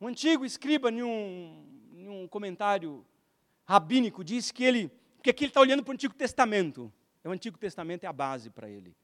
Um 0.00 0.06
antigo 0.06 0.44
escriba, 0.44 0.92
em 0.92 1.02
um, 1.02 1.66
em 1.92 2.08
um 2.08 2.28
comentário 2.28 3.04
rabínico, 3.64 4.22
disse 4.22 4.54
que 4.54 4.62
ele, 4.62 4.88
que 5.20 5.30
aqui 5.30 5.42
ele 5.42 5.50
está 5.50 5.60
olhando 5.60 5.82
para 5.82 5.90
o 5.90 5.94
Antigo 5.94 6.14
Testamento. 6.14 6.92
O 7.24 7.30
Antigo 7.30 7.58
Testamento 7.58 8.04
é 8.04 8.06
a 8.06 8.12
base 8.12 8.48
para 8.48 8.70
ele. 8.70 8.94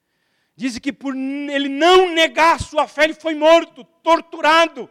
Diz 0.54 0.78
que 0.78 0.92
por 0.92 1.16
ele 1.16 1.68
não 1.68 2.14
negar 2.14 2.60
sua 2.60 2.86
fé, 2.86 3.04
ele 3.04 3.14
foi 3.14 3.34
morto, 3.34 3.82
torturado. 4.04 4.88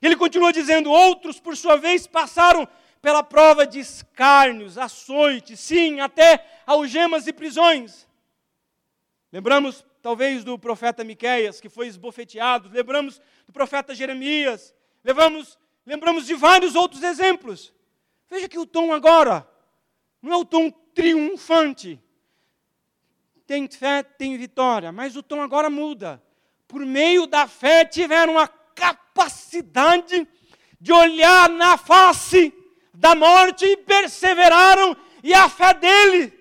Ele 0.00 0.14
continua 0.14 0.52
dizendo: 0.52 0.88
outros, 0.88 1.40
por 1.40 1.56
sua 1.56 1.76
vez, 1.76 2.06
passaram 2.06 2.66
pela 3.02 3.24
prova 3.24 3.66
de 3.66 3.80
escárnios, 3.80 4.78
açoites, 4.78 5.58
sim, 5.58 5.98
até 5.98 6.46
algemas 6.64 7.26
e 7.26 7.32
prisões. 7.32 8.08
Lembramos, 9.32 9.84
talvez, 10.02 10.44
do 10.44 10.58
profeta 10.58 11.04
Miqueias, 11.04 11.60
que 11.60 11.68
foi 11.68 11.86
esbofeteado, 11.86 12.68
lembramos 12.68 13.20
do 13.46 13.52
profeta 13.52 13.94
Jeremias, 13.94 14.74
lembramos, 15.04 15.58
lembramos 15.86 16.26
de 16.26 16.34
vários 16.34 16.74
outros 16.74 17.02
exemplos. 17.02 17.72
Veja 18.28 18.48
que 18.48 18.58
o 18.58 18.66
tom 18.66 18.92
agora 18.92 19.48
não 20.20 20.32
é 20.32 20.36
o 20.36 20.44
tom 20.44 20.70
triunfante, 20.70 22.00
tem 23.50 23.68
fé, 23.68 24.04
tem 24.04 24.36
vitória. 24.36 24.92
Mas 24.92 25.16
o 25.16 25.24
tom 25.24 25.42
agora 25.42 25.68
muda. 25.68 26.22
Por 26.68 26.86
meio 26.86 27.26
da 27.26 27.48
fé, 27.48 27.84
tiveram 27.84 28.38
a 28.38 28.46
capacidade 28.46 30.24
de 30.80 30.92
olhar 30.92 31.48
na 31.48 31.76
face 31.76 32.54
da 32.94 33.16
morte 33.16 33.64
e 33.64 33.76
perseveraram, 33.76 34.96
e 35.22 35.34
a 35.34 35.48
fé 35.48 35.74
dele 35.74 36.32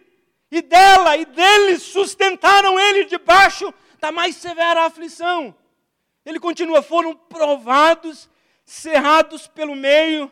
e 0.52 0.62
dela 0.62 1.16
e 1.18 1.26
deles 1.26 1.84
sustentaram 1.84 2.80
ele 2.80 3.06
debaixo 3.06 3.74
da 4.00 4.12
mais 4.12 4.36
severa 4.36 4.86
aflição. 4.86 5.56
Ele 6.26 6.40
continua, 6.40 6.82
foram 6.82 7.16
provados, 7.16 8.30
cerrados 8.66 9.48
pelo 9.48 9.76
meio, 9.76 10.32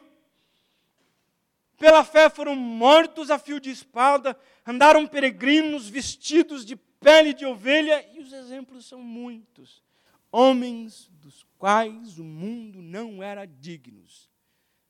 pela 1.77 2.03
fé 2.03 2.29
foram 2.29 2.55
mortos 2.55 3.29
a 3.29 3.37
fio 3.37 3.59
de 3.59 3.69
espada, 3.69 4.37
andaram 4.65 5.05
peregrinos 5.05 5.87
vestidos 5.87 6.65
de 6.65 6.75
pele 6.75 7.33
de 7.33 7.45
ovelha, 7.45 8.03
e 8.13 8.19
os 8.19 8.33
exemplos 8.33 8.85
são 8.85 8.99
muitos. 8.99 9.83
Homens 10.31 11.09
dos 11.21 11.45
quais 11.57 12.17
o 12.17 12.23
mundo 12.23 12.81
não 12.81 13.21
era 13.21 13.45
digno. 13.45 14.03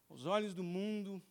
Os 0.10 0.26
olhos 0.26 0.54
do 0.54 0.64
mundo, 0.64 1.22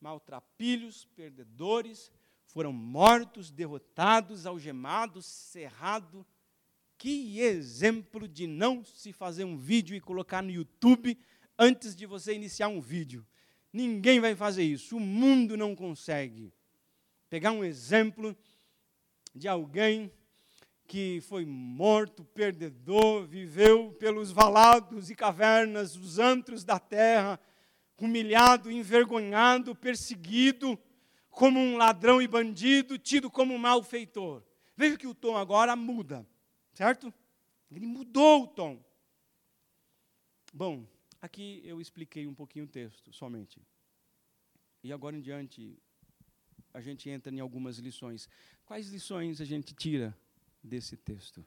maltrapilhos, 0.00 1.04
perdedores, 1.16 2.10
foram 2.52 2.72
mortos, 2.72 3.50
derrotados, 3.50 4.44
algemados, 4.44 5.24
cerrados. 5.24 6.24
Que 6.98 7.40
exemplo 7.40 8.28
de 8.28 8.46
não 8.46 8.84
se 8.84 9.10
fazer 9.10 9.44
um 9.44 9.56
vídeo 9.56 9.96
e 9.96 10.00
colocar 10.00 10.42
no 10.42 10.50
YouTube 10.50 11.18
antes 11.58 11.96
de 11.96 12.04
você 12.04 12.34
iniciar 12.34 12.68
um 12.68 12.80
vídeo. 12.80 13.26
Ninguém 13.72 14.20
vai 14.20 14.36
fazer 14.36 14.64
isso, 14.64 14.98
o 14.98 15.00
mundo 15.00 15.56
não 15.56 15.74
consegue. 15.74 16.52
Pegar 17.30 17.52
um 17.52 17.64
exemplo 17.64 18.36
de 19.34 19.48
alguém 19.48 20.12
que 20.86 21.22
foi 21.22 21.46
morto, 21.46 22.22
perdedor, 22.22 23.24
viveu 23.24 23.92
pelos 23.92 24.30
valados 24.30 25.08
e 25.08 25.14
cavernas, 25.14 25.96
os 25.96 26.18
antros 26.18 26.64
da 26.64 26.78
terra, 26.78 27.40
humilhado, 27.98 28.70
envergonhado, 28.70 29.74
perseguido, 29.74 30.78
como 31.32 31.58
um 31.58 31.76
ladrão 31.76 32.22
e 32.22 32.28
bandido, 32.28 32.96
tido 32.96 33.28
como 33.28 33.52
um 33.52 33.58
malfeitor. 33.58 34.44
Veja 34.76 34.96
que 34.96 35.08
o 35.08 35.14
tom 35.14 35.36
agora 35.36 35.74
muda, 35.74 36.24
certo? 36.72 37.12
Ele 37.68 37.86
mudou 37.86 38.44
o 38.44 38.46
tom. 38.46 38.84
Bom, 40.52 40.86
Aqui 41.22 41.62
eu 41.64 41.80
expliquei 41.80 42.26
um 42.26 42.34
pouquinho 42.34 42.64
o 42.64 42.68
texto, 42.68 43.12
somente. 43.12 43.62
E 44.82 44.92
agora 44.92 45.16
em 45.16 45.20
diante, 45.20 45.78
a 46.74 46.80
gente 46.80 47.08
entra 47.08 47.32
em 47.32 47.38
algumas 47.38 47.78
lições. 47.78 48.28
Quais 48.66 48.88
lições 48.88 49.40
a 49.40 49.44
gente 49.44 49.72
tira 49.72 50.18
desse 50.60 50.96
texto? 50.96 51.46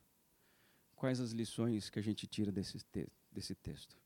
Quais 0.95 1.19
as 1.19 1.31
lições 1.31 1.89
que 1.89 1.99
a 1.99 2.01
gente 2.01 2.25
tira 2.25 2.53
desse, 2.53 2.79
te 2.85 3.05
desse 3.29 3.53
texto? 3.53 3.97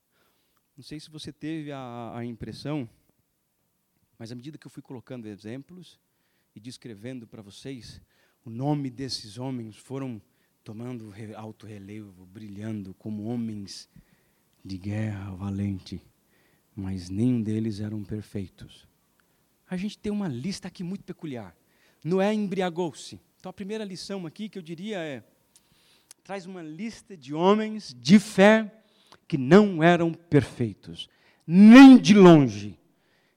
Não 0.76 0.84
sei 0.84 1.00
se 1.00 1.12
você 1.12 1.32
teve 1.32 1.72
a, 1.72 2.18
a 2.18 2.26
impressão, 2.26 2.90
mas 4.20 4.34
à 4.34 4.36
medida 4.36 4.58
que 4.58 4.68
eu 4.68 4.72
fui 4.72 4.84
colocando 4.84 5.28
exemplos 5.28 5.98
e 6.54 6.60
descrevendo 6.60 7.26
para 7.26 7.42
vocês, 7.42 8.02
o 8.44 8.50
nome 8.50 8.90
desses 8.90 9.38
homens 9.38 9.78
foram 9.78 10.22
tomando 10.62 11.14
alto 11.38 11.66
relevo, 11.66 12.26
brilhando 12.26 12.94
como 12.96 13.24
homens 13.24 13.90
de 14.64 14.78
guerra 14.78 15.34
valente, 15.36 16.02
mas 16.76 17.10
nenhum 17.10 17.42
deles 17.42 17.80
eram 17.80 18.04
perfeitos. 18.04 18.86
A 19.70 19.78
gente 19.78 19.98
tem 19.98 20.12
uma 20.12 20.28
lista 20.28 20.68
aqui 20.68 20.84
muito 20.84 21.06
peculiar. 21.06 21.56
Noé 22.04 22.34
embriagou-se. 22.34 23.20
Então 23.40 23.50
a 23.50 23.54
primeira 23.54 23.86
lição 23.86 24.26
aqui 24.26 24.50
que 24.50 24.58
eu 24.58 24.62
diria 24.62 24.98
é: 25.00 25.24
traz 26.24 26.46
uma 26.46 26.62
lista 26.62 27.16
de 27.16 27.34
homens 27.34 27.96
de 27.98 28.20
fé 28.20 28.84
que 29.28 29.38
não 29.38 29.82
eram 29.82 30.14
perfeitos, 30.14 31.08
nem 31.48 31.98
de 31.98 32.14
longe, 32.14 32.79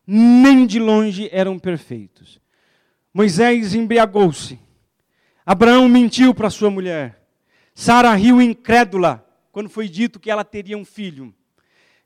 nem 0.07 0.67
de 0.67 0.79
longe 0.79 1.29
eram 1.33 1.59
perfeitos. 1.59 2.41
Moisés 3.13 3.75
embriagou-se. 3.75 4.59
Abraão 5.45 5.89
mentiu 5.89 6.35
para 6.35 6.51
sua 6.51 6.71
mulher. 6.71 7.23
Sara 7.75 8.13
riu 8.15 8.41
incrédula 8.41 9.27
quando 9.51 9.69
foi 9.69 9.89
dito 9.89 10.21
que 10.21 10.31
ela 10.31 10.45
teria 10.45 10.79
um 10.79 10.85
filho. 10.85 11.35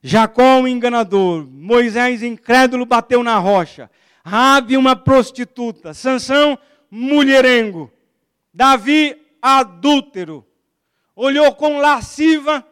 Jacó, 0.01 0.59
um 0.59 0.67
enganador. 0.67 1.45
Moisés, 1.45 2.21
incrédulo, 2.21 2.85
bateu 2.85 3.23
na 3.23 3.37
rocha. 3.37 3.89
Rabi, 4.23 4.77
uma 4.77 4.95
prostituta. 4.95 5.93
Sansão, 5.93 6.57
mulherengo. 6.89 7.91
Davi, 8.53 9.15
adúltero. 9.41 10.45
Olhou 11.15 11.53
com 11.55 11.79
lasciva, 11.79 12.65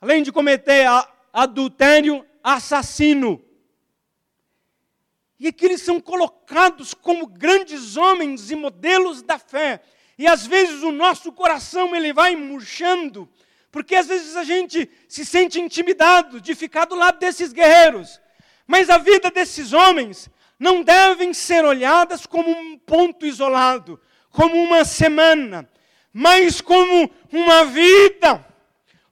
além 0.00 0.22
de 0.22 0.32
cometer 0.32 0.86
adultério, 1.32 2.24
assassino. 2.42 3.43
E 5.38 5.48
aqui 5.48 5.66
eles 5.66 5.82
são 5.82 6.00
colocados 6.00 6.94
como 6.94 7.26
grandes 7.26 7.96
homens 7.96 8.50
e 8.50 8.56
modelos 8.56 9.22
da 9.22 9.38
fé. 9.38 9.82
E 10.18 10.26
às 10.26 10.46
vezes 10.46 10.82
o 10.82 10.92
nosso 10.92 11.32
coração 11.32 11.94
ele 11.94 12.12
vai 12.12 12.36
murchando 12.36 13.28
porque 13.74 13.96
às 13.96 14.06
vezes 14.06 14.36
a 14.36 14.44
gente 14.44 14.88
se 15.08 15.26
sente 15.26 15.60
intimidado 15.60 16.40
de 16.40 16.54
ficar 16.54 16.84
do 16.84 16.94
lado 16.94 17.18
desses 17.18 17.52
guerreiros. 17.52 18.20
Mas 18.68 18.88
a 18.88 18.98
vida 18.98 19.32
desses 19.32 19.72
homens 19.72 20.30
não 20.60 20.80
devem 20.84 21.34
ser 21.34 21.64
olhadas 21.64 22.24
como 22.24 22.48
um 22.48 22.78
ponto 22.78 23.26
isolado, 23.26 24.00
como 24.30 24.54
uma 24.54 24.84
semana, 24.84 25.68
mas 26.12 26.60
como 26.60 27.10
uma 27.32 27.64
vida, 27.64 28.46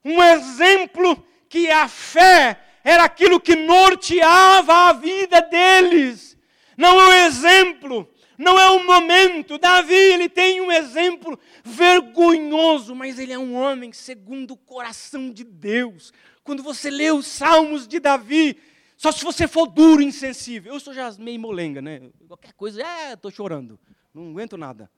um 0.01 0.23
exemplo 0.23 1.21
que 1.49 1.69
a 1.69 1.89
fé 1.89 2.57
era 2.83 3.03
aquilo 3.03 3.39
que 3.39 3.55
norteava 3.55 4.89
a 4.89 4.93
vida 4.93 5.41
deles. 5.41 6.37
Não 6.77 6.99
é 6.99 7.07
o 7.07 7.27
exemplo 7.27 8.09
não 8.37 8.59
é 8.59 8.69
o 8.71 8.85
momento. 8.85 9.57
Davi, 9.57 9.93
ele 9.93 10.29
tem 10.29 10.61
um 10.61 10.71
exemplo 10.71 11.39
vergonhoso, 11.63 12.95
mas 12.95 13.19
ele 13.19 13.33
é 13.33 13.39
um 13.39 13.55
homem 13.55 13.91
segundo 13.91 14.51
o 14.51 14.57
coração 14.57 15.31
de 15.31 15.43
Deus. 15.43 16.11
Quando 16.43 16.63
você 16.63 16.89
lê 16.89 17.11
os 17.11 17.25
salmos 17.27 17.87
de 17.87 17.99
Davi, 17.99 18.57
só 18.97 19.11
se 19.11 19.23
você 19.23 19.47
for 19.47 19.67
duro 19.67 20.01
e 20.01 20.05
insensível. 20.05 20.73
Eu 20.73 20.79
sou 20.79 20.93
já 20.93 21.11
meio 21.13 21.39
molenga, 21.39 21.81
né? 21.81 22.01
Qualquer 22.27 22.53
coisa, 22.53 22.81
é, 22.81 23.13
estou 23.13 23.31
chorando. 23.31 23.79
Não 24.13 24.31
aguento 24.31 24.57
nada. 24.57 24.89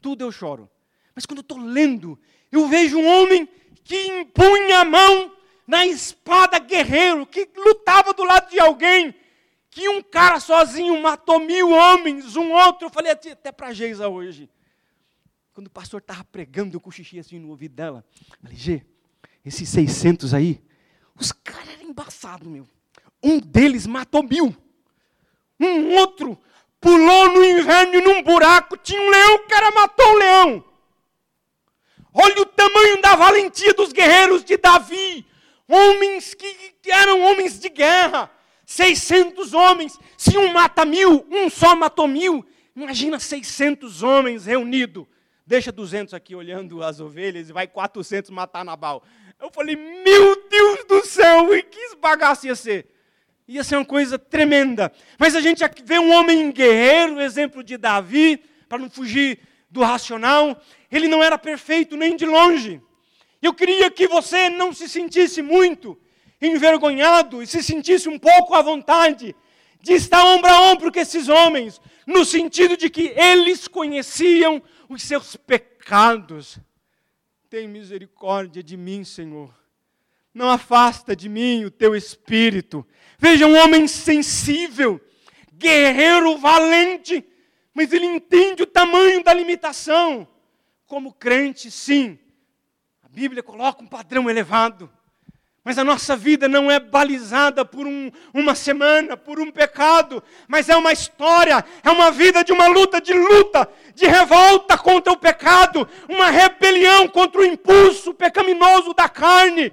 Tudo 0.00 0.22
eu 0.22 0.32
choro. 0.32 0.70
Mas 1.14 1.26
quando 1.26 1.38
eu 1.38 1.42
estou 1.42 1.58
lendo, 1.58 2.18
eu 2.52 2.66
vejo 2.68 2.98
um 2.98 3.06
homem 3.06 3.48
que 3.84 4.06
impunha 4.06 4.80
a 4.80 4.84
mão 4.84 5.32
na 5.70 5.86
espada 5.86 6.58
guerreiro, 6.58 7.24
que 7.24 7.48
lutava 7.56 8.12
do 8.12 8.24
lado 8.24 8.50
de 8.50 8.58
alguém 8.58 9.14
que 9.70 9.88
um 9.88 10.02
cara 10.02 10.40
sozinho 10.40 11.00
matou 11.00 11.38
mil 11.38 11.70
homens, 11.70 12.34
um 12.34 12.50
outro, 12.50 12.86
eu 12.86 12.90
falei 12.90 13.12
até 13.12 13.52
para 13.52 13.68
a 13.68 13.72
Geisa 13.72 14.08
hoje. 14.08 14.50
Quando 15.52 15.68
o 15.68 15.70
pastor 15.70 16.00
estava 16.00 16.24
pregando, 16.24 16.76
eu 16.76 16.80
cochichei 16.80 17.20
assim 17.20 17.38
no 17.38 17.50
ouvido 17.50 17.76
dela. 17.76 18.04
Falei, 18.42 18.56
Gê, 18.56 18.82
esses 19.44 19.68
600 19.68 20.34
aí, 20.34 20.60
os 21.14 21.30
caras 21.30 21.68
eram 21.68 21.88
embaçados, 21.88 22.48
meu. 22.48 22.66
Um 23.22 23.38
deles 23.38 23.86
matou 23.86 24.24
mil. 24.24 24.56
Um 25.60 25.94
outro 25.94 26.36
pulou 26.80 27.32
no 27.32 27.44
inverno 27.44 28.00
num 28.00 28.22
buraco, 28.24 28.76
tinha 28.76 29.00
um 29.00 29.08
leão, 29.08 29.34
o 29.36 29.46
cara 29.46 29.70
matou 29.70 30.06
o 30.08 30.18
leão. 30.18 30.64
Olha 32.12 32.42
o 32.42 32.46
tamanho 32.46 33.00
da 33.00 33.14
valentia 33.14 33.72
dos 33.72 33.92
guerreiros 33.92 34.42
de 34.42 34.56
Davi. 34.56 35.29
Homens 35.70 36.34
que, 36.34 36.74
eram 36.90 37.20
homens 37.20 37.60
de 37.60 37.68
guerra 37.68 38.28
600 38.66 39.54
homens. 39.54 39.98
Se 40.16 40.36
um 40.36 40.52
mata 40.52 40.84
mil, 40.84 41.26
um 41.30 41.48
só 41.48 41.76
matou 41.76 42.08
mil. 42.08 42.44
Imagina 42.74 43.18
600 43.18 44.02
homens 44.02 44.46
reunidos. 44.46 45.06
Deixa 45.46 45.72
200 45.72 46.14
aqui 46.14 46.34
olhando 46.34 46.82
as 46.82 47.00
ovelhas 47.00 47.48
e 47.48 47.52
vai 47.52 47.66
400 47.66 48.30
matar 48.30 48.64
Nabal. 48.64 49.02
Eu 49.40 49.50
falei, 49.50 49.74
meu 49.76 50.48
Deus 50.48 50.84
do 50.84 51.04
céu, 51.04 51.54
e 51.54 51.62
que 51.62 51.96
bagaço 51.96 52.46
ia 52.46 52.54
ser? 52.54 52.86
Ia 53.48 53.64
ser 53.64 53.76
uma 53.76 53.84
coisa 53.84 54.18
tremenda. 54.18 54.92
Mas 55.18 55.34
a 55.34 55.40
gente 55.40 55.64
vê 55.84 55.98
um 55.98 56.12
homem 56.12 56.52
guerreiro, 56.52 57.20
exemplo 57.20 57.64
de 57.64 57.76
Davi, 57.76 58.42
para 58.68 58.78
não 58.78 58.88
fugir 58.88 59.40
do 59.68 59.82
racional. 59.82 60.60
Ele 60.92 61.08
não 61.08 61.22
era 61.22 61.36
perfeito 61.36 61.96
nem 61.96 62.14
de 62.14 62.26
longe. 62.26 62.80
Eu 63.42 63.54
queria 63.54 63.90
que 63.90 64.06
você 64.06 64.48
não 64.50 64.72
se 64.72 64.88
sentisse 64.88 65.40
muito 65.40 65.98
envergonhado 66.40 67.42
e 67.42 67.46
se 67.46 67.62
sentisse 67.62 68.08
um 68.08 68.18
pouco 68.18 68.54
à 68.54 68.62
vontade 68.62 69.34
de 69.82 69.94
estar 69.94 70.24
ombro 70.24 70.50
a 70.50 70.72
ombro 70.72 70.92
com 70.92 71.00
esses 71.00 71.28
homens, 71.28 71.80
no 72.06 72.24
sentido 72.24 72.76
de 72.76 72.90
que 72.90 73.14
eles 73.16 73.66
conheciam 73.66 74.62
os 74.88 75.02
seus 75.02 75.36
pecados. 75.36 76.58
Tem 77.48 77.66
misericórdia 77.66 78.62
de 78.62 78.76
mim, 78.76 79.04
Senhor. 79.04 79.54
Não 80.32 80.50
afasta 80.50 81.16
de 81.16 81.28
mim 81.28 81.64
o 81.64 81.70
teu 81.70 81.96
espírito. 81.96 82.86
Veja 83.18 83.46
um 83.46 83.56
homem 83.56 83.88
sensível, 83.88 85.00
guerreiro 85.52 86.36
valente, 86.38 87.24
mas 87.74 87.92
ele 87.92 88.06
entende 88.06 88.62
o 88.62 88.66
tamanho 88.66 89.24
da 89.24 89.32
limitação. 89.32 90.28
Como 90.86 91.12
crente, 91.12 91.70
sim, 91.70 92.18
Bíblia 93.12 93.42
coloca 93.42 93.82
um 93.82 93.86
padrão 93.86 94.30
elevado. 94.30 94.88
Mas 95.64 95.78
a 95.78 95.84
nossa 95.84 96.16
vida 96.16 96.48
não 96.48 96.70
é 96.70 96.78
balizada 96.78 97.64
por 97.64 97.86
um, 97.86 98.10
uma 98.32 98.54
semana, 98.54 99.16
por 99.16 99.38
um 99.38 99.50
pecado, 99.50 100.22
mas 100.48 100.68
é 100.68 100.76
uma 100.76 100.92
história, 100.92 101.62
é 101.82 101.90
uma 101.90 102.10
vida 102.10 102.42
de 102.42 102.52
uma 102.52 102.66
luta, 102.68 103.00
de 103.00 103.12
luta, 103.12 103.68
de 103.94 104.06
revolta 104.06 104.78
contra 104.78 105.12
o 105.12 105.18
pecado, 105.18 105.86
uma 106.08 106.30
rebelião 106.30 107.08
contra 107.08 107.40
o 107.40 107.44
impulso 107.44 108.14
pecaminoso 108.14 108.94
da 108.94 109.08
carne. 109.08 109.72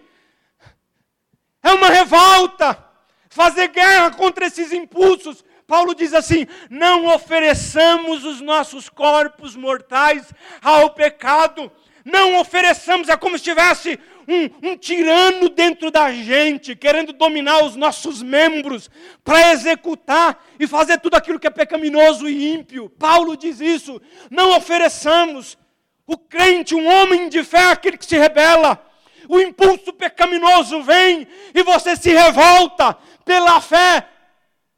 É 1.63 1.71
uma 1.71 1.89
revolta, 1.89 2.84
fazer 3.30 3.69
guerra 3.69 4.12
contra 4.12 4.47
esses 4.47 4.73
impulsos. 4.73 5.45
Paulo 5.67 5.93
diz 5.93 6.13
assim: 6.13 6.47
não 6.69 7.06
ofereçamos 7.13 8.26
os 8.26 8.41
nossos 8.41 8.89
corpos 8.89 9.56
mortais 9.56 10.34
ao 10.62 10.89
pecado, 10.89 11.71
não 12.08 12.39
ofereçamos, 12.39 13.10
é 13.10 13.17
como 13.17 13.38
se 13.38 13.43
tivesse 13.43 14.00
um, 14.26 14.70
um 14.70 14.78
tirano 14.78 15.50
dentro 15.50 15.91
da 15.91 16.10
gente, 16.10 16.74
querendo 16.74 17.12
dominar 17.12 17.65
os 17.65 17.76
nossos 17.76 18.24
membros, 18.24 18.89
para 19.26 19.52
executar 19.52 20.41
e 20.58 20.65
fazer 20.65 21.02
tudo 21.02 21.15
aquilo 21.15 21.38
que 21.38 21.48
é 21.48 21.50
pecaminoso 21.50 22.30
e 22.30 22.54
ímpio. 22.54 22.89
Paulo 22.89 23.36
diz 23.36 23.60
isso. 23.60 24.02
Não 24.32 24.56
ofereçamos. 24.56 25.58
O 26.06 26.17
crente, 26.17 26.74
um 26.74 26.88
homem 26.88 27.28
de 27.28 27.43
fé, 27.43 27.60
é 27.60 27.72
aquele 27.72 27.98
que 27.98 28.06
se 28.06 28.17
rebela. 28.17 28.82
O 29.28 29.41
impulso 29.41 29.91
pecaminoso 29.91 30.82
vem 30.84 31.28
e 31.54 31.62
você 31.62 31.98
se 31.98 32.12
revolta 32.12 32.98
pela 33.26 33.60
fé. 33.60 34.08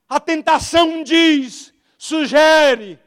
A 0.09 0.19
tentação 0.19 1.03
diz, 1.03 1.71
sugere, 1.95 2.97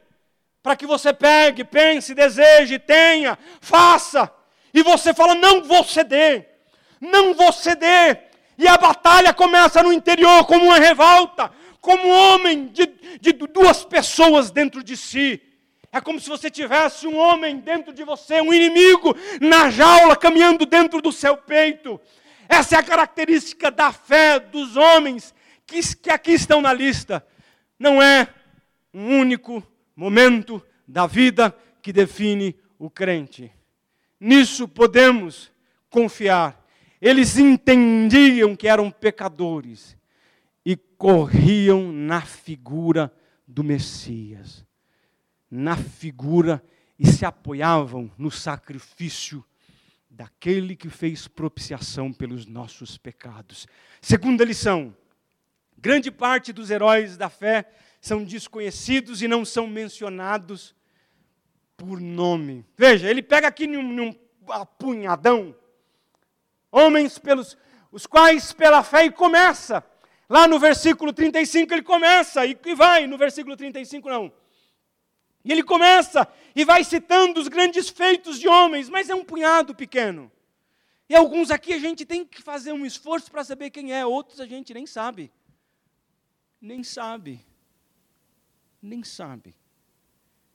para 0.63 0.77
que 0.77 0.87
você 0.87 1.11
pegue, 1.13 1.65
pense, 1.65 2.15
deseje, 2.15 2.79
tenha, 2.79 3.37
faça. 3.59 4.31
E 4.73 4.81
você 4.81 5.13
fala: 5.13 5.35
não 5.35 5.61
vou 5.61 5.83
ceder, 5.83 6.49
não 7.01 7.33
vou 7.33 7.51
ceder. 7.51 8.31
E 8.57 8.65
a 8.67 8.77
batalha 8.77 9.33
começa 9.33 9.83
no 9.83 9.91
interior 9.91 10.45
como 10.45 10.65
uma 10.65 10.79
revolta, 10.79 11.51
como 11.81 12.07
um 12.07 12.11
homem 12.11 12.67
de, 12.67 12.87
de 13.19 13.33
duas 13.33 13.83
pessoas 13.83 14.49
dentro 14.49 14.81
de 14.81 14.95
si. 14.95 15.41
É 15.91 15.99
como 15.99 16.19
se 16.19 16.29
você 16.29 16.49
tivesse 16.49 17.05
um 17.05 17.17
homem 17.17 17.57
dentro 17.57 17.93
de 17.93 18.03
você, 18.03 18.41
um 18.41 18.53
inimigo 18.53 19.15
na 19.41 19.69
jaula 19.69 20.15
caminhando 20.15 20.65
dentro 20.65 21.01
do 21.01 21.11
seu 21.11 21.35
peito. 21.35 21.99
Essa 22.47 22.77
é 22.77 22.79
a 22.79 22.83
característica 22.83 23.69
da 23.69 23.91
fé 23.91 24.39
dos 24.39 24.77
homens 24.77 25.35
que, 25.67 25.79
que 25.97 26.09
aqui 26.09 26.31
estão 26.31 26.61
na 26.61 26.73
lista. 26.73 27.25
Não 27.77 28.01
é 28.01 28.27
um 28.93 29.19
único 29.19 29.63
momento 29.95 30.63
da 30.87 31.07
vida 31.07 31.55
que 31.81 31.93
define 31.93 32.55
o 32.77 32.89
crente. 32.89 33.51
Nisso 34.19 34.67
podemos 34.67 35.51
confiar. 35.89 36.65
Eles 37.01 37.37
entendiam 37.37 38.55
que 38.55 38.67
eram 38.67 38.89
pecadores 38.89 39.97
e 40.65 40.75
corriam 40.75 41.91
na 41.91 42.21
figura 42.21 43.13
do 43.45 43.63
Messias, 43.63 44.65
na 45.51 45.75
figura 45.75 46.63
e 46.97 47.05
se 47.05 47.25
apoiavam 47.25 48.09
no 48.17 48.31
sacrifício 48.31 49.43
daquele 50.09 50.75
que 50.75 50.89
fez 50.89 51.27
propiciação 51.27 52.13
pelos 52.13 52.45
nossos 52.45 52.97
pecados. 52.97 53.67
Segunda 54.01 54.45
lição: 54.45 54.95
grande 55.77 56.09
parte 56.09 56.53
dos 56.53 56.69
heróis 56.69 57.17
da 57.17 57.29
fé 57.29 57.69
são 58.03 58.21
desconhecidos 58.21 59.21
e 59.21 59.29
não 59.29 59.45
são 59.45 59.65
mencionados 59.65 60.75
por 61.77 62.01
nome. 62.01 62.65
Veja, 62.75 63.09
ele 63.09 63.23
pega 63.23 63.47
aqui 63.47 63.65
num, 63.65 63.81
num 63.81 64.15
apunhadão 64.49 65.55
homens 66.69 67.17
pelos 67.17 67.57
os 67.93 68.05
quais 68.05 68.51
pela 68.51 68.83
fé 68.83 69.05
e 69.05 69.11
começa. 69.11 69.81
Lá 70.27 70.49
no 70.49 70.59
versículo 70.59 71.13
35 71.13 71.73
ele 71.73 71.81
começa 71.81 72.45
e, 72.45 72.59
e 72.65 72.75
vai, 72.75 73.07
no 73.07 73.17
versículo 73.17 73.55
35 73.55 74.09
não. 74.09 74.33
E 75.45 75.53
ele 75.53 75.63
começa 75.63 76.27
e 76.53 76.65
vai 76.65 76.83
citando 76.83 77.39
os 77.39 77.47
grandes 77.47 77.87
feitos 77.87 78.37
de 78.37 78.49
homens, 78.49 78.89
mas 78.89 79.09
é 79.09 79.15
um 79.15 79.23
punhado 79.23 79.73
pequeno. 79.73 80.29
E 81.07 81.15
alguns 81.15 81.49
aqui 81.49 81.71
a 81.71 81.79
gente 81.79 82.05
tem 82.05 82.25
que 82.25 82.41
fazer 82.41 82.73
um 82.73 82.85
esforço 82.85 83.31
para 83.31 83.45
saber 83.45 83.69
quem 83.69 83.93
é, 83.93 84.05
outros 84.05 84.41
a 84.41 84.45
gente 84.45 84.73
nem 84.73 84.85
sabe. 84.85 85.31
Nem 86.59 86.83
sabe. 86.83 87.52
Nem 88.83 89.01
sabe. 89.01 89.55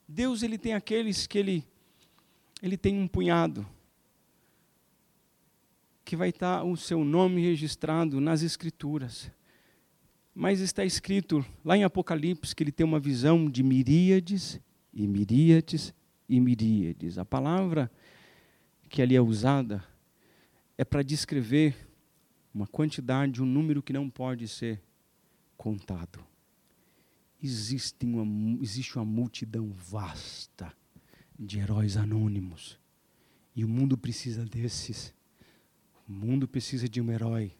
Deus 0.07 0.43
ele 0.43 0.59
tem 0.59 0.75
aqueles 0.75 1.27
que 1.27 1.39
ele 1.39 1.65
ele 2.61 2.77
tem 2.77 2.99
um 2.99 3.09
punhado 3.09 3.67
que 6.05 6.15
vai 6.15 6.29
estar 6.29 6.63
o 6.63 6.77
seu 6.77 7.05
nome 7.05 7.41
registrado 7.41 8.21
nas 8.21 8.43
escrituras. 8.43 9.31
Mas 10.35 10.61
está 10.61 10.85
escrito 10.85 11.43
lá 11.65 11.75
em 11.75 11.85
Apocalipse 11.85 12.55
que 12.55 12.63
ele 12.63 12.73
tem 12.73 12.85
uma 12.85 13.01
visão 13.01 13.49
de 13.49 13.63
miríades 13.63 14.61
e 14.93 15.07
miríades 15.07 15.95
e 16.29 16.39
miríades. 16.39 17.17
A 17.17 17.25
palavra 17.25 17.91
que 18.91 19.01
ali 19.01 19.17
é 19.17 19.23
usada 19.23 19.83
é 20.77 20.85
para 20.85 21.03
descrever 21.03 21.75
uma 22.53 22.67
quantidade, 22.67 23.43
um 23.43 23.47
número 23.47 23.83
que 23.83 23.93
não 23.93 24.11
pode 24.11 24.47
ser 24.49 24.83
contado 25.57 26.29
existe 27.43 28.05
uma, 28.05 28.63
existe 28.63 28.97
uma 28.97 29.05
multidão 29.05 29.71
vasta 29.71 30.73
de 31.39 31.59
heróis 31.59 31.97
anônimos. 31.97 32.79
E 33.55 33.65
o 33.65 33.69
mundo 33.69 33.97
precisa 33.97 34.45
desses. 34.45 35.15
O 36.09 36.13
mundo 36.13 36.49
precisa 36.49 36.89
de 36.89 37.01
um 37.01 37.11
herói. 37.11 37.55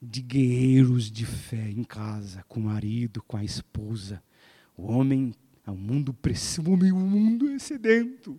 De 0.00 0.20
guerreiros 0.20 1.10
de 1.10 1.24
fé 1.24 1.70
em 1.70 1.82
casa, 1.82 2.42
com 2.44 2.60
o 2.60 2.64
marido, 2.64 3.22
com 3.22 3.36
a 3.36 3.44
esposa. 3.44 4.22
O 4.76 4.90
homem, 4.90 5.34
o 5.66 5.74
mundo 5.74 6.12
precisa, 6.12 6.62
o 6.62 6.76
mundo 6.76 7.48
é 7.48 7.58
sedento, 7.58 8.38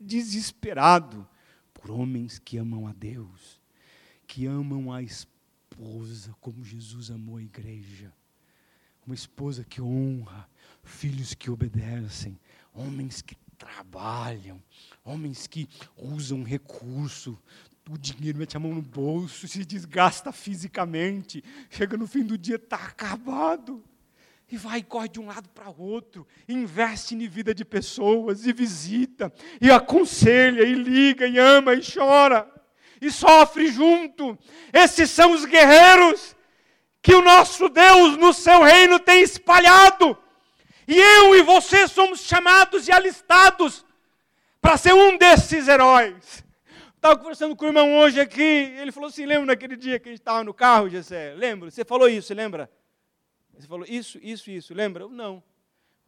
desesperado 0.00 1.26
por 1.72 1.90
homens 1.90 2.38
que 2.38 2.58
amam 2.58 2.86
a 2.86 2.92
Deus, 2.92 3.60
que 4.26 4.46
amam 4.46 4.92
a 4.92 5.02
esposa 5.02 6.32
como 6.40 6.64
Jesus 6.64 7.10
amou 7.10 7.38
a 7.38 7.42
igreja 7.42 8.12
uma 9.06 9.14
esposa 9.14 9.64
que 9.64 9.80
honra, 9.80 10.48
filhos 10.82 11.34
que 11.34 11.50
obedecem, 11.50 12.38
homens 12.72 13.22
que 13.22 13.36
trabalham, 13.58 14.62
homens 15.04 15.46
que 15.46 15.68
usam 15.96 16.42
recurso, 16.42 17.38
o 17.88 17.98
dinheiro 17.98 18.38
mete 18.38 18.56
a 18.56 18.60
mão 18.60 18.74
no 18.74 18.82
bolso, 18.82 19.46
se 19.46 19.64
desgasta 19.64 20.32
fisicamente, 20.32 21.44
chega 21.68 21.96
no 21.96 22.06
fim 22.06 22.22
do 22.22 22.38
dia, 22.38 22.56
está 22.56 22.76
acabado. 22.76 23.84
E 24.50 24.56
vai 24.56 24.80
e 24.80 24.82
corre 24.82 25.08
de 25.08 25.20
um 25.20 25.26
lado 25.26 25.48
para 25.50 25.70
o 25.70 25.80
outro, 25.80 26.26
investe 26.48 27.14
em 27.14 27.28
vida 27.28 27.54
de 27.54 27.64
pessoas, 27.64 28.46
e 28.46 28.52
visita, 28.52 29.32
e 29.60 29.70
aconselha, 29.70 30.62
e 30.62 30.74
liga, 30.74 31.26
e 31.26 31.38
ama, 31.38 31.74
e 31.74 31.80
chora, 31.82 32.48
e 33.00 33.10
sofre 33.10 33.70
junto. 33.70 34.38
Esses 34.72 35.10
são 35.10 35.32
os 35.32 35.44
guerreiros 35.44 36.33
que 37.04 37.14
o 37.14 37.20
nosso 37.20 37.68
Deus 37.68 38.16
no 38.16 38.32
seu 38.32 38.62
reino 38.62 38.98
tem 38.98 39.22
espalhado. 39.22 40.16
E 40.88 40.98
eu 40.98 41.36
e 41.36 41.42
você 41.42 41.86
somos 41.86 42.20
chamados 42.20 42.88
e 42.88 42.92
alistados 42.92 43.84
para 44.58 44.78
ser 44.78 44.94
um 44.94 45.18
desses 45.18 45.68
heróis. 45.68 46.42
Estava 46.96 47.18
conversando 47.18 47.54
com 47.54 47.66
o 47.66 47.68
irmão 47.68 47.98
hoje 47.98 48.18
aqui, 48.18 48.40
ele 48.40 48.90
falou 48.90 49.10
assim: 49.10 49.26
lembra 49.26 49.44
naquele 49.44 49.76
dia 49.76 50.00
que 50.00 50.08
a 50.08 50.12
gente 50.12 50.22
estava 50.22 50.42
no 50.42 50.54
carro, 50.54 50.88
Gessé? 50.88 51.34
Lembra? 51.34 51.70
Você 51.70 51.84
falou 51.84 52.08
isso, 52.08 52.32
lembra? 52.32 52.72
Você 53.52 53.68
falou 53.68 53.84
isso, 53.86 54.18
isso, 54.22 54.50
isso, 54.50 54.72
lembra? 54.72 55.02
Eu, 55.02 55.10
não. 55.10 55.42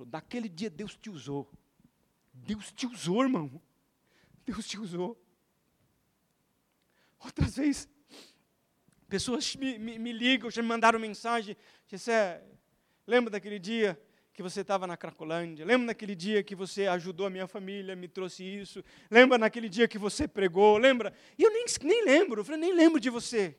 Daquele 0.01 0.49
dia 0.49 0.71
Deus 0.71 0.97
te 0.97 1.11
usou. 1.11 1.47
Deus 2.33 2.73
te 2.73 2.87
usou, 2.87 3.23
irmão. 3.23 3.61
Deus 4.47 4.67
te 4.67 4.79
usou. 4.79 5.15
Outras 7.21 7.57
vezes, 7.57 7.87
Pessoas 9.09 9.55
me, 9.57 9.79
me, 9.79 9.99
me 9.99 10.13
ligam, 10.13 10.51
já 10.51 10.63
me 10.63 10.69
mandaram 10.69 10.99
mensagem. 10.99 11.57
Gessé, 11.87 12.43
lembra 13.07 13.31
daquele 13.31 13.59
dia 13.59 14.01
que 14.33 14.43
você 14.43 14.61
estava 14.61 14.87
na 14.87 14.97
Cracolândia? 14.97 15.65
Lembra 15.65 15.89
daquele 15.89 16.15
dia 16.15 16.43
que 16.43 16.55
você 16.55 16.87
ajudou 16.87 17.27
a 17.27 17.31
minha 17.31 17.47
família, 17.47 17.97
me 17.97 18.09
trouxe 18.09 18.45
isso? 18.45 18.85
Lembra 19.11 19.39
naquele 19.39 19.69
dia 19.69 19.89
que 19.89 19.99
você 19.99 20.27
pregou? 20.29 20.77
Lembra? 20.77 21.13
E 21.39 21.43
eu 21.43 21.53
nem, 21.53 21.65
nem 21.83 22.05
lembro, 22.05 22.41
eu 22.41 22.45
falei, 22.45 22.61
nem 22.61 22.75
lembro 22.75 23.01
de 23.01 23.09
você. 23.09 23.57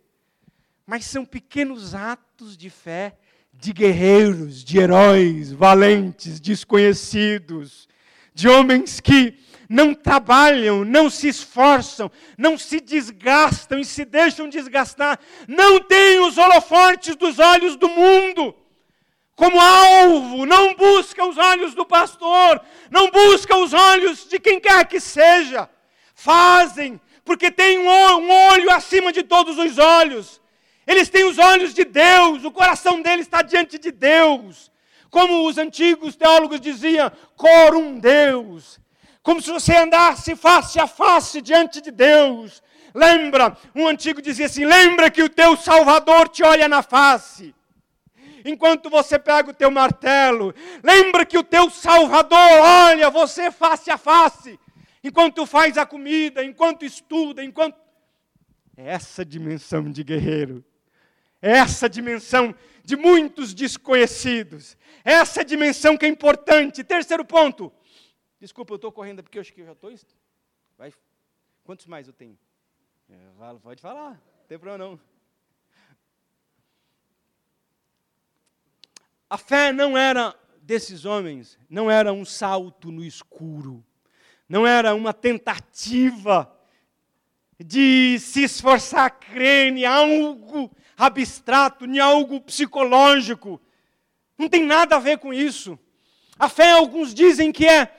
Mas 0.85 1.05
são 1.05 1.25
pequenos 1.25 1.95
atos 1.95 2.55
de 2.55 2.69
fé 2.69 3.17
de 3.59 3.73
guerreiros, 3.73 4.63
de 4.63 4.77
heróis, 4.77 5.51
valentes, 5.51 6.39
desconhecidos, 6.39 7.87
de 8.33 8.47
homens 8.47 8.99
que 8.99 9.31
não 9.69 9.93
trabalham, 9.93 10.85
não 10.85 11.09
se 11.09 11.27
esforçam, 11.27 12.11
não 12.37 12.57
se 12.57 12.79
desgastam 12.79 13.79
e 13.79 13.85
se 13.85 14.05
deixam 14.05 14.47
desgastar, 14.47 15.19
não 15.47 15.79
têm 15.79 16.19
os 16.19 16.37
holofortes 16.37 17.15
dos 17.15 17.39
olhos 17.39 17.75
do 17.75 17.89
mundo 17.89 18.55
como 19.37 19.59
alvo, 19.61 20.47
não 20.47 20.73
busca 20.73 21.23
os 21.23 21.37
olhos 21.37 21.75
do 21.75 21.85
pastor, 21.85 22.59
não 22.89 23.11
busca 23.11 23.55
os 23.55 23.71
olhos 23.71 24.27
de 24.27 24.39
quem 24.39 24.59
quer 24.59 24.83
que 24.87 24.99
seja, 24.99 25.69
fazem, 26.15 26.99
porque 27.23 27.51
tem 27.51 27.77
um 27.77 28.31
olho 28.51 28.71
acima 28.71 29.13
de 29.13 29.21
todos 29.21 29.59
os 29.59 29.77
olhos, 29.77 30.41
eles 30.87 31.07
têm 31.07 31.23
os 31.23 31.37
olhos 31.37 31.75
de 31.75 31.85
Deus, 31.85 32.45
o 32.45 32.51
coração 32.51 32.99
deles 32.99 33.27
está 33.27 33.43
diante 33.43 33.77
de 33.77 33.91
Deus. 33.91 34.71
Como 35.11 35.45
os 35.47 35.57
antigos 35.57 36.15
teólogos 36.15 36.59
diziam, 36.59 37.11
corum 37.35 37.99
Deus. 37.99 38.79
Como 39.27 39.41
se 39.41 39.51
você 39.51 39.75
andasse 39.75 40.37
face 40.37 40.79
a 40.79 40.87
face 40.87 41.41
diante 41.41 41.81
de 41.81 41.91
Deus. 41.91 42.63
Lembra, 42.93 43.57
um 43.75 43.85
antigo 43.85 44.21
dizia 44.21 44.45
assim: 44.45 44.63
lembra 44.63 45.11
que 45.11 45.21
o 45.21 45.27
teu 45.27 45.57
Salvador 45.57 46.29
te 46.29 46.43
olha 46.43 46.65
na 46.69 46.81
face. 46.81 47.53
Enquanto 48.45 48.89
você 48.89 49.19
pega 49.19 49.49
o 49.49 49.53
teu 49.53 49.69
martelo, 49.69 50.55
lembra 50.81 51.25
que 51.25 51.37
o 51.37 51.43
teu 51.43 51.69
Salvador 51.69 52.39
olha 52.39 53.09
você 53.09 53.51
face 53.51 53.91
a 53.91 53.97
face. 53.97 54.57
Enquanto 55.03 55.45
faz 55.45 55.77
a 55.77 55.85
comida, 55.85 56.41
enquanto 56.41 56.85
estuda, 56.85 57.43
enquanto. 57.43 57.75
É 58.77 58.91
essa 58.91 59.25
dimensão 59.25 59.91
de 59.91 60.05
guerreiro 60.05 60.63
essa 61.41 61.87
dimensão 61.87 62.55
de 62.83 62.95
muitos 62.95 63.53
desconhecidos. 63.53 64.77
Essa 65.03 65.43
dimensão 65.43 65.97
que 65.97 66.05
é 66.05 66.09
importante. 66.09 66.83
Terceiro 66.83 67.23
ponto. 67.23 67.71
Desculpa, 68.39 68.73
eu 68.73 68.75
estou 68.75 68.91
correndo 68.91 69.23
porque 69.23 69.37
eu 69.37 69.41
acho 69.41 69.51
que 69.51 69.61
eu 69.61 69.65
já 69.65 69.71
estou. 69.71 69.93
Vai. 70.77 70.93
Quantos 71.63 71.87
mais 71.87 72.07
eu 72.07 72.13
tenho? 72.13 72.37
É, 73.09 73.59
pode 73.61 73.81
falar, 73.81 74.11
não 74.11 74.45
tem 74.47 74.59
problema 74.59 74.77
não. 74.77 74.99
A 79.29 79.37
fé 79.37 79.73
não 79.73 79.97
era 79.97 80.35
desses 80.61 81.03
homens, 81.03 81.57
não 81.69 81.89
era 81.89 82.13
um 82.13 82.23
salto 82.23 82.91
no 82.91 83.03
escuro, 83.03 83.83
não 84.47 84.67
era 84.67 84.93
uma 84.93 85.13
tentativa 85.13 86.53
de 87.59 88.19
se 88.19 88.43
esforçar 88.43 89.05
a 89.05 89.09
crer 89.09 89.73
em 89.73 89.85
algo 89.85 90.71
abstrato, 90.95 91.85
nem 91.85 91.99
algo 91.99 92.39
psicológico. 92.39 93.59
Não 94.37 94.47
tem 94.47 94.63
nada 94.63 94.95
a 94.95 94.99
ver 94.99 95.17
com 95.17 95.33
isso. 95.33 95.77
A 96.37 96.47
fé, 96.47 96.71
alguns 96.71 97.13
dizem 97.13 97.51
que 97.51 97.65
é 97.65 97.96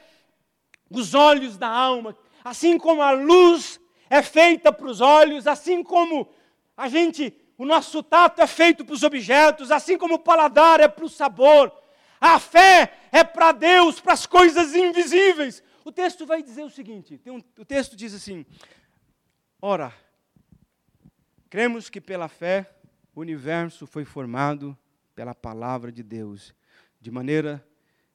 os 0.90 1.14
olhos 1.14 1.57
da 1.57 1.68
alma. 1.68 2.16
Assim 2.44 2.79
como 2.79 3.03
a 3.03 3.11
luz 3.11 3.81
é 4.09 4.22
feita 4.22 4.72
para 4.72 4.87
os 4.87 5.01
olhos, 5.01 5.46
assim 5.46 5.83
como 5.83 6.29
a 6.77 6.88
gente, 6.88 7.35
o 7.57 7.64
nosso 7.64 8.03
tato 8.03 8.40
é 8.40 8.46
feito 8.46 8.85
para 8.85 8.94
os 8.94 9.03
objetos, 9.03 9.70
assim 9.70 9.98
como 9.98 10.14
o 10.14 10.18
paladar 10.18 10.81
é 10.81 10.88
para 10.88 11.05
o 11.05 11.09
sabor. 11.09 11.72
A 12.20 12.38
fé 12.38 12.94
é 13.12 13.22
para 13.22 13.53
Deus, 13.53 14.01
para 14.01 14.12
as 14.12 14.27
coisas 14.27 14.74
invisíveis. 14.74 15.62
O 15.85 15.92
texto 15.92 16.27
vai 16.27 16.42
dizer 16.42 16.62
o 16.62 16.70
seguinte: 16.70 17.20
um, 17.27 17.42
o 17.59 17.64
texto 17.64 17.96
diz 17.96 18.14
assim: 18.14 18.44
Ora, 19.61 19.92
cremos 21.51 21.88
que 21.88 22.01
pela 22.01 22.29
fé 22.29 22.70
o 23.14 23.20
universo 23.20 23.87
foi 23.87 24.05
formado 24.05 24.77
pela 25.14 25.35
palavra 25.35 25.90
de 25.90 26.03
Deus, 26.03 26.55
de 27.01 27.11
maneira 27.11 27.66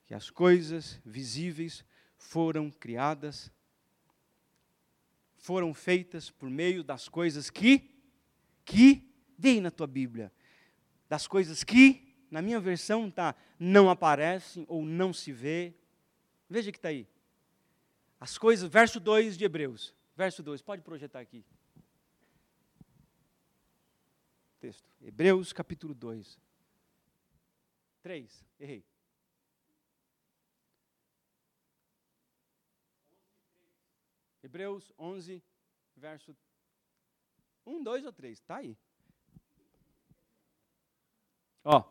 que 0.06 0.14
as 0.14 0.30
coisas 0.30 1.00
visíveis 1.06 1.84
foram 2.24 2.72
criadas, 2.72 3.52
foram 5.36 5.74
feitas 5.74 6.30
por 6.30 6.50
meio 6.50 6.84
das 6.84 7.10
coisas 7.10 7.50
que, 7.50 7.92
que, 8.64 9.08
vem 9.38 9.60
na 9.60 9.70
tua 9.70 9.86
Bíblia, 9.86 10.32
das 11.10 11.28
coisas 11.28 11.64
que, 11.64 12.16
na 12.32 12.42
minha 12.42 12.60
versão 12.60 13.08
está, 13.08 13.36
não 13.60 13.90
aparecem 13.90 14.66
ou 14.70 14.86
não 14.86 15.14
se 15.14 15.32
vê. 15.32 15.76
Veja 16.50 16.72
que 16.72 16.78
está 16.78 16.90
aí. 16.90 17.08
As 18.20 18.38
coisas, 18.38 18.70
verso 18.70 19.00
2 19.00 19.38
de 19.38 19.44
Hebreus, 19.44 19.94
verso 20.16 20.42
2, 20.42 20.62
pode 20.62 20.82
projetar 20.82 21.20
aqui. 21.20 21.46
texto. 24.62 24.90
Hebreus 25.02 25.52
capítulo 25.52 25.94
2. 25.94 26.40
3, 28.02 28.46
errei. 28.62 28.93
Hebreus 34.54 34.94
11, 35.00 35.42
verso 35.96 36.38
1, 37.66 37.82
2 37.82 38.06
ou 38.06 38.14
3, 38.14 38.38
está 38.38 38.58
aí. 38.58 38.78
Ó, 41.64 41.84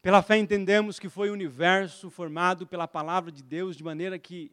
pela 0.00 0.22
fé 0.22 0.36
entendemos 0.36 1.00
que 1.00 1.08
foi 1.08 1.30
o 1.30 1.32
universo 1.32 2.08
formado 2.08 2.64
pela 2.64 2.86
palavra 2.86 3.32
de 3.32 3.42
Deus, 3.42 3.76
de 3.76 3.82
maneira 3.82 4.20
que 4.20 4.52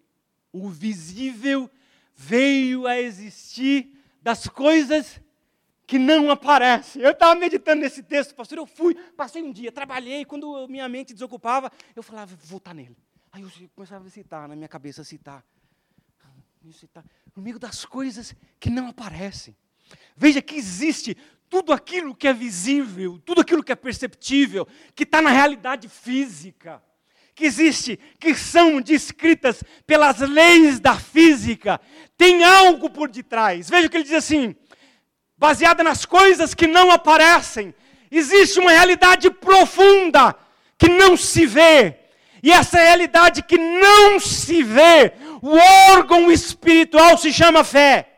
o 0.51 0.67
visível 0.67 1.69
veio 2.15 2.87
a 2.87 2.99
existir 2.99 3.95
das 4.19 4.47
coisas 4.47 5.21
que 5.85 5.99
não 5.99 6.31
aparece. 6.31 6.99
Eu 6.99 7.11
estava 7.11 7.39
meditando 7.39 7.81
nesse 7.81 8.01
texto, 8.01 8.33
pastor, 8.33 8.57
eu 8.57 8.65
fui, 8.65 8.95
passei 9.11 9.43
um 9.43 9.51
dia, 9.51 9.71
trabalhei, 9.71 10.25
quando 10.25 10.67
minha 10.67 10.89
mente 10.89 11.13
desocupava, 11.13 11.71
eu 11.95 12.01
falava, 12.01 12.35
vou 12.35 12.57
estar 12.57 12.73
nele. 12.73 12.97
Aí 13.31 13.43
eu 13.43 13.51
começava 13.75 14.07
a 14.07 14.09
citar, 14.09 14.47
na 14.47 14.55
minha 14.55 14.67
cabeça, 14.67 15.03
citar. 15.03 15.45
Citar. 16.73 17.03
No 17.35 17.41
meio 17.41 17.59
das 17.59 17.85
coisas 17.85 18.35
que 18.59 18.69
não 18.69 18.87
aparecem. 18.87 19.55
Veja 20.15 20.41
que 20.41 20.55
existe 20.55 21.15
tudo 21.49 21.71
aquilo 21.71 22.15
que 22.15 22.27
é 22.27 22.33
visível, 22.33 23.21
tudo 23.25 23.41
aquilo 23.41 23.63
que 23.63 23.71
é 23.71 23.75
perceptível, 23.75 24.67
que 24.95 25.03
está 25.03 25.21
na 25.21 25.29
realidade 25.29 25.87
física, 25.87 26.81
que 27.33 27.45
existe, 27.45 27.99
que 28.19 28.33
são 28.35 28.81
descritas 28.81 29.63
pelas 29.85 30.19
leis 30.19 30.79
da 30.79 30.99
física, 30.99 31.79
tem 32.17 32.43
algo 32.43 32.89
por 32.89 33.09
detrás. 33.09 33.69
Veja 33.69 33.87
que 33.87 33.95
ele 33.95 34.03
diz 34.03 34.13
assim: 34.13 34.55
baseada 35.37 35.83
nas 35.83 36.05
coisas 36.05 36.53
que 36.53 36.67
não 36.67 36.91
aparecem. 36.91 37.73
Existe 38.09 38.59
uma 38.59 38.71
realidade 38.71 39.29
profunda 39.29 40.35
que 40.77 40.89
não 40.89 41.15
se 41.15 41.45
vê. 41.45 41.95
E 42.41 42.51
essa 42.51 42.77
realidade 42.77 43.43
que 43.43 43.57
não 43.57 44.19
se 44.19 44.63
vê, 44.63 45.13
o 45.47 45.57
órgão 45.93 46.29
espiritual 46.29 47.17
se 47.17 47.31
chama 47.31 47.63
fé. 47.63 48.09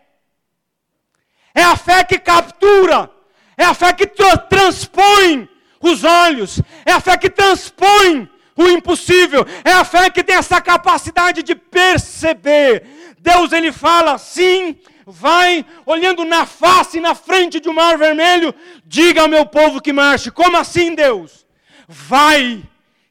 É 1.54 1.64
a 1.64 1.76
fé 1.76 2.04
que 2.04 2.18
captura, 2.18 3.10
é 3.56 3.66
a 3.66 3.74
fé 3.74 3.94
que 3.94 4.08
tra 4.08 4.38
transpõe 4.38 5.48
os 5.80 6.04
olhos, 6.04 6.62
é 6.86 6.92
a 6.92 7.00
fé 7.00 7.18
que 7.18 7.30
transpõe 7.30 8.28
o 8.56 8.68
impossível, 8.68 9.46
é 9.64 9.72
a 9.72 9.84
fé 9.84 10.10
que 10.10 10.24
tem 10.24 10.36
essa 10.36 10.60
capacidade 10.60 11.44
de 11.44 11.56
perceber. 11.56 13.16
Deus 13.20 13.52
ele 13.52 13.72
fala 13.72 14.18
sim, 14.18 14.78
vai 15.06 15.66
olhando 15.86 16.26
na 16.26 16.46
face, 16.46 17.00
na 17.00 17.14
frente 17.14 17.60
de 17.60 17.70
um 17.70 17.74
mar 17.74 17.98
vermelho, 17.98 18.54
diga 18.86 19.22
ao 19.22 19.28
meu 19.28 19.46
povo 19.46 19.82
que 19.82 19.94
marche. 19.94 20.32
Como 20.32 20.58
assim, 20.58 20.96
Deus? 20.96 21.46
Vai. 21.88 22.64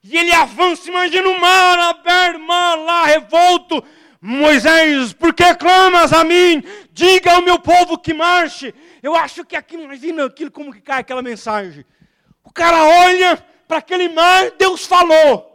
E 0.03 0.17
ele 0.17 0.33
avança, 0.33 0.89
imagina 0.89 1.29
o 1.29 1.41
mar 1.41 1.79
aberto, 1.79 2.41
mar 2.41 2.77
lá 2.77 3.05
revolto. 3.05 3.85
Moisés, 4.21 5.13
por 5.13 5.33
que 5.33 5.55
clamas 5.55 6.13
a 6.13 6.25
mim? 6.25 6.63
Diga 6.93 7.35
ao 7.35 7.43
meu 7.43 7.59
povo 7.59 7.99
que 7.99 8.13
marche. 8.13 8.75
Eu 9.03 9.15
acho 9.15 9.45
que 9.45 9.55
aqui, 9.55 9.77
imagina 9.77 10.25
aquilo, 10.25 10.51
como 10.51 10.73
que 10.73 10.81
cai 10.81 11.01
aquela 11.01 11.23
mensagem. 11.23 11.85
O 12.43 12.53
cara 12.53 12.85
olha 12.85 13.37
para 13.69 13.79
aquele 13.79 14.09
mar, 14.09 14.51
Deus 14.53 14.87
falou. 14.87 15.49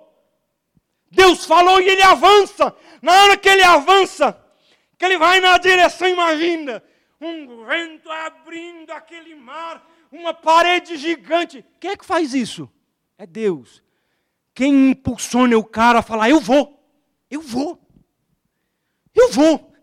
Deus 1.12 1.46
falou 1.46 1.82
e 1.82 1.90
ele 1.90 2.04
avança. 2.04 2.76
Na 3.02 3.24
hora 3.24 3.38
que 3.38 3.50
ele 3.50 3.64
avança, 3.64 4.40
que 4.98 5.04
ele 5.04 5.18
vai 5.18 5.42
na 5.42 5.58
direção, 5.58 6.08
imagina, 6.08 6.82
um 7.20 7.66
vento 7.66 8.10
abrindo 8.10 8.92
aquele 8.92 9.36
mar, 9.36 9.86
uma 10.12 10.34
parede 10.34 10.96
gigante. 10.96 11.66
Quem 11.80 11.92
é 11.92 11.98
que 11.98 12.06
faz 12.06 12.34
isso? 12.34 12.72
É 13.18 13.26
Deus. 13.26 13.84
Quem 14.54 14.92
impulsiona 14.92 15.58
o 15.58 15.64
cara 15.64 16.00
a 16.00 16.04
falar: 16.04 16.30
Eu 16.30 16.40
vou, 16.40 16.80
eu 17.30 17.42
vou, 17.42 17.83
eu 19.16 19.32
vou. 19.32 19.74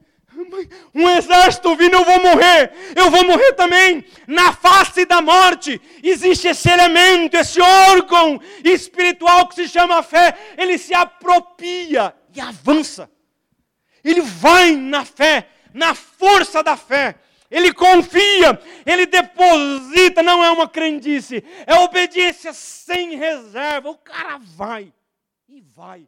um 0.95 1.09
exército 1.11 1.75
vindo, 1.77 1.95
eu 1.95 2.05
vou 2.05 2.23
morrer, 2.23 2.73
eu 2.97 3.11
vou 3.11 3.25
morrer 3.25 3.53
também. 3.53 4.05
Na 4.27 4.53
face 4.53 5.05
da 5.05 5.21
morte 5.21 5.81
existe 6.03 6.49
esse 6.49 6.69
elemento, 6.71 7.37
esse 7.37 7.61
órgão 7.61 8.41
espiritual 8.65 9.49
que 9.49 9.55
se 9.55 9.69
chama 9.69 10.03
fé. 10.03 10.37
Ele 10.57 10.79
se 10.79 10.95
apropria 10.95 12.15
e 12.35 12.41
avança. 12.41 13.11
Ele 14.03 14.21
vai 14.21 14.73
na 14.73 15.05
fé, 15.05 15.49
na 15.73 15.95
força 15.95 16.63
da 16.63 16.77
fé. 16.77 17.17
Ele 17.51 17.73
confia, 17.73 18.61
ele 18.87 19.07
deposita, 19.07 20.23
não 20.23 20.45
é 20.45 20.51
uma 20.53 20.69
crendice, 20.69 21.43
é 21.67 21.75
obediência 21.75 22.53
sem 22.53 23.17
reserva. 23.17 23.91
O 23.91 23.99
cara 23.99 24.39
vai 24.39 24.93
e 25.49 25.61
vai. 25.61 26.07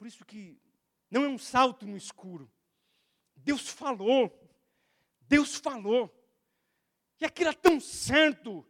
Por 0.00 0.06
isso 0.06 0.24
que 0.24 0.58
não 1.10 1.24
é 1.24 1.28
um 1.28 1.36
salto 1.36 1.86
no 1.86 1.94
escuro. 1.94 2.50
Deus 3.36 3.68
falou. 3.68 4.34
Deus 5.28 5.56
falou. 5.56 6.10
E 7.20 7.26
aquilo 7.26 7.50
é 7.50 7.52
tão 7.52 7.78
certo. 7.78 8.66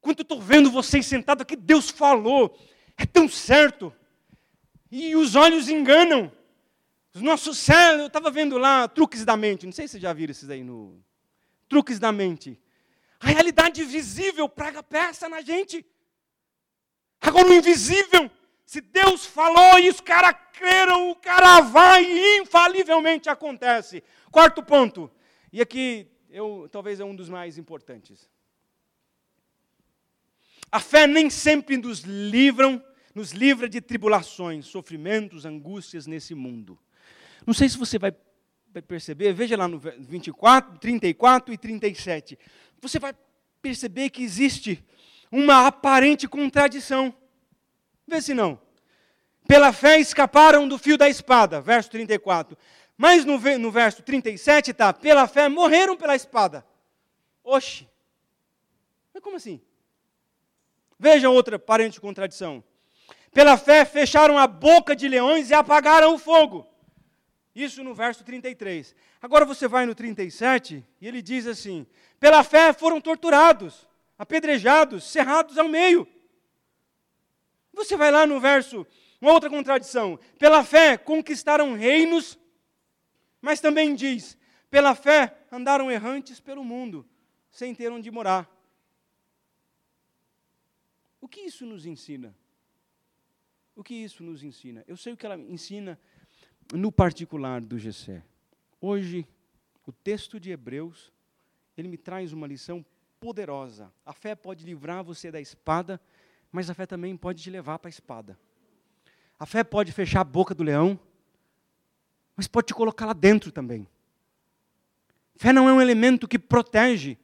Quando 0.00 0.18
eu 0.18 0.22
estou 0.22 0.40
vendo 0.40 0.72
vocês 0.72 1.06
sentados 1.06 1.42
aqui, 1.42 1.54
Deus 1.54 1.88
falou. 1.88 2.58
É 2.96 3.06
tão 3.06 3.28
certo. 3.28 3.94
E 4.90 5.14
os 5.14 5.36
olhos 5.36 5.68
enganam. 5.68 6.32
Os 7.14 7.22
nossos 7.22 7.56
céus, 7.56 8.00
eu 8.00 8.08
estava 8.08 8.28
vendo 8.28 8.58
lá, 8.58 8.88
truques 8.88 9.24
da 9.24 9.36
mente. 9.36 9.66
Não 9.66 9.72
sei 9.72 9.86
se 9.86 9.92
vocês 9.92 10.02
já 10.02 10.12
viram 10.12 10.32
esses 10.32 10.50
aí 10.50 10.64
no. 10.64 11.00
Truques 11.68 12.00
da 12.00 12.10
mente. 12.10 12.60
A 13.20 13.28
realidade 13.28 13.84
visível 13.84 14.48
prega 14.48 14.82
peça 14.82 15.28
na 15.28 15.42
gente. 15.42 15.86
Agora 17.20 17.46
o 17.46 17.54
invisível 17.54 18.28
se 18.68 18.82
Deus 18.82 19.24
falou 19.24 19.78
e 19.78 19.88
os 19.88 19.98
caras 19.98 20.36
creram, 20.52 21.08
o 21.08 21.14
cara 21.14 21.62
vai 21.62 22.04
e 22.04 22.36
infalivelmente 22.42 23.30
acontece. 23.30 24.04
Quarto 24.30 24.62
ponto, 24.62 25.10
e 25.50 25.62
aqui 25.62 26.06
eu, 26.28 26.68
talvez 26.70 27.00
é 27.00 27.04
um 27.04 27.16
dos 27.16 27.30
mais 27.30 27.56
importantes. 27.56 28.28
A 30.70 30.80
fé 30.80 31.06
nem 31.06 31.30
sempre 31.30 31.78
nos 31.78 32.00
livram, 32.00 32.84
nos 33.14 33.32
livra 33.32 33.70
de 33.70 33.80
tribulações, 33.80 34.66
sofrimentos, 34.66 35.46
angústias 35.46 36.06
nesse 36.06 36.34
mundo. 36.34 36.78
Não 37.46 37.54
sei 37.54 37.70
se 37.70 37.78
você 37.78 37.98
vai 37.98 38.12
perceber, 38.86 39.32
veja 39.32 39.56
lá 39.56 39.66
no 39.66 39.78
24, 39.78 40.78
34 40.78 41.54
e 41.54 41.56
37. 41.56 42.38
Você 42.82 42.98
vai 42.98 43.14
perceber 43.62 44.10
que 44.10 44.22
existe 44.22 44.84
uma 45.32 45.66
aparente 45.66 46.28
contradição. 46.28 47.14
Vê 48.08 48.22
se 48.22 48.32
não. 48.32 48.58
Pela 49.46 49.72
fé 49.72 49.98
escaparam 49.98 50.66
do 50.66 50.78
fio 50.78 50.96
da 50.96 51.08
espada, 51.08 51.60
verso 51.60 51.90
34. 51.90 52.56
Mas 52.96 53.24
no, 53.24 53.38
no 53.58 53.70
verso 53.70 54.02
37 54.02 54.70
está: 54.70 54.92
pela 54.92 55.28
fé 55.28 55.48
morreram 55.48 55.96
pela 55.96 56.16
espada. 56.16 56.66
Oxe. 57.44 57.86
Mas 59.12 59.22
como 59.22 59.36
assim? 59.36 59.60
Veja 60.98 61.28
outra 61.28 61.58
parente 61.58 62.00
contradição. 62.00 62.64
Pela 63.32 63.56
fé 63.56 63.84
fecharam 63.84 64.38
a 64.38 64.46
boca 64.46 64.96
de 64.96 65.06
leões 65.06 65.50
e 65.50 65.54
apagaram 65.54 66.14
o 66.14 66.18
fogo. 66.18 66.66
Isso 67.54 67.84
no 67.84 67.94
verso 67.94 68.24
33. 68.24 68.94
Agora 69.20 69.44
você 69.44 69.68
vai 69.68 69.84
no 69.84 69.94
37 69.94 70.84
e 71.00 71.06
ele 71.06 71.20
diz 71.20 71.46
assim: 71.46 71.86
pela 72.18 72.42
fé 72.42 72.72
foram 72.72 73.00
torturados, 73.00 73.86
apedrejados, 74.18 75.04
cerrados 75.04 75.58
ao 75.58 75.68
meio. 75.68 76.08
Você 77.78 77.96
vai 77.96 78.10
lá 78.10 78.26
no 78.26 78.40
verso, 78.40 78.84
uma 79.20 79.32
outra 79.32 79.48
contradição. 79.48 80.18
Pela 80.36 80.64
fé 80.64 80.98
conquistaram 80.98 81.74
reinos, 81.74 82.36
mas 83.40 83.60
também 83.60 83.94
diz: 83.94 84.36
pela 84.68 84.96
fé 84.96 85.46
andaram 85.50 85.88
errantes 85.88 86.40
pelo 86.40 86.64
mundo, 86.64 87.06
sem 87.52 87.72
ter 87.72 87.92
onde 87.92 88.10
morar. 88.10 88.50
O 91.20 91.28
que 91.28 91.42
isso 91.42 91.64
nos 91.64 91.86
ensina? 91.86 92.34
O 93.76 93.84
que 93.84 93.94
isso 93.94 94.24
nos 94.24 94.42
ensina? 94.42 94.82
Eu 94.88 94.96
sei 94.96 95.12
o 95.12 95.16
que 95.16 95.24
ela 95.24 95.38
ensina 95.38 95.96
no 96.74 96.90
particular 96.90 97.60
do 97.60 97.78
Gessé. 97.78 98.24
Hoje, 98.80 99.24
o 99.86 99.92
texto 99.92 100.40
de 100.40 100.50
Hebreus, 100.50 101.12
ele 101.76 101.86
me 101.86 101.96
traz 101.96 102.32
uma 102.32 102.48
lição 102.48 102.84
poderosa. 103.20 103.92
A 104.04 104.12
fé 104.12 104.34
pode 104.34 104.64
livrar 104.64 105.04
você 105.04 105.30
da 105.30 105.40
espada, 105.40 106.00
mas 106.50 106.70
a 106.70 106.74
fé 106.74 106.86
também 106.86 107.16
pode 107.16 107.42
te 107.42 107.50
levar 107.50 107.78
para 107.78 107.88
a 107.88 107.90
espada. 107.90 108.38
A 109.38 109.46
fé 109.46 109.62
pode 109.62 109.92
fechar 109.92 110.20
a 110.20 110.24
boca 110.24 110.54
do 110.54 110.64
leão, 110.64 110.98
mas 112.36 112.46
pode 112.46 112.68
te 112.68 112.74
colocar 112.74 113.06
lá 113.06 113.12
dentro 113.12 113.52
também. 113.52 113.86
Fé 115.36 115.52
não 115.52 115.68
é 115.68 115.72
um 115.72 115.80
elemento 115.80 116.26
que 116.26 116.38
protege 116.38 117.16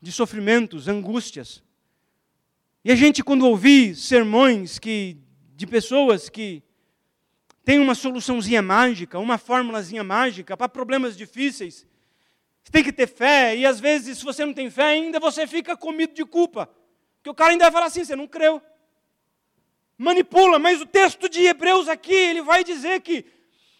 de 0.00 0.10
sofrimentos, 0.10 0.88
angústias. 0.88 1.62
E 2.84 2.90
a 2.90 2.96
gente, 2.96 3.22
quando 3.22 3.46
ouvir 3.46 3.94
sermões 3.96 4.78
que, 4.78 5.18
de 5.54 5.66
pessoas 5.66 6.28
que 6.28 6.62
têm 7.64 7.78
uma 7.78 7.94
soluçãozinha 7.94 8.62
mágica, 8.62 9.18
uma 9.18 9.36
fórmulazinha 9.36 10.02
mágica 10.02 10.56
para 10.56 10.68
problemas 10.68 11.16
difíceis, 11.16 11.86
tem 12.70 12.84
que 12.84 12.92
ter 12.92 13.06
fé, 13.06 13.56
e 13.56 13.66
às 13.66 13.80
vezes, 13.80 14.18
se 14.18 14.24
você 14.24 14.44
não 14.44 14.52
tem 14.52 14.70
fé 14.70 14.84
ainda, 14.84 15.18
você 15.18 15.46
fica 15.46 15.76
comido 15.76 16.14
de 16.14 16.24
culpa. 16.24 16.70
Porque 17.28 17.30
o 17.30 17.34
cara 17.34 17.50
ainda 17.50 17.64
vai 17.64 17.72
falar 17.72 17.86
assim: 17.86 18.04
você 18.04 18.16
não 18.16 18.26
creu. 18.26 18.62
Manipula, 19.98 20.58
mas 20.58 20.80
o 20.80 20.86
texto 20.86 21.28
de 21.28 21.44
Hebreus 21.44 21.86
aqui, 21.86 22.14
ele 22.14 22.40
vai 22.40 22.64
dizer 22.64 23.00
que 23.00 23.26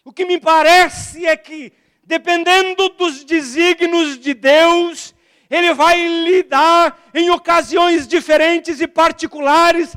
o 0.05 0.13
que 0.13 0.27
me 0.27 0.39
parece 0.39 1.25
é 1.25 1.35
que, 1.35 1.73
dependendo 2.05 2.91
dos 2.91 3.25
desígnios 3.25 4.19
de 4.19 4.35
Deus, 4.35 5.15
ele 5.49 5.73
vai 5.73 6.07
lidar 6.07 7.09
em 7.15 7.31
ocasiões 7.31 8.07
diferentes 8.07 8.83
e 8.83 8.87
particulares, 8.87 9.97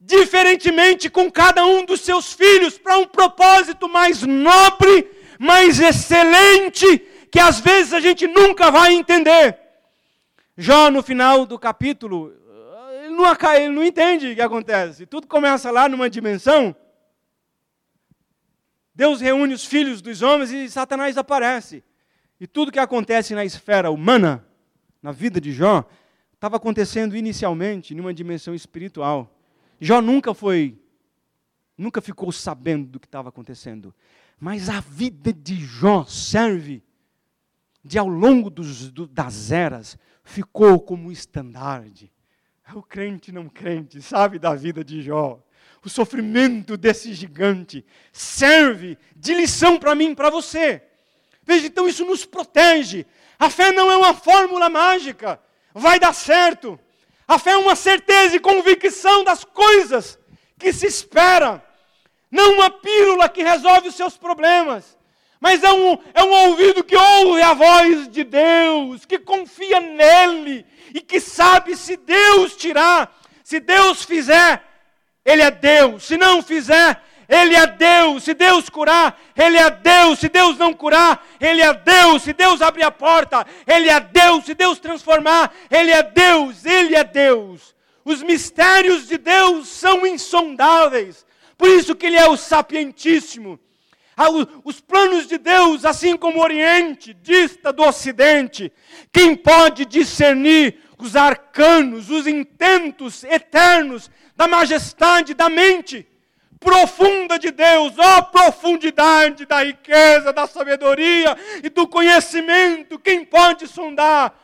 diferentemente 0.00 1.08
com 1.08 1.30
cada 1.30 1.64
um 1.64 1.84
dos 1.84 2.00
seus 2.00 2.32
filhos, 2.32 2.76
para 2.76 2.98
um 2.98 3.06
propósito 3.06 3.88
mais 3.88 4.22
nobre, 4.22 5.08
mais 5.38 5.78
excelente, 5.78 6.98
que 7.30 7.38
às 7.38 7.60
vezes 7.60 7.92
a 7.92 8.00
gente 8.00 8.26
nunca 8.26 8.68
vai 8.68 8.94
entender. 8.94 9.59
Jó, 10.60 10.90
no 10.90 11.02
final 11.02 11.46
do 11.46 11.58
capítulo, 11.58 12.34
ele 13.02 13.08
não, 13.08 13.24
ele 13.54 13.74
não 13.74 13.82
entende 13.82 14.30
o 14.30 14.34
que 14.34 14.42
acontece. 14.42 15.06
Tudo 15.06 15.26
começa 15.26 15.70
lá 15.70 15.88
numa 15.88 16.10
dimensão. 16.10 16.76
Deus 18.94 19.22
reúne 19.22 19.54
os 19.54 19.64
filhos 19.64 20.02
dos 20.02 20.20
homens 20.20 20.50
e 20.50 20.68
Satanás 20.68 21.16
aparece. 21.16 21.82
E 22.38 22.46
tudo 22.46 22.70
que 22.70 22.78
acontece 22.78 23.34
na 23.34 23.42
esfera 23.42 23.90
humana, 23.90 24.46
na 25.02 25.12
vida 25.12 25.40
de 25.40 25.50
Jó, 25.50 25.82
estava 26.34 26.58
acontecendo 26.58 27.16
inicialmente 27.16 27.94
numa 27.94 28.12
dimensão 28.12 28.54
espiritual. 28.54 29.34
Jó 29.80 30.02
nunca 30.02 30.34
foi, 30.34 30.78
nunca 31.74 32.02
ficou 32.02 32.30
sabendo 32.30 32.86
do 32.86 33.00
que 33.00 33.06
estava 33.06 33.30
acontecendo. 33.30 33.94
Mas 34.38 34.68
a 34.68 34.80
vida 34.80 35.32
de 35.32 35.56
Jó 35.56 36.04
serve 36.04 36.82
de, 37.82 37.98
ao 37.98 38.08
longo 38.08 38.50
dos, 38.50 38.90
do, 38.90 39.06
das 39.06 39.50
eras, 39.50 39.98
ficou 40.30 40.80
como 40.80 41.10
estandarte. 41.10 42.10
O 42.72 42.82
crente 42.82 43.32
não 43.32 43.48
crente 43.48 44.00
sabe 44.00 44.38
da 44.38 44.54
vida 44.54 44.84
de 44.84 45.02
Jó. 45.02 45.42
O 45.84 45.88
sofrimento 45.88 46.76
desse 46.76 47.12
gigante 47.12 47.84
serve 48.12 48.96
de 49.16 49.34
lição 49.34 49.78
para 49.78 49.94
mim 49.94 50.14
para 50.14 50.30
você. 50.30 50.82
Veja, 51.42 51.66
então 51.66 51.88
isso 51.88 52.04
nos 52.04 52.24
protege. 52.24 53.06
A 53.38 53.50
fé 53.50 53.72
não 53.72 53.90
é 53.90 53.96
uma 53.96 54.14
fórmula 54.14 54.68
mágica. 54.68 55.40
Vai 55.74 55.98
dar 55.98 56.12
certo. 56.12 56.78
A 57.26 57.38
fé 57.38 57.52
é 57.52 57.56
uma 57.56 57.74
certeza 57.74 58.36
e 58.36 58.40
convicção 58.40 59.24
das 59.24 59.44
coisas 59.44 60.18
que 60.56 60.72
se 60.72 60.86
espera. 60.86 61.64
Não 62.30 62.54
uma 62.54 62.70
pílula 62.70 63.28
que 63.28 63.42
resolve 63.42 63.88
os 63.88 63.96
seus 63.96 64.16
problemas 64.16 64.96
mas 65.40 65.64
é 65.64 65.72
um, 65.72 65.98
é 66.12 66.22
um 66.22 66.48
ouvido 66.48 66.84
que 66.84 66.94
ouve 66.94 67.40
a 67.40 67.54
voz 67.54 68.08
de 68.08 68.22
Deus, 68.22 69.06
que 69.06 69.18
confia 69.18 69.80
nele 69.80 70.66
e 70.94 71.00
que 71.00 71.18
sabe 71.18 71.74
se 71.74 71.96
Deus 71.96 72.54
tirar, 72.54 73.18
se 73.42 73.58
Deus 73.58 74.04
fizer, 74.04 74.62
Ele 75.24 75.40
é 75.40 75.50
Deus, 75.50 76.04
se 76.04 76.18
não 76.18 76.42
fizer, 76.42 77.02
Ele 77.26 77.56
é 77.56 77.66
Deus, 77.66 78.24
se 78.24 78.34
Deus 78.34 78.68
curar, 78.68 79.18
Ele 79.34 79.56
é 79.56 79.70
Deus, 79.70 80.18
se 80.18 80.28
Deus 80.28 80.58
não 80.58 80.74
curar, 80.74 81.26
Ele 81.40 81.62
é 81.62 81.72
Deus, 81.72 82.22
se 82.22 82.34
Deus 82.34 82.60
abrir 82.60 82.82
a 82.82 82.90
porta, 82.90 83.46
Ele 83.66 83.88
é 83.88 83.98
Deus, 83.98 84.44
se 84.44 84.52
Deus 84.52 84.78
transformar, 84.78 85.54
Ele 85.70 85.90
é 85.90 86.02
Deus, 86.02 86.66
Ele 86.66 86.94
é 86.94 87.02
Deus. 87.02 87.74
Os 88.04 88.22
mistérios 88.22 89.08
de 89.08 89.16
Deus 89.16 89.68
são 89.68 90.06
insondáveis, 90.06 91.24
por 91.56 91.70
isso 91.70 91.94
que 91.94 92.04
Ele 92.04 92.16
é 92.16 92.28
o 92.28 92.36
sapientíssimo 92.36 93.58
os 94.64 94.80
planos 94.80 95.26
de 95.26 95.38
Deus, 95.38 95.84
assim 95.84 96.16
como 96.16 96.38
o 96.38 96.42
Oriente 96.42 97.14
dista 97.14 97.72
do 97.72 97.82
Ocidente. 97.82 98.72
Quem 99.12 99.34
pode 99.34 99.84
discernir 99.84 100.80
os 100.98 101.16
arcanos, 101.16 102.10
os 102.10 102.26
intentos 102.26 103.24
eternos 103.24 104.10
da 104.36 104.46
majestade 104.46 105.34
da 105.34 105.48
mente? 105.48 106.06
profunda 106.60 107.38
de 107.38 107.50
Deus, 107.50 107.94
ó 107.98 108.20
profundidade 108.20 109.46
da 109.46 109.64
riqueza, 109.64 110.30
da 110.30 110.46
sabedoria 110.46 111.34
e 111.64 111.70
do 111.70 111.88
conhecimento. 111.88 112.98
Quem 112.98 113.24
pode 113.24 113.66
sondar? 113.66 114.34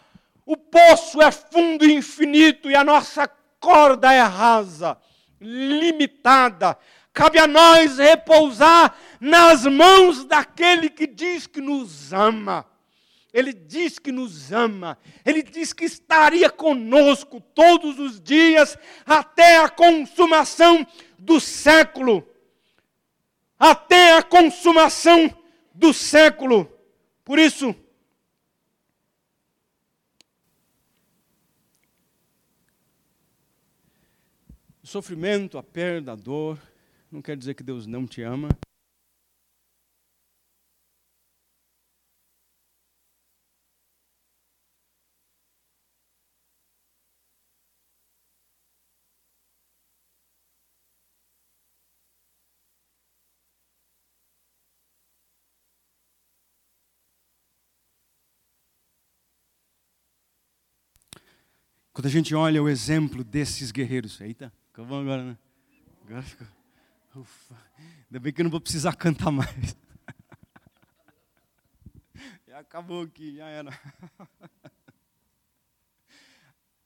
O 0.46 0.56
poço 0.56 1.20
é 1.20 1.30
fundo 1.30 1.84
e 1.84 1.92
infinito 1.92 2.70
e 2.70 2.74
a 2.74 2.82
nossa 2.82 3.28
corda 3.60 4.12
é 4.12 4.22
rasa, 4.22 4.96
limitada. 5.38 6.78
Cabe 7.12 7.38
a 7.38 7.46
nós 7.46 7.98
repousar 7.98 8.94
nas 9.26 9.66
mãos 9.66 10.24
daquele 10.24 10.88
que 10.88 11.04
diz 11.04 11.48
que 11.48 11.60
nos 11.60 12.12
ama. 12.12 12.64
Ele 13.32 13.52
diz 13.52 13.98
que 13.98 14.12
nos 14.12 14.52
ama, 14.52 14.96
ele 15.22 15.42
diz 15.42 15.72
que 15.72 15.84
estaria 15.84 16.48
conosco 16.48 17.38
todos 17.38 17.98
os 17.98 18.18
dias 18.18 18.78
até 19.04 19.58
a 19.58 19.68
consumação 19.68 20.86
do 21.18 21.38
século. 21.38 22.26
Até 23.58 24.16
a 24.16 24.22
consumação 24.22 25.36
do 25.74 25.92
século. 25.92 26.72
Por 27.24 27.38
isso, 27.38 27.74
o 34.82 34.86
sofrimento, 34.86 35.58
a 35.58 35.62
perda, 35.62 36.12
a 36.12 36.16
dor, 36.16 36.58
não 37.10 37.20
quer 37.20 37.36
dizer 37.36 37.54
que 37.54 37.62
Deus 37.62 37.86
não 37.86 38.06
te 38.06 38.22
ama. 38.22 38.48
Quando 61.96 62.06
a 62.08 62.10
gente 62.10 62.34
olha 62.34 62.62
o 62.62 62.68
exemplo 62.68 63.24
desses 63.24 63.70
guerreiros, 63.70 64.20
eita, 64.20 64.52
bom 64.76 65.00
agora, 65.00 65.24
né? 65.24 65.38
Agora 66.04 66.22
ficou. 66.22 66.46
Ufa, 67.14 67.56
ainda 68.04 68.20
bem 68.20 68.34
que 68.34 68.42
eu 68.42 68.44
não 68.44 68.50
vou 68.50 68.60
precisar 68.60 68.94
cantar 68.96 69.30
mais. 69.30 69.48
Já 72.46 72.58
acabou 72.58 73.00
aqui, 73.00 73.36
já 73.36 73.48
era. 73.48 73.70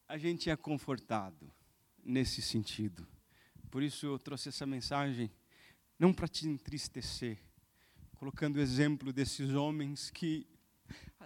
A 0.07 0.17
gente 0.17 0.49
é 0.49 0.55
confortado 0.55 1.53
nesse 2.05 2.41
sentido. 2.41 3.05
Por 3.69 3.83
isso 3.83 4.07
eu 4.07 4.17
trouxe 4.17 4.49
essa 4.49 4.65
mensagem, 4.65 5.29
não 5.99 6.13
para 6.13 6.29
te 6.29 6.47
entristecer, 6.47 7.37
colocando 8.15 8.59
o 8.59 8.61
exemplo 8.61 9.13
desses 9.13 9.55
homens 9.55 10.09
que 10.09 10.47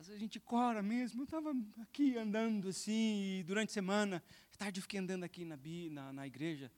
vezes 0.09 0.15
a 0.15 0.19
gente 0.19 0.41
cora 0.41 0.83
mesmo. 0.83 1.23
Eu 1.23 1.25
estava 1.25 1.55
aqui 1.81 2.17
andando 2.17 2.69
assim, 2.69 3.39
e 3.39 3.43
durante 3.43 3.71
a 3.71 3.73
semana, 3.73 4.23
tarde 4.59 4.79
eu 4.79 4.83
fiquei 4.83 5.01
andando 5.01 5.25
aqui 5.25 5.45
na, 5.45 5.59
na, 5.91 6.13
na 6.13 6.27
igreja, 6.27 6.71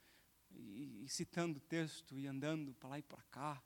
e, 0.50 1.04
e 1.04 1.08
citando 1.08 1.58
o 1.58 1.60
texto, 1.60 2.18
e 2.18 2.26
andando 2.26 2.74
para 2.74 2.90
lá 2.90 2.98
e 2.98 3.02
para 3.02 3.22
cá. 3.30 3.62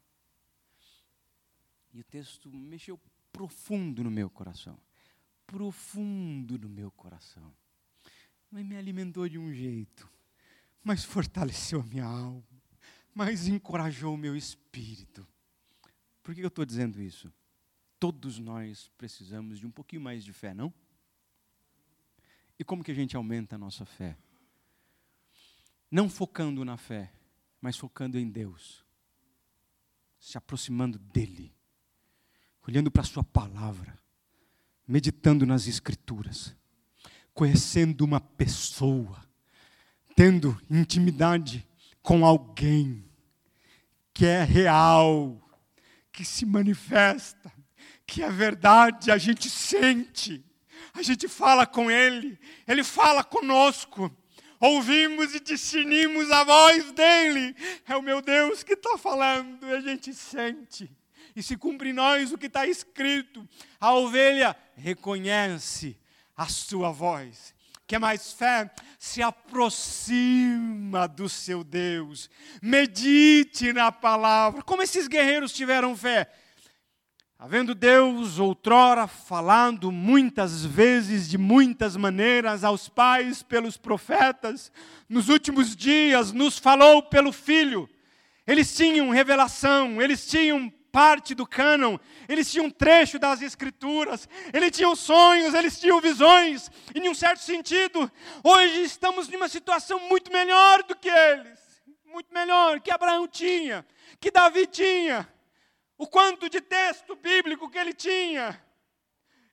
E 1.93 2.01
o 2.01 2.05
texto 2.05 2.51
mexeu 2.51 2.99
profundo 3.33 4.05
no 4.05 4.11
meu 4.11 4.31
coração. 4.31 4.79
Profundo 5.47 6.59
no 6.59 6.69
meu 6.69 6.91
coração. 6.91 7.53
Mas 8.51 8.65
me 8.65 8.77
alimentou 8.77 9.29
de 9.29 9.39
um 9.39 9.53
jeito, 9.53 10.11
mas 10.83 11.05
fortaleceu 11.05 11.81
a 11.81 11.85
minha 11.85 12.05
alma, 12.05 12.45
mas 13.15 13.47
encorajou 13.47 14.15
o 14.15 14.19
meu 14.19 14.35
espírito. 14.37 15.27
Por 16.23 16.35
que 16.35 16.41
eu 16.41 16.49
estou 16.49 16.65
dizendo 16.65 17.01
isso? 17.01 17.33
Todos 18.01 18.39
nós 18.39 18.91
precisamos 18.97 19.59
de 19.59 19.67
um 19.67 19.71
pouquinho 19.71 20.01
mais 20.01 20.25
de 20.25 20.33
fé, 20.33 20.55
não? 20.55 20.73
E 22.59 22.65
como 22.65 22.83
que 22.83 22.91
a 22.91 22.95
gente 22.95 23.15
aumenta 23.15 23.57
a 23.57 23.59
nossa 23.59 23.85
fé? 23.85 24.17
Não 25.91 26.09
focando 26.09 26.65
na 26.65 26.79
fé, 26.79 27.13
mas 27.61 27.77
focando 27.77 28.19
em 28.19 28.29
Deus. 28.29 28.85
Se 30.19 30.39
aproximando 30.39 30.99
dEle. 30.99 31.55
Olhando 32.67 32.91
para 32.91 33.03
a 33.03 33.05
Sua 33.05 33.23
palavra. 33.23 33.99
Meditando 34.89 35.45
nas 35.45 35.67
Escrituras. 35.67 36.57
Conhecendo 37.35 38.03
uma 38.03 38.21
pessoa. 38.21 39.29
Tendo 40.17 40.59
intimidade 40.71 41.69
com 42.03 42.25
alguém 42.25 43.05
que 44.13 44.25
é 44.27 44.43
real, 44.43 45.41
que 46.13 46.25
se 46.25 46.45
manifesta, 46.45 47.53
que 48.11 48.25
é 48.25 48.29
verdade, 48.29 49.13
a 49.13 49.17
gente 49.17 49.49
sente, 49.49 50.45
a 50.93 51.01
gente 51.01 51.29
fala 51.29 51.65
com 51.65 51.89
Ele, 51.89 52.37
Ele 52.67 52.83
fala 52.83 53.23
conosco, 53.23 54.11
ouvimos 54.59 55.33
e 55.33 55.39
discernimos 55.39 56.29
a 56.29 56.43
voz 56.43 56.91
dEle, 56.91 57.55
é 57.87 57.97
o 57.97 58.03
meu 58.03 58.21
Deus 58.21 58.65
que 58.65 58.73
está 58.73 58.99
falando, 58.99 59.65
e 59.65 59.73
a 59.73 59.81
gente 59.81 60.13
sente, 60.13 60.91
e 61.37 61.43
se 61.43 61.57
cumpre 61.57 61.91
em 61.91 61.93
nós 61.93 62.33
o 62.33 62.37
que 62.37 62.47
está 62.47 62.67
escrito, 62.67 63.49
a 63.79 63.95
ovelha 63.95 64.57
reconhece 64.75 65.97
a 66.37 66.49
sua 66.49 66.91
voz, 66.91 67.55
quer 67.87 68.01
mais 68.01 68.33
fé? 68.33 68.69
Se 68.99 69.23
aproxima 69.23 71.07
do 71.07 71.29
seu 71.29 71.63
Deus, 71.63 72.29
medite 72.61 73.73
na 73.73 73.93
palavra. 73.93 74.63
Como 74.63 74.83
esses 74.83 75.07
guerreiros 75.07 75.53
tiveram 75.53 75.97
fé? 75.97 76.29
Havendo 77.43 77.75
Deus 77.75 78.39
outrora 78.39 79.07
falando 79.07 79.91
muitas 79.91 80.63
vezes, 80.63 81.27
de 81.27 81.39
muitas 81.39 81.97
maneiras, 81.97 82.65
aos 82.65 82.87
pais 82.87 83.43
pelos 83.43 83.79
profetas, 83.79 84.71
nos 85.09 85.31
últimos 85.31 85.75
dias 85.75 86.33
nos 86.33 86.59
falou 86.59 87.03
pelo 87.03 87.33
Filho. 87.33 87.89
Eles 88.47 88.77
tinham 88.77 89.09
revelação, 89.09 90.03
eles 90.03 90.27
tinham 90.27 90.69
parte 90.93 91.35
do 91.35 91.47
cânon, 91.47 91.97
eles 92.29 92.53
tinham 92.53 92.69
trecho 92.69 93.19
das 93.19 93.41
Escrituras, 93.41 94.29
eles 94.53 94.77
tinham 94.77 94.95
sonhos, 94.95 95.55
eles 95.55 95.81
tinham 95.81 95.99
visões, 95.99 96.71
e, 96.95 96.99
em 96.99 97.09
um 97.09 97.15
certo 97.15 97.41
sentido, 97.41 98.13
hoje 98.45 98.83
estamos 98.83 99.29
numa 99.29 99.49
situação 99.49 99.99
muito 100.11 100.31
melhor 100.31 100.83
do 100.83 100.95
que 100.95 101.09
eles, 101.09 101.59
muito 102.05 102.35
melhor 102.35 102.81
que 102.81 102.91
Abraão 102.91 103.27
tinha, 103.27 103.83
que 104.21 104.31
Davi 104.31 104.67
tinha 104.67 105.27
o 106.01 106.07
quanto 106.07 106.49
de 106.49 106.63
texto 106.63 107.15
bíblico 107.15 107.69
que 107.69 107.77
ele 107.77 107.93
tinha. 107.93 108.59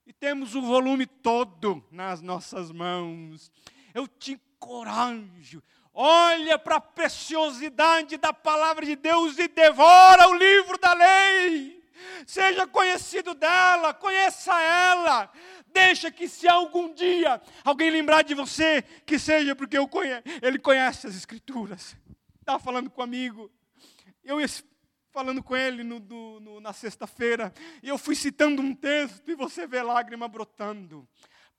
E 0.05 0.13
temos 0.13 0.55
o 0.55 0.61
volume 0.61 1.05
todo 1.05 1.85
nas 1.91 2.21
nossas 2.21 2.71
mãos. 2.71 3.51
Eu 3.93 4.07
te 4.07 4.39
encorajo. 4.55 5.61
Olha 5.93 6.57
para 6.57 6.77
a 6.77 6.79
preciosidade 6.79 8.15
da 8.15 8.31
palavra 8.31 8.85
de 8.85 8.95
Deus 8.95 9.37
e 9.37 9.49
devora 9.49 10.29
o 10.29 10.35
livro 10.35 10.77
da 10.77 10.93
lei. 10.93 11.83
Seja 12.25 12.65
conhecido 12.65 13.33
dela, 13.33 13.93
conheça 13.93 14.57
ela. 14.61 15.29
Deixa 15.73 16.09
que 16.09 16.29
se 16.29 16.47
algum 16.47 16.93
dia 16.93 17.41
alguém 17.65 17.89
lembrar 17.89 18.21
de 18.21 18.33
você, 18.33 18.83
que 19.05 19.19
seja 19.19 19.53
porque 19.53 19.85
conhe 19.89 20.23
ele 20.41 20.59
conhece 20.59 21.07
as 21.07 21.15
escrituras. 21.15 21.97
Estava 22.39 22.57
falando 22.57 22.89
com 22.89 23.01
um 23.01 23.03
amigo. 23.03 23.51
Eu 24.23 24.39
falando 25.17 25.41
com 25.41 25.57
ele 25.57 25.83
no, 25.83 25.99
no, 25.99 26.39
no, 26.39 26.59
na 26.59 26.71
sexta-feira, 26.71 27.51
e 27.81 27.89
eu 27.89 27.97
fui 27.97 28.13
citando 28.13 28.61
um 28.61 28.75
texto, 28.75 29.31
e 29.31 29.33
você 29.33 29.65
vê 29.65 29.81
lágrima 29.81 30.27
brotando. 30.27 31.07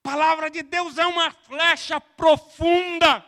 Palavra 0.01 0.49
de 0.49 0.63
Deus 0.63 0.97
é 0.97 1.05
uma 1.05 1.33
flecha 1.33 2.01
profunda. 2.01 3.25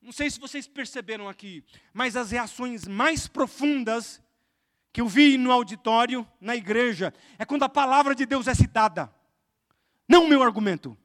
Não 0.00 0.12
sei 0.12 0.30
se 0.30 0.40
vocês 0.40 0.66
perceberam 0.66 1.28
aqui, 1.28 1.62
mas 1.92 2.16
as 2.16 2.30
reações 2.30 2.88
mais 2.88 3.28
profundas 3.28 4.18
que 4.94 5.02
eu 5.02 5.06
vi 5.06 5.36
no 5.36 5.52
auditório, 5.52 6.26
na 6.40 6.56
igreja, 6.56 7.12
é 7.38 7.44
quando 7.44 7.64
a 7.64 7.68
palavra 7.68 8.14
de 8.14 8.24
Deus 8.24 8.48
é 8.48 8.54
citada. 8.54 9.12
Não 10.08 10.24
o 10.24 10.28
meu 10.28 10.42
argumento. 10.42 10.96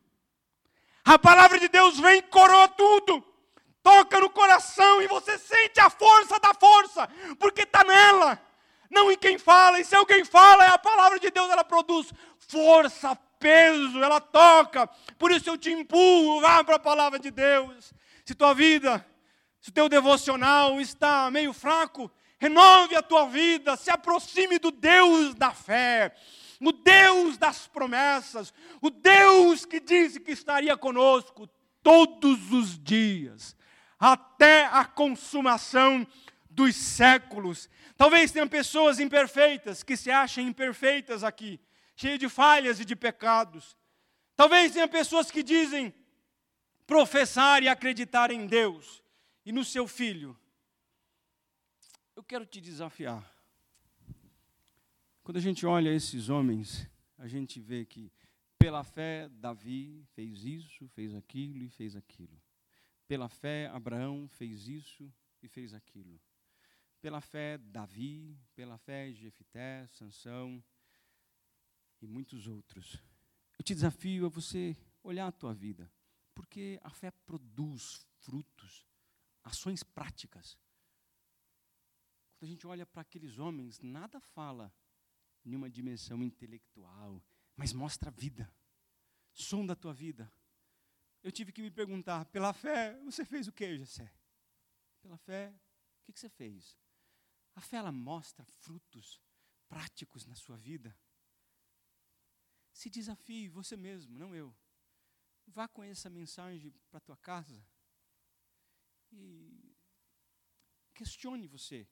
A 1.03 1.19
palavra 1.19 1.59
de 1.59 1.67
Deus 1.67 1.99
vem 1.99 2.19
e 2.19 2.21
coroa 2.21 2.69
tudo 2.69 3.32
toca 3.84 4.19
no 4.19 4.29
coração 4.29 5.01
e 5.01 5.07
você 5.07 5.38
sente 5.38 5.79
a 5.79 5.89
força 5.89 6.39
da 6.39 6.53
força, 6.53 7.07
porque 7.38 7.63
está 7.63 7.84
nela, 7.84 8.41
não 8.89 9.11
em 9.11 9.17
quem 9.17 9.38
fala. 9.38 9.79
E 9.79 9.86
se 9.86 9.93
alguém 9.93 10.23
fala, 10.23 10.65
é 10.65 10.69
a 10.69 10.77
palavra 10.77 11.19
de 11.19 11.29
Deus, 11.29 11.51
ela 11.51 11.65
produz 11.65 12.11
força, 12.39 13.15
peso, 13.38 14.01
ela 14.01 14.21
toca. 14.21 14.88
Por 15.19 15.31
isso 15.31 15.49
eu 15.49 15.57
te 15.57 15.69
empurro, 15.69 16.39
vá 16.39 16.63
para 16.63 16.77
a 16.77 16.79
palavra 16.79 17.19
de 17.19 17.29
Deus. 17.29 17.93
Se 18.25 18.34
tua 18.34 18.53
vida, 18.53 19.05
se 19.59 19.71
teu 19.71 19.89
devocional 19.89 20.79
está 20.79 21.29
meio 21.29 21.51
fraco, 21.51 22.09
renove 22.39 22.95
a 22.95 23.01
tua 23.01 23.25
vida, 23.25 23.75
se 23.75 23.91
aproxime 23.91 24.57
do 24.57 24.71
Deus 24.71 25.36
da 25.36 25.51
fé 25.51 26.15
o 26.65 26.71
Deus 26.71 27.38
das 27.38 27.67
promessas, 27.67 28.53
o 28.81 28.89
Deus 28.89 29.65
que 29.65 29.81
disse 29.81 30.17
que 30.17 30.31
estaria 30.31 30.77
conosco 30.77 31.45
todos 31.81 32.53
os 32.53 32.81
dias 32.81 33.53
até 34.04 34.66
a 34.66 34.84
consumação 34.84 36.06
dos 36.49 36.76
séculos. 36.76 37.70
Talvez 37.95 38.34
tenham 38.34 38.49
pessoas 38.49 38.99
imperfeitas 38.99 39.82
que 39.82 39.95
se 39.95 40.12
achem 40.12 40.45
imperfeitas 40.45 41.24
aqui, 41.24 41.58
cheias 41.95 42.20
de 42.20 42.28
falhas 42.28 42.82
e 42.82 42.86
de 42.86 42.97
pecados. 42.97 43.78
Talvez 44.36 44.74
tenha 44.74 44.89
pessoas 44.89 45.32
que 45.32 45.41
dizem 45.41 45.93
professar 46.86 47.64
e 47.64 47.70
acreditar 47.70 48.30
em 48.30 48.45
Deus 48.45 49.01
e 49.45 49.54
no 49.54 49.64
seu 49.64 49.88
filho. 49.88 50.38
Eu 52.14 52.24
quero 52.26 52.45
te 52.45 52.60
desafiar. 52.60 53.24
Quando 55.24 55.38
a 55.38 55.41
gente 55.41 55.66
olha 55.66 55.95
esses 55.95 56.28
homens, 56.28 56.89
a 57.18 57.26
gente 57.26 57.58
vê 57.62 57.86
que 57.86 58.12
pela 58.60 58.84
fé 58.84 59.30
Davi 59.30 60.06
fez 60.14 60.43
isso, 60.43 60.89
fez 60.89 61.16
aquilo 61.16 61.64
e 61.64 61.70
fez 61.70 61.95
aquilo. 61.95 62.43
Pela 63.08 63.30
fé 63.30 63.68
Abraão 63.68 64.28
fez 64.28 64.68
isso 64.68 65.14
e 65.41 65.47
fez 65.47 65.74
aquilo. 65.74 66.22
Pela 67.01 67.20
fé 67.20 67.58
Davi, 67.58 68.39
pela 68.56 68.78
fé 68.78 69.12
Jefité, 69.12 69.86
Sansão 69.88 70.64
e 72.01 72.08
muitos 72.08 72.47
outros. 72.47 73.01
Eu 73.58 73.64
te 73.64 73.74
desafio 73.74 74.26
a 74.26 74.30
você 74.30 74.76
olhar 75.04 75.28
a 75.28 75.32
tua 75.32 75.54
vida, 75.54 75.91
porque 76.34 76.80
a 76.82 76.89
fé 76.89 77.12
produz 77.12 78.08
frutos, 78.20 78.86
ações 79.43 79.84
práticas. 79.84 80.58
Quando 82.38 82.49
a 82.49 82.54
gente 82.54 82.68
olha 82.68 82.86
para 82.86 83.01
aqueles 83.01 83.38
homens, 83.38 83.80
nada 83.82 84.20
fala 84.20 84.74
em 85.45 85.56
uma 85.56 85.70
dimensão 85.70 86.24
intelectual, 86.24 87.22
mas 87.56 87.74
mostra 87.74 88.10
a 88.10 88.14
vida. 88.14 88.54
Som 89.34 89.66
da 89.66 89.76
tua 89.76 89.93
vida. 89.93 90.32
Eu 91.24 91.32
tive 91.32 91.53
que 91.53 91.61
me 91.61 91.71
perguntar, 91.71 92.26
pela 92.26 92.51
fé, 92.53 92.99
você 92.99 93.24
fez 93.24 93.47
o 93.47 93.51
que, 93.53 93.78
Jessé? 93.78 94.13
Pela 95.01 95.17
fé, 95.17 95.55
o 96.01 96.05
que, 96.05 96.11
que 96.11 96.19
você 96.19 96.30
fez? 96.30 96.78
A 97.55 97.61
fé, 97.61 97.78
ela 97.78 97.93
mostra 97.93 98.43
frutos 98.43 99.21
práticos 99.67 100.26
na 100.26 100.36
sua 100.36 100.57
vida. 100.57 100.95
Se 102.74 102.89
desafie 102.89 103.47
você 103.47 103.78
mesmo, 103.78 104.17
não 104.17 104.36
eu. 104.36 104.53
Vá 105.47 105.67
com 105.67 105.84
essa 105.84 106.09
mensagem 106.09 106.71
para 106.89 106.97
a 106.97 107.01
tua 107.01 107.17
casa 107.17 107.65
e 109.11 109.76
questione 110.93 111.47
você. 111.47 111.88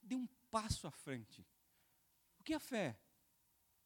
Dê 0.00 0.14
um 0.14 0.26
passo 0.50 0.86
à 0.86 0.90
frente. 0.90 1.46
O 2.38 2.44
que 2.44 2.52
é 2.52 2.56
a 2.56 2.60
fé 2.60 3.00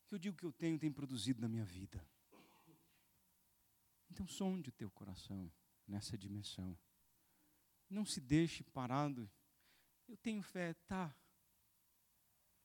que 0.06 0.14
eu 0.14 0.18
digo 0.18 0.36
que 0.36 0.44
eu 0.44 0.52
tenho 0.52 0.78
tem 0.78 0.92
produzido 0.92 1.40
na 1.40 1.48
minha 1.48 1.64
vida? 1.64 2.04
Então 4.10 4.26
sonde 4.26 4.70
o 4.70 4.72
teu 4.72 4.90
coração 4.90 5.50
nessa 5.86 6.18
dimensão. 6.18 6.76
Não 7.88 8.04
se 8.04 8.20
deixe 8.20 8.62
parado. 8.62 9.30
Eu 10.08 10.16
tenho 10.16 10.42
fé, 10.42 10.74
tá. 10.86 11.14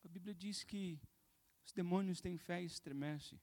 A 0.03 0.07
Bíblia 0.07 0.33
diz 0.35 0.63
que 0.63 0.99
os 1.65 1.71
demônios 1.71 2.21
têm 2.21 2.37
fé 2.37 2.61
e 2.61 2.65
estremecem 2.65 3.39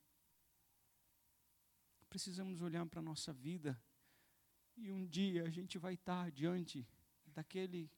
precisamos 2.12 2.60
olhar 2.60 2.84
para 2.84 3.00
a 3.00 3.02
nossa 3.02 3.32
vida 3.32 3.82
e 4.76 4.92
um 4.92 5.06
dia 5.06 5.44
a 5.44 5.48
gente 5.48 5.78
vai 5.78 5.94
estar 5.94 6.30
diante 6.30 6.86
daquele 7.24 7.90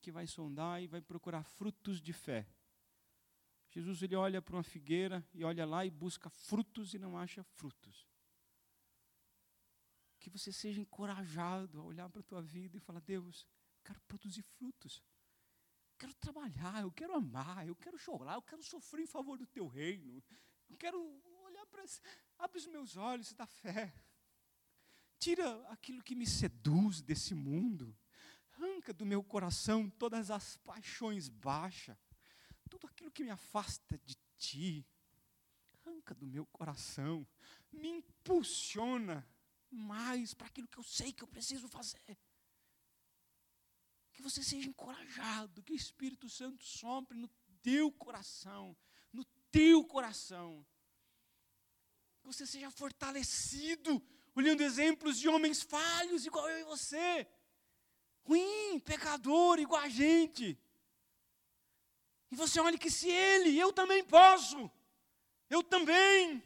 que 0.00 0.10
vai 0.10 0.26
sondar 0.26 0.82
e 0.82 0.86
vai 0.86 1.02
procurar 1.02 1.42
frutos 1.42 2.00
de 2.00 2.14
fé. 2.14 2.48
Jesus 3.68 4.02
ele 4.02 4.16
olha 4.16 4.40
para 4.40 4.56
uma 4.56 4.62
figueira 4.62 5.22
e 5.34 5.44
olha 5.44 5.66
lá 5.66 5.84
e 5.84 5.90
busca 5.90 6.30
frutos 6.30 6.94
e 6.94 6.98
não 6.98 7.18
acha 7.18 7.42
frutos. 7.42 8.08
Que 10.22 10.30
você 10.30 10.52
seja 10.52 10.80
encorajado 10.80 11.80
a 11.80 11.82
olhar 11.82 12.08
para 12.08 12.20
a 12.20 12.22
tua 12.22 12.40
vida 12.40 12.76
e 12.76 12.80
falar: 12.80 13.00
Deus, 13.00 13.44
eu 13.78 13.82
quero 13.82 14.00
produzir 14.02 14.42
frutos. 14.42 15.02
Quero 15.98 16.14
trabalhar, 16.14 16.82
eu 16.82 16.92
quero 16.92 17.12
amar, 17.16 17.66
eu 17.66 17.74
quero 17.74 17.98
chorar, 17.98 18.34
eu 18.34 18.42
quero 18.42 18.62
sofrer 18.62 19.02
em 19.02 19.06
favor 19.06 19.36
do 19.36 19.48
teu 19.48 19.66
reino. 19.66 20.22
Eu 20.70 20.76
quero 20.76 20.96
olhar 21.44 21.66
para 21.66 21.84
Abre 22.38 22.56
os 22.56 22.68
meus 22.68 22.96
olhos 22.96 23.32
da 23.32 23.46
fé. 23.46 23.92
Tira 25.18 25.60
aquilo 25.72 26.00
que 26.00 26.14
me 26.14 26.26
seduz 26.26 27.02
desse 27.02 27.34
mundo. 27.34 27.92
Arranca 28.52 28.92
do 28.92 29.04
meu 29.04 29.24
coração 29.24 29.90
todas 29.90 30.30
as 30.30 30.56
paixões 30.58 31.28
baixas. 31.28 31.98
Tudo 32.70 32.86
aquilo 32.86 33.10
que 33.10 33.24
me 33.24 33.30
afasta 33.30 33.98
de 33.98 34.16
ti. 34.38 34.86
Arranca 35.84 36.14
do 36.14 36.28
meu 36.28 36.46
coração. 36.46 37.26
Me 37.72 37.88
impulsiona 37.88 39.26
mais 39.72 40.34
para 40.34 40.46
aquilo 40.46 40.68
que 40.68 40.78
eu 40.78 40.84
sei 40.84 41.12
que 41.12 41.24
eu 41.24 41.28
preciso 41.28 41.68
fazer. 41.68 42.18
Que 44.12 44.22
você 44.22 44.42
seja 44.42 44.68
encorajado, 44.68 45.62
que 45.62 45.72
o 45.72 45.76
Espírito 45.76 46.28
Santo 46.28 46.64
sopre 46.64 47.16
no 47.18 47.28
teu 47.62 47.90
coração, 47.90 48.76
no 49.12 49.24
teu 49.50 49.84
coração, 49.84 50.64
que 52.20 52.26
você 52.26 52.46
seja 52.46 52.70
fortalecido, 52.70 54.02
olhando 54.34 54.62
exemplos 54.62 55.18
de 55.18 55.28
homens 55.28 55.62
falhos, 55.62 56.26
igual 56.26 56.48
eu 56.48 56.60
e 56.60 56.64
você, 56.64 57.26
ruim, 58.22 58.78
pecador, 58.80 59.58
igual 59.58 59.80
a 59.80 59.88
gente. 59.88 60.58
E 62.30 62.36
você 62.36 62.60
olha 62.60 62.78
que 62.78 62.90
se 62.90 63.08
ele, 63.08 63.58
eu 63.58 63.72
também 63.72 64.04
posso, 64.04 64.70
eu 65.50 65.62
também. 65.62 66.42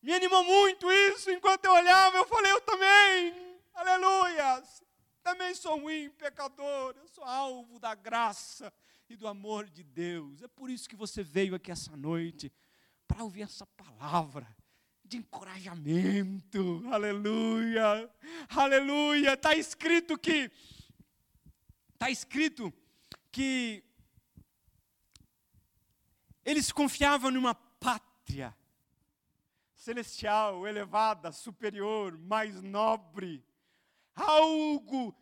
Me 0.00 0.12
animou 0.12 0.44
muito 0.44 0.90
isso, 0.90 1.30
enquanto 1.30 1.64
eu 1.64 1.72
olhava, 1.72 2.16
eu 2.18 2.26
falei, 2.26 2.52
eu 2.52 2.60
também, 2.60 3.34
aleluia. 3.74 4.62
Também 5.22 5.54
sou 5.54 5.78
ruim, 5.78 6.08
pecador, 6.10 6.94
eu 6.96 7.08
sou 7.08 7.24
alvo 7.24 7.78
da 7.80 7.94
graça 7.94 8.72
e 9.08 9.16
do 9.16 9.26
amor 9.26 9.68
de 9.68 9.82
Deus. 9.82 10.42
É 10.42 10.48
por 10.48 10.70
isso 10.70 10.88
que 10.88 10.94
você 10.94 11.22
veio 11.22 11.54
aqui 11.54 11.70
essa 11.70 11.96
noite, 11.96 12.52
para 13.06 13.24
ouvir 13.24 13.42
essa 13.42 13.66
palavra 13.66 14.46
de 15.04 15.16
encorajamento. 15.16 16.82
Aleluia. 16.92 18.08
Aleluia. 18.50 19.32
Está 19.32 19.54
escrito 19.54 20.16
que 20.16 20.50
está 21.94 22.10
escrito 22.10 22.72
que 23.32 23.82
eles 26.44 26.70
confiavam 26.70 27.30
numa 27.30 27.54
pátria 27.54 28.54
celestial, 29.88 30.66
elevada, 30.66 31.32
superior, 31.32 32.18
mais 32.18 32.60
nobre. 32.60 33.42
Algo 34.14 35.14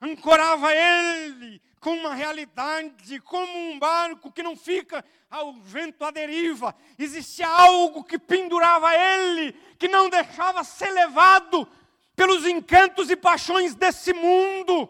ancorava 0.00 0.74
ele 0.74 1.60
com 1.78 1.92
uma 1.92 2.14
realidade, 2.14 3.20
como 3.20 3.54
um 3.54 3.78
barco 3.78 4.32
que 4.32 4.42
não 4.42 4.56
fica 4.56 5.04
ao 5.30 5.52
vento 5.52 6.02
à 6.06 6.10
deriva. 6.10 6.74
Existia 6.98 7.46
algo 7.46 8.02
que 8.02 8.18
pendurava 8.18 8.94
ele, 8.96 9.52
que 9.78 9.88
não 9.88 10.08
deixava 10.08 10.64
ser 10.64 10.88
levado 10.88 11.68
pelos 12.16 12.46
encantos 12.46 13.10
e 13.10 13.16
paixões 13.16 13.74
desse 13.74 14.14
mundo. 14.14 14.88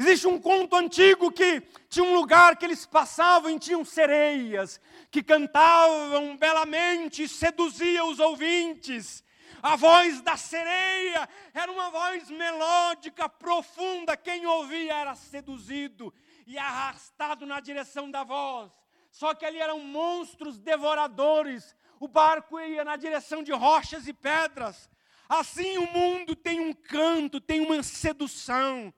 Existe 0.00 0.26
um 0.26 0.40
conto 0.40 0.76
antigo 0.76 1.30
que 1.30 1.60
tinha 1.90 2.02
um 2.02 2.14
lugar 2.14 2.56
que 2.56 2.64
eles 2.64 2.86
passavam 2.86 3.50
e 3.50 3.58
tinham 3.58 3.84
sereias 3.84 4.80
que 5.10 5.22
cantavam 5.22 6.38
belamente 6.38 7.28
seduziam 7.28 8.08
os 8.08 8.18
ouvintes. 8.18 9.22
A 9.62 9.76
voz 9.76 10.22
da 10.22 10.38
sereia 10.38 11.28
era 11.52 11.70
uma 11.70 11.90
voz 11.90 12.30
melódica, 12.30 13.28
profunda. 13.28 14.16
Quem 14.16 14.46
ouvia 14.46 14.94
era 14.94 15.14
seduzido 15.14 16.10
e 16.46 16.56
arrastado 16.56 17.44
na 17.44 17.60
direção 17.60 18.10
da 18.10 18.24
voz. 18.24 18.72
Só 19.10 19.34
que 19.34 19.44
ali 19.44 19.58
eram 19.58 19.80
monstros 19.80 20.58
devoradores. 20.58 21.76
O 21.98 22.08
barco 22.08 22.58
ia 22.58 22.84
na 22.84 22.96
direção 22.96 23.42
de 23.42 23.52
rochas 23.52 24.08
e 24.08 24.14
pedras. 24.14 24.88
Assim 25.28 25.76
o 25.76 25.92
mundo 25.92 26.34
tem 26.34 26.58
um 26.58 26.72
canto, 26.72 27.38
tem 27.38 27.60
uma 27.60 27.82
sedução. 27.82 28.94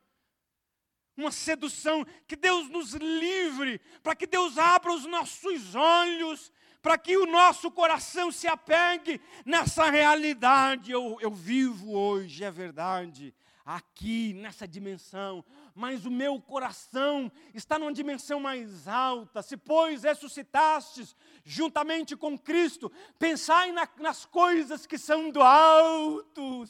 Uma 1.22 1.32
sedução 1.32 2.04
que 2.26 2.36
Deus 2.36 2.68
nos 2.68 2.92
livre, 2.94 3.80
para 4.02 4.14
que 4.14 4.26
Deus 4.26 4.58
abra 4.58 4.92
os 4.92 5.06
nossos 5.06 5.74
olhos 5.74 6.52
para 6.82 6.98
que 6.98 7.16
o 7.16 7.26
nosso 7.26 7.70
coração 7.70 8.32
se 8.32 8.48
apegue 8.48 9.20
nessa 9.46 9.88
realidade. 9.88 10.90
Eu, 10.90 11.16
eu 11.20 11.30
vivo 11.30 11.96
hoje, 11.96 12.42
é 12.42 12.50
verdade, 12.50 13.32
aqui, 13.64 14.34
nessa 14.34 14.66
dimensão, 14.66 15.44
mas 15.74 16.04
o 16.04 16.10
meu 16.10 16.40
coração 16.40 17.30
está 17.54 17.78
numa 17.78 17.92
dimensão 17.92 18.40
mais 18.40 18.88
alta. 18.88 19.42
Se, 19.42 19.56
pois, 19.56 20.02
ressuscitastes 20.02 21.16
juntamente 21.44 22.16
com 22.16 22.36
Cristo, 22.36 22.90
pensai 23.18 23.70
na, 23.72 23.88
nas 23.98 24.24
coisas 24.24 24.84
que 24.84 24.98
são 24.98 25.30
do 25.30 25.40
alto. 25.40 26.64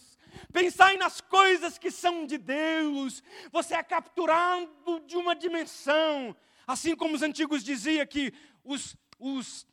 Pensai 0.52 0.96
nas 0.96 1.20
coisas 1.20 1.76
que 1.78 1.90
são 1.90 2.24
de 2.26 2.38
Deus. 2.38 3.22
Você 3.50 3.74
é 3.74 3.82
capturado 3.82 5.00
de 5.06 5.16
uma 5.16 5.34
dimensão. 5.34 6.34
Assim 6.66 6.96
como 6.96 7.14
os 7.14 7.22
antigos 7.22 7.62
diziam 7.62 8.06
que 8.06 8.32
os, 8.64 8.96
os 9.18 9.66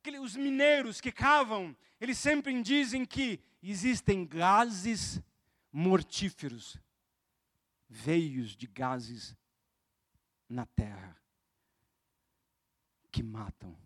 Aqueles, 0.00 0.20
os 0.20 0.34
mineiros 0.34 0.98
que 0.98 1.12
cavam, 1.12 1.76
eles 2.00 2.16
sempre 2.16 2.58
dizem 2.62 3.04
que 3.04 3.38
existem 3.62 4.26
gases 4.26 5.20
mortíferos, 5.70 6.78
veios 7.86 8.56
de 8.56 8.66
gases 8.66 9.36
na 10.48 10.64
terra 10.64 11.14
que 13.12 13.22
matam. 13.22 13.76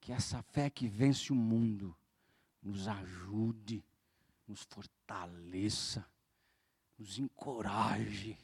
Que 0.00 0.10
essa 0.10 0.42
fé 0.42 0.68
que 0.68 0.88
vence 0.88 1.32
o 1.32 1.36
mundo 1.36 1.96
nos 2.60 2.88
ajude, 2.88 3.84
nos 4.46 4.62
fortaleça, 4.62 6.04
nos 6.98 7.18
encoraje, 7.18 8.38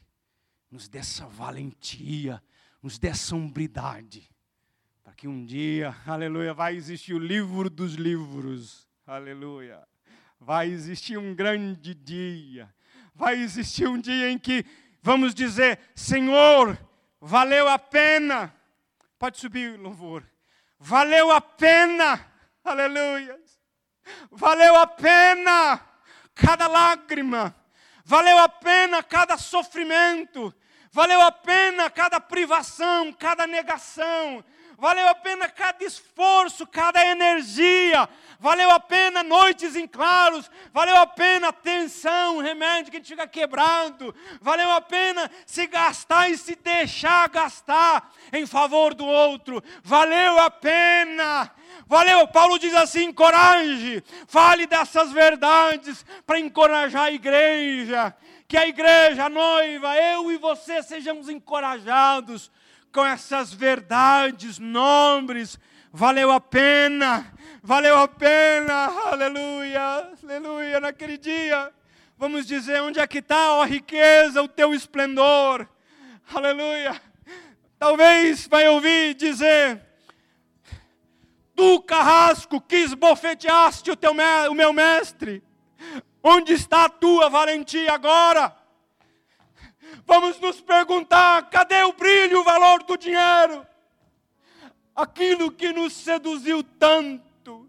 nos 0.70 0.88
dê 0.88 0.98
essa 0.98 1.26
valentia, 1.26 2.42
nos 2.82 2.98
dê 2.98 3.08
essa 3.08 3.34
hombridade, 3.36 4.28
para 5.02 5.12
que 5.12 5.28
um 5.28 5.44
dia, 5.44 5.94
aleluia, 6.06 6.54
vai 6.54 6.74
existir 6.74 7.14
o 7.14 7.18
livro 7.18 7.68
dos 7.68 7.94
livros, 7.94 8.88
aleluia. 9.06 9.86
Vai 10.38 10.68
existir 10.68 11.18
um 11.18 11.34
grande 11.34 11.94
dia, 11.94 12.72
vai 13.14 13.38
existir 13.38 13.86
um 13.86 14.00
dia 14.00 14.30
em 14.30 14.38
que 14.38 14.64
vamos 15.02 15.34
dizer: 15.34 15.78
Senhor, 15.94 16.78
valeu 17.20 17.68
a 17.68 17.78
pena. 17.78 18.54
Pode 19.18 19.38
subir, 19.38 19.78
louvor. 19.78 20.26
Valeu 20.78 21.30
a 21.30 21.42
pena, 21.42 22.26
aleluia. 22.64 23.38
Valeu 24.30 24.76
a 24.76 24.86
pena 24.86 25.89
cada 26.34 26.66
lágrima, 26.66 27.54
valeu 28.04 28.38
a 28.38 28.48
pena 28.48 29.02
cada 29.02 29.36
sofrimento, 29.36 30.54
valeu 30.90 31.20
a 31.20 31.30
pena 31.30 31.88
cada 31.90 32.20
privação, 32.20 33.12
cada 33.12 33.46
negação, 33.46 34.44
valeu 34.80 35.06
a 35.08 35.14
pena 35.14 35.48
cada 35.48 35.84
esforço, 35.84 36.66
cada 36.66 37.04
energia, 37.04 38.08
valeu 38.40 38.70
a 38.70 38.80
pena 38.80 39.22
noites 39.22 39.76
em 39.76 39.86
claros, 39.86 40.50
valeu 40.72 40.96
a 40.96 41.06
pena 41.06 41.52
tensão, 41.52 42.38
remédio 42.38 42.90
que 42.90 43.04
fica 43.04 43.26
quebrado, 43.26 44.14
valeu 44.40 44.70
a 44.70 44.80
pena 44.80 45.30
se 45.44 45.66
gastar 45.66 46.30
e 46.30 46.38
se 46.38 46.56
deixar 46.56 47.28
gastar 47.28 48.10
em 48.32 48.46
favor 48.46 48.94
do 48.94 49.06
outro, 49.06 49.62
valeu 49.84 50.38
a 50.38 50.50
pena. 50.50 51.52
Valeu, 51.90 52.24
Paulo 52.28 52.56
diz 52.56 52.72
assim: 52.72 53.06
encoraje, 53.06 54.04
fale 54.28 54.64
dessas 54.64 55.10
verdades 55.10 56.06
para 56.24 56.38
encorajar 56.38 57.06
a 57.06 57.10
igreja, 57.10 58.14
que 58.46 58.56
a 58.56 58.68
igreja, 58.68 59.24
a 59.24 59.28
noiva, 59.28 59.96
eu 59.96 60.30
e 60.30 60.36
você 60.36 60.84
sejamos 60.84 61.28
encorajados 61.28 62.48
com 62.92 63.04
essas 63.04 63.52
verdades 63.52 64.60
nobres. 64.60 65.58
Valeu 65.92 66.30
a 66.30 66.40
pena, 66.40 67.26
valeu 67.60 67.96
a 67.96 68.06
pena, 68.06 68.84
aleluia, 69.10 70.12
aleluia. 70.22 70.78
Naquele 70.78 71.18
dia, 71.18 71.72
vamos 72.16 72.46
dizer: 72.46 72.80
onde 72.82 73.00
é 73.00 73.06
que 73.08 73.18
está, 73.18 73.54
ó 73.54 73.64
riqueza, 73.64 74.40
o 74.40 74.46
teu 74.46 74.72
esplendor, 74.72 75.68
aleluia. 76.32 77.02
Talvez 77.80 78.46
vai 78.46 78.68
ouvir 78.68 79.14
dizer: 79.14 79.89
Tu, 81.60 81.82
carrasco, 81.82 82.58
que 82.58 82.76
esbofeteaste 82.76 83.90
o, 83.90 83.96
teu, 83.96 84.12
o 84.50 84.54
meu 84.54 84.72
mestre, 84.72 85.44
onde 86.22 86.54
está 86.54 86.86
a 86.86 86.88
tua 86.88 87.28
valentia 87.28 87.92
agora? 87.92 88.56
Vamos 90.06 90.40
nos 90.40 90.58
perguntar: 90.62 91.50
cadê 91.50 91.82
o 91.82 91.92
brilho, 91.92 92.40
o 92.40 92.44
valor 92.44 92.82
do 92.84 92.96
dinheiro? 92.96 93.66
Aquilo 94.96 95.52
que 95.52 95.70
nos 95.70 95.92
seduziu 95.92 96.62
tanto, 96.62 97.68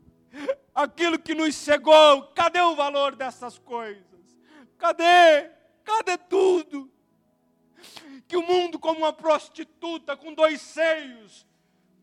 aquilo 0.73 1.19
que 1.19 1.35
nos 1.35 1.53
cegou, 1.53 2.27
cadê 2.33 2.61
o 2.61 2.77
valor 2.77 3.13
dessas 3.13 3.57
coisas? 3.57 4.39
Cadê? 4.77 5.49
Cadê 5.83 6.17
tudo? 6.17 6.89
Que 8.25 8.37
o 8.37 8.41
mundo, 8.41 8.79
como 8.79 8.99
uma 8.99 9.11
prostituta 9.11 10.15
com 10.15 10.33
dois 10.33 10.61
seios, 10.61 11.45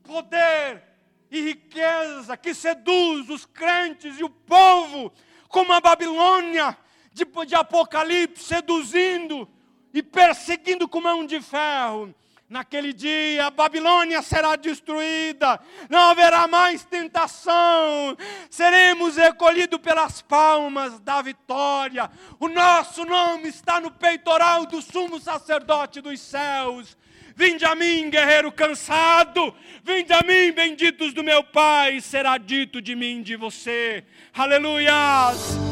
poder 0.03 0.98
e 1.31 1.41
riqueza, 1.41 2.37
que 2.37 2.55
seduz 2.55 3.29
os 3.29 3.45
crentes 3.45 4.19
e 4.19 4.25
o 4.25 4.31
povo, 4.31 5.13
como 5.49 5.73
a 5.73 5.81
Babilônia 5.81 6.77
de, 7.13 7.25
de 7.47 7.55
Apocalipse, 7.55 8.45
seduzindo 8.45 9.49
e 9.93 10.03
perseguindo 10.03 10.89
com 10.89 11.01
mão 11.01 11.27
de 11.27 11.41
ferro. 11.41 12.15
Naquele 12.49 12.95
dia 12.95 13.47
a 13.47 13.51
Babilônia 13.51 14.23
será 14.23 14.57
destruída, 14.57 15.61
não 15.91 15.99
haverá 15.99 16.49
mais 16.49 16.83
tentação, 16.83 18.17
seremos 18.49 19.17
recolhidos 19.17 19.79
pelas 19.79 20.23
palmas 20.23 20.99
da 21.01 21.21
vitória. 21.21 22.11
O 22.41 22.49
nosso 22.49 23.05
nome 23.05 23.51
está 23.51 23.83
no 23.83 23.91
peitoral 23.91 24.65
do 24.65 24.81
sumo 24.81 25.21
sacerdote 25.21 26.01
dos 26.01 26.19
céus. 26.21 26.97
Vinde 27.39 27.65
a 27.65 27.77
mim, 27.77 28.11
guerreiro 28.11 28.51
cansado, 28.51 29.55
vinde 29.85 30.13
a 30.13 30.23
mim, 30.23 30.51
benditos 30.51 31.15
do 31.15 31.23
meu 31.23 31.45
Pai, 31.45 32.01
será 32.01 32.37
dito 32.37 32.83
de 32.83 32.97
mim, 32.97 33.23
de 33.23 33.37
você. 33.37 34.03
Aleluias. 34.35 35.68